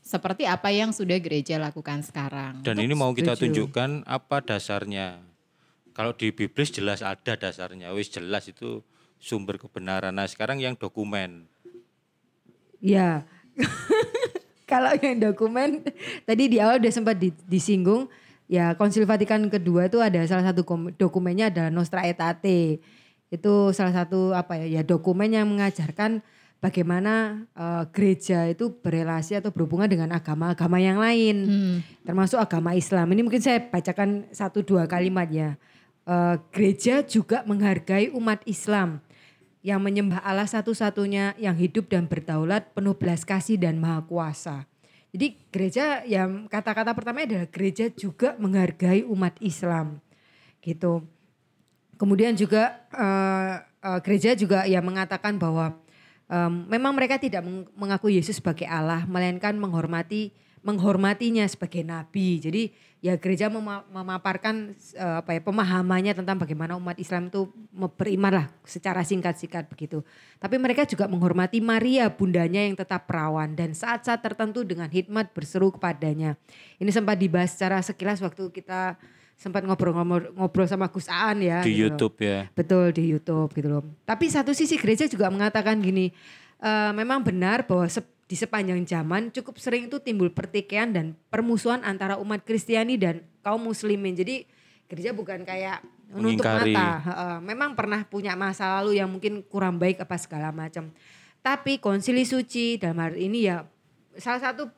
seperti 0.00 0.44
apa 0.44 0.68
yang 0.68 0.90
sudah 0.90 1.16
gereja 1.16 1.56
lakukan 1.56 2.04
sekarang. 2.04 2.60
Dan 2.60 2.76
ini 2.76 2.92
mau 2.92 3.10
kita 3.10 3.32
Setuju. 3.34 3.66
tunjukkan 3.70 4.04
apa 4.04 4.36
dasarnya. 4.40 5.16
Kalau 5.94 6.10
di 6.10 6.34
Biblis 6.34 6.74
jelas 6.74 7.06
ada 7.06 7.38
dasarnya, 7.38 7.94
wis 7.94 8.10
jelas 8.10 8.50
itu 8.50 8.82
sumber 9.22 9.56
kebenaran. 9.56 10.10
Nah 10.10 10.26
sekarang 10.26 10.58
yang 10.58 10.74
dokumen. 10.74 11.46
Ya. 12.82 13.22
Kalau 14.70 14.90
yang 14.98 15.22
dokumen 15.22 15.86
tadi 16.26 16.50
di 16.50 16.58
awal 16.58 16.82
udah 16.82 16.92
sempat 16.92 17.14
di- 17.14 17.32
disinggung 17.46 18.10
ya 18.50 18.74
Konsil 18.74 19.06
Vatikan 19.06 19.46
kedua 19.48 19.86
itu 19.86 20.02
ada 20.02 20.18
salah 20.26 20.44
satu 20.50 20.66
dokumennya 20.98 21.54
ada 21.54 21.64
Nostra 21.70 22.02
Aetate. 22.02 22.82
Itu 23.30 23.70
salah 23.70 23.94
satu 23.94 24.34
apa 24.34 24.58
ya 24.58 24.80
ya 24.80 24.82
dokumen 24.82 25.30
yang 25.30 25.46
mengajarkan 25.46 26.20
bagaimana 26.58 27.44
eh, 27.54 27.84
gereja 27.92 28.48
itu 28.48 28.72
berelasi 28.72 29.36
atau 29.36 29.52
berhubungan 29.52 29.86
dengan 29.86 30.10
agama-agama 30.16 30.80
yang 30.80 30.98
lain. 30.98 31.36
Hmm. 31.44 31.76
Termasuk 32.02 32.40
agama 32.40 32.72
Islam. 32.74 33.14
Ini 33.14 33.20
mungkin 33.22 33.40
saya 33.44 33.62
bacakan 33.62 34.32
satu 34.34 34.64
dua 34.64 34.90
kalimat 34.90 35.28
ya. 35.30 35.54
Eh, 36.04 36.36
gereja 36.52 37.00
juga 37.00 37.40
menghargai 37.48 38.12
umat 38.12 38.44
Islam 38.44 39.00
yang 39.64 39.80
menyembah 39.80 40.20
Allah 40.20 40.44
satu-satunya 40.44 41.32
yang 41.40 41.56
hidup 41.56 41.88
dan 41.88 42.04
berdaulat 42.04 42.76
penuh 42.76 42.92
belas 42.92 43.24
kasih 43.24 43.56
dan 43.56 43.80
maha 43.80 44.04
kuasa. 44.04 44.68
Jadi 45.16 45.40
gereja 45.48 46.04
yang 46.04 46.44
kata-kata 46.52 46.92
pertama 46.92 47.24
adalah 47.24 47.48
gereja 47.48 47.88
juga 47.88 48.36
menghargai 48.36 49.00
umat 49.08 49.32
Islam 49.40 50.04
gitu. 50.60 51.08
Kemudian 51.96 52.36
juga 52.36 52.84
eh, 52.92 53.64
eh, 53.64 54.00
gereja 54.04 54.36
juga 54.36 54.68
ya 54.68 54.84
mengatakan 54.84 55.40
bahwa 55.40 55.72
em, 56.28 56.68
memang 56.68 56.92
mereka 56.92 57.16
tidak 57.16 57.40
meng- 57.40 57.72
mengaku 57.80 58.12
Yesus 58.12 58.44
sebagai 58.44 58.68
Allah, 58.68 59.08
melainkan 59.08 59.56
menghormati 59.56 60.36
menghormatinya 60.64 61.48
sebagai 61.48 61.80
nabi. 61.80 62.40
Jadi 62.40 62.72
ya 63.04 63.20
gereja 63.20 63.52
mema- 63.52 63.84
memaparkan 63.92 64.72
eh, 64.96 65.16
apa 65.20 65.36
ya 65.36 65.44
pemahamannya 65.44 66.16
tentang 66.16 66.40
bagaimana 66.40 66.72
umat 66.80 66.96
Islam 66.96 67.28
itu 67.28 67.52
beriman 68.00 68.32
lah 68.32 68.46
secara 68.64 69.04
singkat-singkat 69.04 69.68
begitu. 69.68 70.00
Tapi 70.40 70.56
mereka 70.56 70.88
juga 70.88 71.04
menghormati 71.04 71.60
Maria 71.60 72.08
bundanya 72.08 72.64
yang 72.64 72.72
tetap 72.72 73.04
perawan 73.04 73.52
dan 73.52 73.76
saat-saat 73.76 74.24
tertentu 74.24 74.64
dengan 74.64 74.88
hikmat 74.88 75.36
berseru 75.36 75.68
kepadanya. 75.76 76.40
Ini 76.80 76.88
sempat 76.88 77.20
dibahas 77.20 77.52
secara 77.52 77.84
sekilas 77.84 78.24
waktu 78.24 78.48
kita 78.48 78.96
sempat 79.36 79.68
ngobrol-ngobrol 79.68 80.32
ngobrol 80.32 80.64
sama 80.64 80.88
Gus 80.88 81.10
Aan 81.12 81.44
ya 81.44 81.60
di 81.60 81.76
gitu 81.76 81.92
loh. 81.92 82.00
YouTube 82.00 82.16
ya. 82.24 82.48
Betul 82.56 82.88
di 82.96 83.04
YouTube 83.12 83.52
gitu 83.52 83.68
loh. 83.68 83.84
Tapi 84.08 84.32
satu 84.32 84.56
sisi 84.56 84.80
gereja 84.80 85.04
juga 85.12 85.28
mengatakan 85.28 85.76
gini, 85.76 86.08
eh, 86.56 86.92
memang 86.96 87.20
benar 87.20 87.68
bahwa 87.68 87.84
di 88.24 88.36
sepanjang 88.40 88.80
zaman 88.88 89.28
cukup 89.28 89.60
sering 89.60 89.92
itu 89.92 90.00
timbul 90.00 90.32
pertikaian 90.32 90.88
dan 90.88 91.12
permusuhan 91.28 91.84
antara 91.84 92.16
umat 92.16 92.40
Kristiani 92.40 92.96
dan 92.96 93.20
kaum 93.44 93.60
muslimin. 93.68 94.16
Jadi 94.16 94.48
gereja 94.88 95.12
bukan 95.12 95.44
kayak 95.44 95.84
menutup 96.08 96.44
mata. 96.44 97.40
Memang 97.44 97.76
pernah 97.76 98.00
punya 98.08 98.32
masa 98.32 98.80
lalu 98.80 98.96
yang 99.00 99.12
mungkin 99.12 99.44
kurang 99.44 99.76
baik 99.76 100.00
apa 100.00 100.16
segala 100.16 100.48
macam. 100.52 100.88
Tapi 101.44 101.76
konsili 101.76 102.24
suci 102.24 102.80
dalam 102.80 103.04
hal 103.04 103.20
ini 103.20 103.44
ya 103.44 103.68
salah 104.16 104.40
satu 104.40 104.72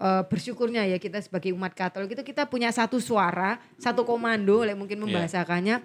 eh, 0.00 0.22
bersyukurnya 0.26 0.82
ya 0.90 0.98
kita 0.98 1.22
sebagai 1.22 1.54
umat 1.54 1.70
Katolik 1.70 2.18
itu 2.18 2.26
kita 2.26 2.50
punya 2.50 2.74
satu 2.74 2.98
suara, 2.98 3.62
satu 3.78 4.02
komando, 4.02 4.66
oleh 4.66 4.74
mungkin 4.74 4.98
membahasakannya 5.06 5.78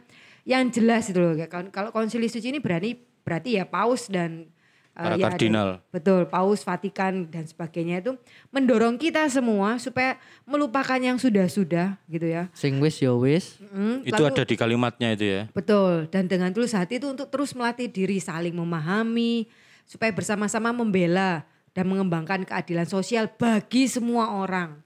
yang 0.50 0.66
jelas 0.74 1.14
itu 1.14 1.22
loh. 1.22 1.38
Kalau- 1.46 1.94
konsili 1.94 2.26
suci 2.26 2.50
ini 2.50 2.58
berani 2.58 2.98
berarti 3.22 3.62
ya 3.62 3.70
paus 3.70 4.10
dan 4.10 4.50
Para 4.96 5.20
ya 5.20 5.28
ada- 5.28 5.36
kardinal. 5.36 5.70
betul, 5.92 6.24
paus, 6.26 6.64
Vatikan 6.64 7.28
dan 7.28 7.44
sebagainya 7.44 8.00
itu 8.00 8.16
mendorong 8.48 8.96
kita 8.96 9.28
semua 9.28 9.76
supaya 9.76 10.16
melupakan 10.48 10.96
yang 10.96 11.20
sudah-sudah 11.20 12.00
gitu 12.08 12.24
ya. 12.24 12.48
sing 12.56 12.80
wis 12.80 13.04
yo 13.04 13.20
wis. 13.20 13.60
Mm, 13.76 14.08
Itu 14.08 14.24
lalu- 14.24 14.32
ada 14.32 14.44
di 14.48 14.56
kalimatnya 14.56 15.12
itu 15.12 15.26
ya. 15.28 15.42
Betul, 15.52 16.08
dan 16.08 16.32
dengan 16.32 16.56
tulus 16.56 16.72
hati 16.72 16.96
itu 16.96 17.12
untuk 17.12 17.28
terus 17.28 17.52
melatih 17.52 17.92
diri 17.92 18.24
saling 18.24 18.56
memahami 18.56 19.52
supaya 19.84 20.16
bersama-sama 20.16 20.72
membela 20.72 21.44
dan 21.76 21.92
mengembangkan 21.92 22.48
keadilan 22.48 22.88
sosial 22.88 23.28
bagi 23.36 23.92
semua 23.92 24.32
orang. 24.32 24.80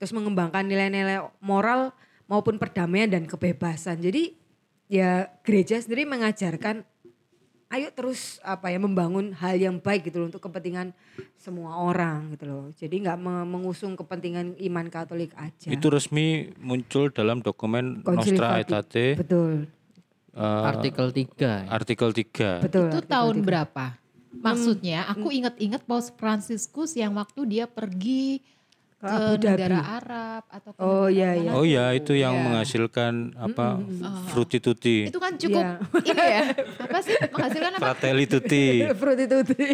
Terus 0.00 0.16
mengembangkan 0.16 0.64
nilai-nilai 0.64 1.20
moral 1.44 1.92
maupun 2.24 2.56
perdamaian 2.56 3.12
dan 3.12 3.28
kebebasan. 3.28 4.00
Jadi 4.00 4.32
ya 4.88 5.28
gereja 5.44 5.76
sendiri 5.76 6.08
mengajarkan 6.08 6.88
ayo 7.72 7.88
terus 7.88 8.36
apa 8.44 8.68
ya 8.68 8.76
membangun 8.76 9.32
hal 9.32 9.56
yang 9.56 9.80
baik 9.80 10.12
gitu 10.12 10.20
loh 10.20 10.28
untuk 10.28 10.44
kepentingan 10.44 10.92
semua 11.40 11.80
orang 11.80 12.36
gitu 12.36 12.44
loh. 12.44 12.64
Jadi 12.76 13.00
nggak 13.00 13.16
me- 13.16 13.48
mengusung 13.48 13.96
kepentingan 13.96 14.60
iman 14.60 14.86
Katolik 14.92 15.32
aja. 15.34 15.72
Itu 15.72 15.88
resmi 15.88 16.52
muncul 16.60 17.08
dalam 17.08 17.40
dokumen 17.40 18.04
Konsili 18.04 18.36
Nostra 18.36 18.60
Aetate 18.60 19.16
Betul. 19.16 19.66
eh, 20.36 20.62
Artikel 20.68 21.08
3. 21.10 21.72
artikel 21.72 22.08
3. 22.12 22.60
Betul. 22.60 22.92
Itu 22.92 23.00
artikel 23.00 23.08
tahun 23.08 23.34
tiga. 23.40 23.46
berapa? 23.48 23.84
Maksudnya 24.32 25.08
aku 25.08 25.28
ingat-ingat 25.28 25.84
Paus 25.84 26.08
Fransiskus 26.12 26.96
yang 26.96 27.16
waktu 27.16 27.40
dia 27.48 27.64
pergi 27.68 28.40
ke 29.02 29.10
Abu 29.10 29.34
Dhabi. 29.34 29.50
negara 29.58 29.80
Arab 29.98 30.42
atau 30.46 30.70
ke 30.70 30.78
Oh, 30.78 31.04
negara 31.04 31.10
iya, 31.10 31.30
iya. 31.34 31.50
Oh 31.52 31.60
gitu. 31.60 31.74
ya 31.74 31.84
itu 31.90 32.12
yang 32.14 32.32
Iya. 32.32 32.42
menghasilkan 32.44 33.12
apa 33.34 33.66
fruity 34.30 34.58
tutti, 34.58 34.96
Itu 35.04 35.18
kan 35.18 35.34
cukup 35.34 35.58
Iya. 35.58 35.74
ini 36.08 36.22
ya. 36.22 36.42
Apa 36.78 36.98
sih 37.02 37.14
menghasilkan 37.28 37.70
apa? 37.72 37.82
fratelli 37.82 38.24
tutti, 38.24 38.64
Fruity 39.02 39.26
tutti. 39.26 39.66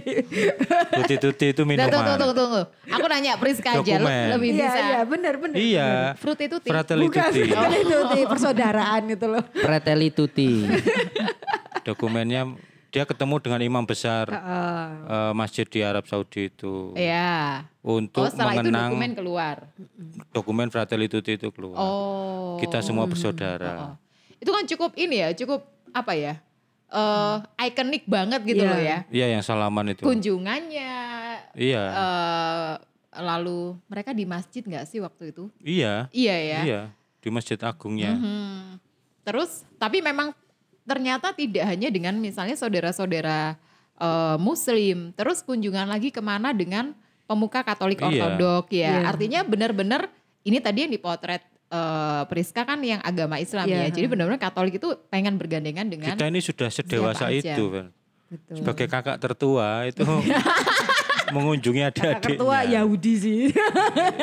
fruity 0.89 1.16
tutti 1.18 1.47
itu 1.47 1.62
Nah, 1.62 1.76
tunggu, 1.85 1.93
tunggu, 1.93 2.16
minuman. 2.16 2.33
tunggu. 2.35 2.62
Aku 2.91 3.07
nanya 3.07 3.33
Priska 3.37 3.70
aja, 3.74 3.95
lebih 4.33 4.51
Iya, 4.51 4.64
bisa. 4.64 4.81
iya, 4.81 5.01
benar 5.05 5.35
benar. 5.37 5.57
Iya, 5.57 5.89
Fruit 6.16 6.41
itu 6.41 6.57
tim. 6.59 6.70
fratelli 6.72 7.05
Bukan 7.07 7.20
tutti. 7.22 7.41
fruity 7.53 7.83
tutti, 7.85 8.20
persaudaraan 8.24 9.01
gitu 9.07 9.26
loh. 9.29 9.43
Preteli 9.53 10.09
tutti. 10.09 10.51
Dokumennya 11.81 12.43
dia 12.89 13.05
ketemu 13.05 13.36
dengan 13.39 13.61
imam 13.61 13.84
besar 13.84 14.26
Heeh. 14.26 14.84
eh, 15.05 15.32
masjid 15.32 15.64
di 15.64 15.80
Arab 15.80 16.05
Saudi 16.05 16.49
itu 16.49 16.93
Iya. 16.93 17.68
untuk 17.80 18.24
Oh, 18.24 18.30
setelah 18.30 18.55
itu 18.55 18.64
mengenang 18.64 18.91
dokumen 18.91 19.12
keluar. 19.12 19.57
dokumen 20.30 20.68
fratelli 20.68 21.07
tutti 21.07 21.34
itu 21.34 21.49
keluar. 21.51 21.76
Oh. 21.76 22.57
Kita 22.57 22.80
semua 22.80 23.05
bersaudara. 23.05 23.93
Oh. 23.93 23.95
Itu 24.36 24.51
kan 24.51 24.64
cukup 24.64 24.97
ini 24.97 25.20
ya, 25.20 25.28
cukup 25.32 25.62
apa 25.91 26.12
ya? 26.12 26.34
eh 26.89 27.36
ikonik 27.62 28.09
banget 28.09 28.41
gitu 28.43 28.64
Iya. 28.64 28.70
loh 28.70 28.80
ya. 28.80 28.99
Iya 29.11 29.26
yang 29.30 29.45
salaman 29.45 29.93
itu. 29.93 30.01
Kunjungannya 30.01 30.93
Iya, 31.53 31.82
eh 31.84 32.72
lalu 33.18 33.76
mereka 33.84 34.11
di 34.11 34.24
masjid 34.24 34.64
nggak 34.64 34.89
sih 34.89 34.97
waktu 34.97 35.36
itu? 35.36 35.53
iya, 35.61 36.09
Iya 36.09 36.36
ya. 36.39 36.61
iya 36.64 36.80
di 37.18 37.28
Masjid 37.28 37.61
Agungnya. 37.61 38.16
Mhm. 38.16 38.80
Terus 39.20 39.68
tapi 39.76 40.01
memang 40.01 40.32
ternyata 40.89 41.36
tidak 41.36 41.68
hanya 41.68 41.93
dengan 41.93 42.16
misalnya 42.16 42.57
saudara-saudara 42.57 43.61
eh, 44.01 44.36
Muslim, 44.41 45.12
terus 45.12 45.45
kunjungan 45.45 45.84
lagi 45.84 46.09
ke 46.09 46.24
mana 46.24 46.57
dengan 46.57 46.97
pemuka 47.28 47.61
Katolik 47.61 48.01
Iya. 48.01 48.09
Ortodok 48.09 48.72
ya. 48.72 48.80
Iya. 48.80 49.01
Artinya 49.05 49.41
benar-benar 49.45 50.09
ini 50.43 50.59
tadi 50.59 50.89
yang 50.89 50.93
dipotret 50.93 51.45
eh, 51.68 52.22
Priska 52.26 52.64
kan 52.64 52.80
yang 52.80 53.05
agama 53.05 53.36
Islam 53.36 53.68
Iya. 53.68 53.84
ya. 53.86 53.93
Jadi 53.93 54.07
benar-benar 54.09 54.41
Katolik 54.41 54.80
itu 54.80 54.97
pengen 55.12 55.36
bergandengan 55.36 55.84
dengan 55.84 56.16
Kita 56.16 56.24
ini 56.24 56.41
sudah 56.41 56.72
sedewasa 56.72 57.28
itu, 57.28 57.68
Vel. 57.68 57.93
Betul. 58.28 58.61
Sebagai 58.61 58.86
kakak 58.89 59.16
tertua 59.20 59.89
itu 59.89 60.05
mengunjungi 61.31 61.83
adik-adiknya. 61.85 62.20
ketua 62.35 62.59
Yahudi 62.64 63.12
sih. 63.14 63.41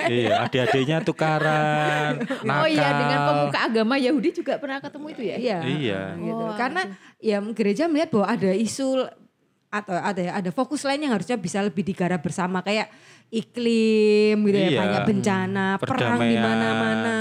iya, 0.07 0.43
adik-adiknya 0.43 0.97
tukaran, 1.01 2.19
nakal. 2.43 2.61
Oh 2.61 2.67
iya 2.67 2.87
dengan 2.91 3.19
pemuka 3.25 3.59
agama 3.63 3.95
Yahudi 3.95 4.29
juga 4.33 4.55
pernah 4.55 4.77
ketemu 4.77 5.05
itu 5.09 5.21
ya? 5.23 5.35
Iya. 5.35 5.57
Iya. 5.61 6.01
Gitu. 6.15 6.45
Karena 6.55 6.81
ya 7.17 7.37
gereja 7.49 7.83
melihat 7.85 8.09
bahwa 8.11 8.27
ada 8.29 8.51
isu 8.51 9.05
atau 9.67 9.91
ada 9.93 10.23
ada 10.33 10.49
fokus 10.49 10.81
lain 10.81 11.03
yang 11.03 11.11
harusnya 11.11 11.35
bisa 11.35 11.59
lebih 11.59 11.83
digarap 11.83 12.19
bersama 12.19 12.61
kayak 12.61 12.87
iklim 13.29 14.39
gitu 14.41 14.55
ya 14.57 14.69
Iya. 14.69 14.79
banyak 14.79 15.01
bencana 15.05 15.65
perang 15.77 16.15
di 16.17 16.37
mana-mana 16.37 17.17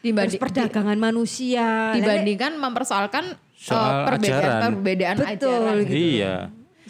Dibanding- 0.00 0.34
terus 0.34 0.42
perdagangan 0.42 0.96
manusia 0.96 1.92
Dibandingkan 1.92 2.56
mempersoalkan 2.56 3.24
eh, 3.28 3.60
Soal 3.60 4.08
perbedaan 4.08 4.40
ajaran. 4.40 4.60
perbedaan 4.64 5.16
Betul, 5.16 5.30
ajaran. 5.52 5.76
gitu. 5.78 5.92
Iya. 5.94 6.34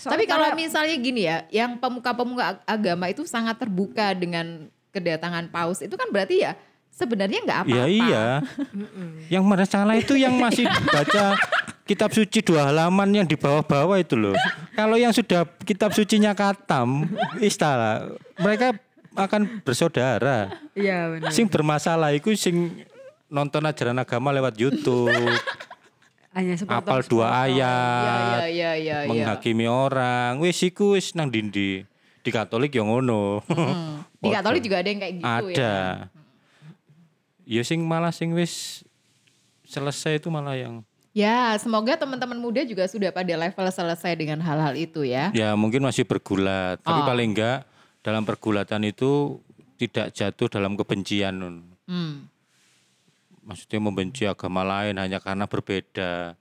Soalnya 0.02 0.18
Tapi 0.18 0.24
kalau 0.26 0.46
kayak- 0.50 0.58
misalnya 0.58 0.96
gini 0.98 1.22
ya, 1.22 1.46
yang 1.48 1.78
pemuka-pemuka 1.78 2.42
ag- 2.44 2.64
agama 2.66 3.06
itu 3.06 3.22
sangat 3.24 3.54
terbuka 3.56 4.10
dengan 4.12 4.66
kedatangan 4.90 5.46
paus, 5.46 5.78
itu 5.78 5.94
kan 5.94 6.10
berarti 6.10 6.42
ya 6.42 6.58
sebenarnya 6.90 7.38
nggak 7.40 7.58
apa-apa. 7.62 7.70
Iya 7.72 7.86
iya. 8.02 8.24
yang 9.30 9.46
masalah 9.46 9.94
itu 9.94 10.12
yang 10.12 10.34
masih 10.34 10.66
baca 10.90 11.38
kitab 11.82 12.10
suci 12.10 12.42
dua 12.42 12.66
halaman 12.66 13.14
yang 13.14 13.24
di 13.24 13.34
bawah-bawah 13.34 13.94
itu 13.96 14.18
loh. 14.18 14.34
Kalau 14.72 14.98
yang 14.98 15.14
sudah 15.14 15.46
kitab 15.62 15.94
sucinya 15.94 16.34
katam, 16.34 17.06
istilah 17.38 18.10
mereka 18.36 18.74
akan 19.12 19.62
bersaudara. 19.62 20.50
iya 20.72 21.06
benar 21.06 21.30
Sing 21.30 21.46
bermasalah 21.46 22.10
itu 22.10 22.32
sing 22.32 22.84
nonton 23.28 23.62
ajaran 23.62 23.96
agama 23.96 24.28
lewat 24.28 24.56
YouTube, 24.56 25.12
hanya 26.32 26.56
apal 26.64 27.04
dua 27.04 27.44
ayat, 27.44 28.48
iya, 28.48 28.48
iya, 28.48 28.70
iya. 28.76 28.98
iya. 29.04 29.08
menghakimi 29.08 29.68
orang. 29.68 30.40
Wis 30.40 30.64
iku 30.64 30.96
wis 30.96 31.12
nang 31.12 31.28
dindi. 31.28 31.84
Di 32.24 32.30
Katolik 32.32 32.72
yang 32.72 32.88
ngono. 32.88 33.44
Hmm. 33.44 34.00
Di. 34.16 34.32
Katolik 34.36 34.64
juga 34.64 34.80
ada 34.80 34.88
yang 34.88 35.00
kayak 35.02 35.14
gitu 35.20 35.28
Ada. 35.28 35.52
ya. 35.52 35.76
Ya 37.42 37.62
sing 37.66 37.84
malah 37.84 38.14
sing 38.14 38.32
wis 38.32 38.80
selesai 39.68 40.22
itu 40.22 40.32
malah 40.32 40.56
yang 40.56 40.80
Ya, 41.12 41.52
semoga 41.60 41.92
teman-teman 41.92 42.40
muda 42.40 42.64
juga 42.64 42.88
sudah 42.88 43.12
pada 43.12 43.36
level 43.36 43.68
selesai 43.68 44.16
dengan 44.16 44.40
hal-hal 44.40 44.72
itu 44.80 45.04
ya. 45.04 45.28
ya 45.36 45.52
mungkin 45.52 45.84
masih 45.84 46.08
bergulat, 46.08 46.80
tapi 46.80 47.04
Oh. 47.04 47.04
paling 47.04 47.36
enggak 47.36 47.68
dalam 48.00 48.24
pergulatan 48.24 48.88
itu 48.88 49.36
tidak 49.76 50.08
jatuh 50.16 50.48
dalam 50.48 50.72
kebencian. 50.72 51.36
Hmm. 51.84 52.31
Maksudnya 53.42 53.78
membenci 53.82 54.22
agama 54.24 54.62
lain 54.62 54.98
hanya 54.98 55.18
karena 55.18 55.50
berbeda. 55.50 56.38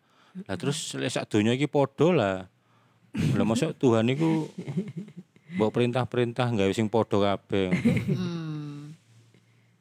Lah 0.48 0.56
terus 0.56 0.94
lek 0.96 1.12
sak 1.12 1.28
donya 1.28 1.58
iki 1.58 1.66
padha 1.66 2.08
lah. 2.14 2.38
Lah 3.12 3.46
masuk 3.46 3.76
Tuhan 3.76 4.08
iku 4.14 4.48
bawa 5.60 5.70
perintah-perintah 5.74 6.46
nggak 6.48 6.72
sing 6.78 6.88
padha 6.88 7.18
kabeh. 7.36 7.74
Hmm. 8.14 8.94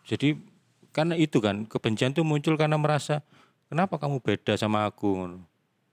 Jadi 0.09 0.35
karena 0.91 1.15
itu 1.15 1.39
kan 1.39 1.69
kebencian 1.69 2.11
itu 2.11 2.27
muncul 2.27 2.59
karena 2.59 2.75
merasa 2.75 3.23
kenapa 3.71 4.01
kamu 4.01 4.19
beda 4.19 4.59
sama 4.59 4.89
aku. 4.89 5.39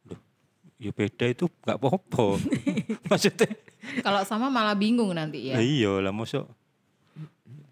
Loh, 0.07 0.19
ya 0.81 0.89
beda 0.95 1.29
itu 1.29 1.45
nggak 1.67 1.77
apa-apa. 1.77 2.39
Maksudnya 3.11 3.51
Kalau 4.01 4.19
sama 4.27 4.49
malah 4.51 4.75
bingung 4.75 5.13
nanti 5.15 5.53
ya. 5.53 5.61
iya 5.61 6.01
lah 6.01 6.11
masuk 6.11 6.43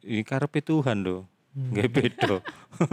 ini 0.06 0.22
karepe 0.22 0.62
Tuhan 0.62 1.02
loh. 1.02 1.26
Nggak 1.56 1.88
beda. 1.88 2.36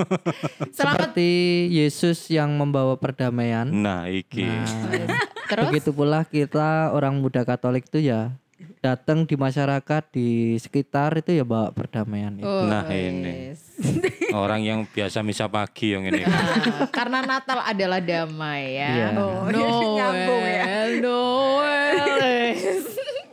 Selamat 0.77 1.11
Seperti 1.11 1.31
Yesus 1.75 2.31
yang 2.31 2.55
membawa 2.55 2.95
perdamaian. 2.95 3.67
Nah, 3.67 4.07
iki. 4.07 4.47
Nah, 4.47 5.19
terus. 5.51 5.67
begitu 5.67 5.91
pula 5.91 6.23
kita 6.23 6.95
orang 6.95 7.19
muda 7.19 7.43
Katolik 7.43 7.91
itu 7.91 8.07
ya 8.07 8.31
datang 8.79 9.27
di 9.27 9.35
masyarakat 9.35 10.03
di 10.15 10.55
sekitar 10.63 11.19
itu 11.19 11.35
ya 11.35 11.43
bawa 11.43 11.75
perdamaian. 11.75 12.39
itu. 12.39 12.47
Oh, 12.47 12.71
Nah, 12.71 12.87
ini. 12.87 13.51
Orang 14.31 14.63
yang 14.63 14.87
biasa 14.87 15.27
misa 15.27 15.51
pagi 15.51 15.99
yang 15.99 16.07
ini. 16.07 16.23
Nah, 16.23 16.87
karena 16.95 17.19
Natal 17.27 17.67
adalah 17.67 17.99
damai 17.99 18.79
ya. 18.79 18.91
Iya. 18.95 19.09
Oh, 19.19 19.51
nyambung 19.51 20.45
ya. 20.47 20.65
Noel. 21.03 21.82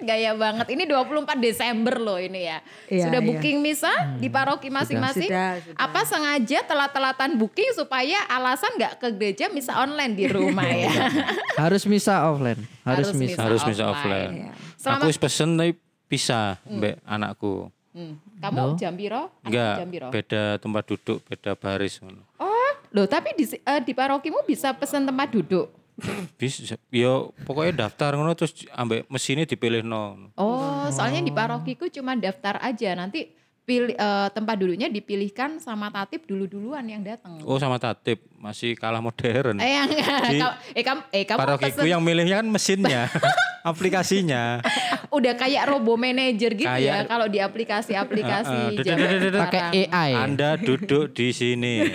Gaya 0.09 0.33
banget. 0.33 0.65
Ini 0.73 0.83
24 0.83 1.37
Desember 1.37 1.95
loh 1.95 2.17
ini 2.17 2.41
ya. 2.43 2.57
Iya, 2.85 3.05
sudah 3.05 3.21
iya. 3.21 3.27
booking 3.29 3.57
misa 3.59 3.93
di 4.17 4.25
paroki 4.25 4.67
masing-masing. 4.67 5.29
Sudah, 5.29 5.61
sudah. 5.61 5.77
Apa 5.77 6.01
sengaja 6.01 6.59
telat-telatan 6.65 7.37
booking 7.37 7.69
supaya 7.71 8.25
alasan 8.25 8.73
nggak 8.73 8.97
ke 8.97 9.07
gereja 9.13 9.45
misa 9.47 9.77
online 9.77 10.17
di 10.17 10.25
rumah 10.25 10.65
ya. 10.65 10.89
Harus 11.55 11.85
misa 11.85 12.25
offline, 12.25 12.57
harus, 12.81 13.05
Harus 13.05 13.09
misa. 13.13 13.37
misa. 13.37 13.41
Harus 13.43 13.61
misa 13.63 13.83
offline. 13.85 14.31
offline. 14.49 14.75
Selamat- 14.75 14.99
Aku 14.99 15.07
wis 15.07 15.19
pesen 15.19 15.49
tapi 15.53 15.71
pisah 16.07 16.57
mbak 16.65 16.97
anakku. 17.05 17.69
Hmm. 17.89 18.17
Kamu 18.39 18.77
jam 18.77 18.93
piro? 18.93 19.29
Anakmu 19.29 19.45
Enggak, 19.45 19.75
Jam 19.77 19.89
piro? 19.89 20.07
beda 20.09 20.43
tempat 20.57 20.83
duduk, 20.85 21.17
beda 21.21 21.51
baris. 21.53 21.99
ngono. 21.99 22.21
Oh, 22.37 22.71
loh 22.89 23.05
tapi 23.05 23.33
di 23.33 23.45
eh, 23.45 23.81
di 23.81 23.93
parokimu 23.93 24.41
bisa 24.41 24.73
pesan 24.73 25.05
tempat 25.05 25.29
duduk. 25.29 25.69
Bisa, 26.35 26.57
yo 26.89 27.13
pokoknya 27.43 27.85
daftar 27.85 28.13
ngono 28.13 28.33
terus 28.33 28.51
ambek 28.69 29.05
mesinnya 29.07 29.43
dipilih 29.43 29.81
no. 29.81 30.31
Oh, 30.33 30.87
soalnya 30.89 31.19
di 31.19 31.29
parokiku 31.29 31.87
cuma 31.89 32.13
daftar 32.13 32.59
aja. 32.59 32.93
Nanti 32.93 33.35
pilih 33.61 33.93
eh, 33.93 34.27
tempat 34.33 34.57
duduknya 34.57 34.89
dipilihkan 34.89 35.61
sama 35.61 35.93
tatip 35.93 36.25
dulu-duluan 36.25 36.81
yang 36.83 37.05
datang. 37.05 37.37
Oh 37.45 37.55
sama 37.55 37.77
tatip 37.77 38.17
masih 38.33 38.73
kalah 38.73 38.97
modern. 38.97 39.61
Eh, 39.61 39.77
yang, 39.77 39.85
Di 40.25 40.37
Ka- 40.41 40.57
eh, 40.73 40.81
kamu, 40.81 41.01
eh, 41.11 41.21
kamu 41.21 41.37
Parokiku 41.37 41.77
pesen 41.77 41.85
yang 41.87 42.01
milihnya 42.01 42.41
kan 42.41 42.47
mesinnya, 42.49 43.01
aplikasinya. 43.61 44.65
udah 45.17 45.33
kayak 45.33 45.69
robo 45.69 45.93
manager 45.93 46.53
gitu 46.53 46.65
ya 46.65 47.05
Kayak- 47.05 47.09
kalau 47.09 47.27
di 47.27 47.37
aplikasi-aplikasi 47.37 48.57
zaman 48.73 49.05
dededededed. 49.05 49.37
Pakai. 49.37 49.85
AI. 49.85 50.11
Anda 50.17 50.57
duduk 50.57 51.13
di 51.13 51.29
sini. 51.29 51.85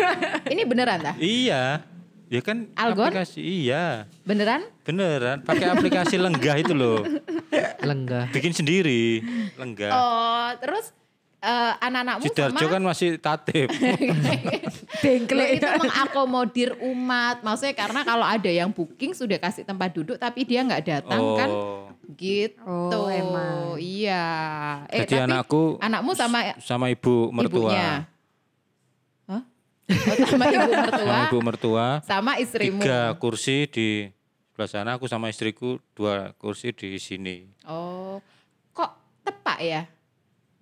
Ini 0.47 0.63
beneran 0.65 1.03
tah? 1.03 1.15
iya. 1.19 1.83
Ya 2.27 2.41
kan 2.41 2.73
Algon? 2.75 3.09
aplikasi 3.09 3.41
iya. 3.41 4.09
Beneran? 4.23 4.65
Beneran 4.83 5.41
pakai 5.41 5.69
aplikasi 5.69 6.17
lenggah 6.17 6.57
itu 6.57 6.73
loh. 6.73 7.05
lenggah. 7.81 8.29
Bikin 8.31 8.51
sendiri 8.51 9.21
lenggah. 9.55 9.93
Oh, 9.93 10.49
terus 10.59 10.91
eh, 11.39 11.73
anak-anakmu 11.79 12.25
Sidarjo 12.25 12.57
sama 12.57 12.73
kan 12.73 12.83
masih 12.83 13.09
tatip. 13.19 13.69
Bengklek. 15.05 15.37
Loh, 15.37 15.49
itu 15.51 15.69
mengakomodir 15.79 16.71
umat. 16.83 17.45
Maksudnya 17.45 17.75
karena 17.75 18.01
kalau 18.03 18.25
ada 18.25 18.49
yang 18.49 18.71
booking 18.71 19.13
sudah 19.13 19.37
kasih 19.37 19.63
tempat 19.63 19.93
duduk 19.93 20.17
tapi 20.17 20.43
dia 20.43 20.65
nggak 20.65 20.83
datang 20.83 21.23
kan 21.37 21.51
Oh. 21.51 21.93
gitu. 22.17 22.65
Oh, 22.67 23.09
emang. 23.09 23.77
Iya. 23.77 24.25
Eh, 24.89 25.05
Jadi 25.05 25.13
tapi 25.15 25.25
anakku 25.27 25.77
anakmu 25.79 26.13
sama 26.13 26.57
sama 26.59 26.89
ibu 26.89 27.29
mertua. 27.31 27.69
ibunya. 27.69 27.91
Oh, 29.85 30.17
sama 30.27 30.49
ibu 30.49 30.71
mertua, 30.71 30.97
Sama 30.97 31.21
ibu 31.23 31.39
mertua. 31.41 31.87
sama 32.03 32.33
istrimu. 32.37 32.81
Tiga 32.81 33.13
kursi 33.15 33.69
di 33.69 34.09
sebelah 34.49 34.67
sana, 34.67 34.91
aku 34.97 35.05
sama 35.05 35.29
istriku 35.29 35.77
dua 35.93 36.33
kursi 36.35 36.71
di 36.71 36.97
sini. 36.97 37.45
Oh, 37.65 38.17
kok 38.71 38.91
tepak 39.23 39.59
ya? 39.61 39.83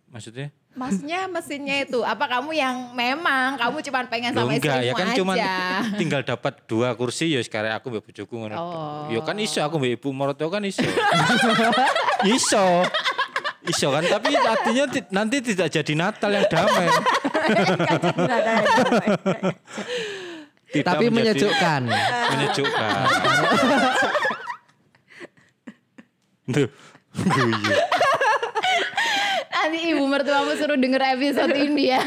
Maksudnya? 0.08 0.50
Maksudnya 0.72 1.28
mesinnya 1.28 1.84
itu 1.84 2.00
apa 2.00 2.24
kamu 2.26 2.50
yang 2.52 2.76
memang 2.92 3.60
kamu 3.60 3.84
cuma 3.84 4.08
pengen 4.08 4.32
Loh, 4.32 4.42
sama 4.42 4.56
enggak 4.56 4.72
istrimu 4.80 4.88
ya 4.88 4.94
kan 4.96 5.06
aja. 5.06 5.16
cuman 5.20 5.36
tinggal 5.94 6.22
dapat 6.24 6.54
dua 6.64 6.96
kursi 6.96 7.28
ya 7.28 7.40
sekarang 7.40 7.76
aku 7.76 7.92
mbak 7.92 8.02
bojoku 8.02 8.34
ngono. 8.34 8.56
Oh. 8.56 9.04
Ya 9.06 9.20
kan 9.20 9.36
iso 9.36 9.60
aku 9.60 9.76
mbak 9.76 10.00
ibu 10.00 10.08
mertua 10.10 10.48
kan 10.48 10.64
iso. 10.64 10.80
iso. 12.26 12.64
Iso 13.62 13.86
kan 13.92 14.02
tapi 14.02 14.34
artinya 14.34 14.84
ti- 14.88 15.06
nanti 15.12 15.36
tidak 15.44 15.68
jadi 15.70 15.92
Natal 15.94 16.32
yang 16.32 16.48
damai. 16.48 16.88
Tidak 20.72 20.88
Tapi 20.88 21.04
menjadi- 21.08 21.36
menyejukkan. 21.36 21.82
Menyejukkan. 22.32 22.94
Duh, 26.48 26.68
guyu. 27.12 27.74
Nanti 29.52 29.94
ibu 29.94 30.04
mertuamu 30.04 30.58
suruh 30.58 30.74
denger 30.74 31.02
episode 31.14 31.54
ini 31.54 31.94
ya. 31.94 32.02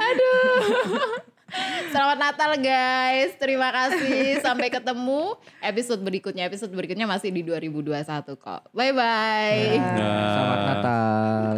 Aduh. 0.00 0.56
Selamat 1.88 2.18
Natal 2.20 2.52
guys. 2.56 3.36
Terima 3.36 3.68
kasih. 3.68 4.40
Sampai 4.40 4.68
ketemu 4.68 5.36
episode 5.60 6.00
berikutnya. 6.00 6.44
Episode 6.44 6.72
berikutnya 6.72 7.04
masih 7.04 7.28
di 7.28 7.44
2021 7.44 8.00
kok. 8.36 8.62
Bye 8.72 8.92
bye. 8.92 9.76
Nah. 9.76 10.32
Selamat 10.32 10.60
Natal. 10.64 11.56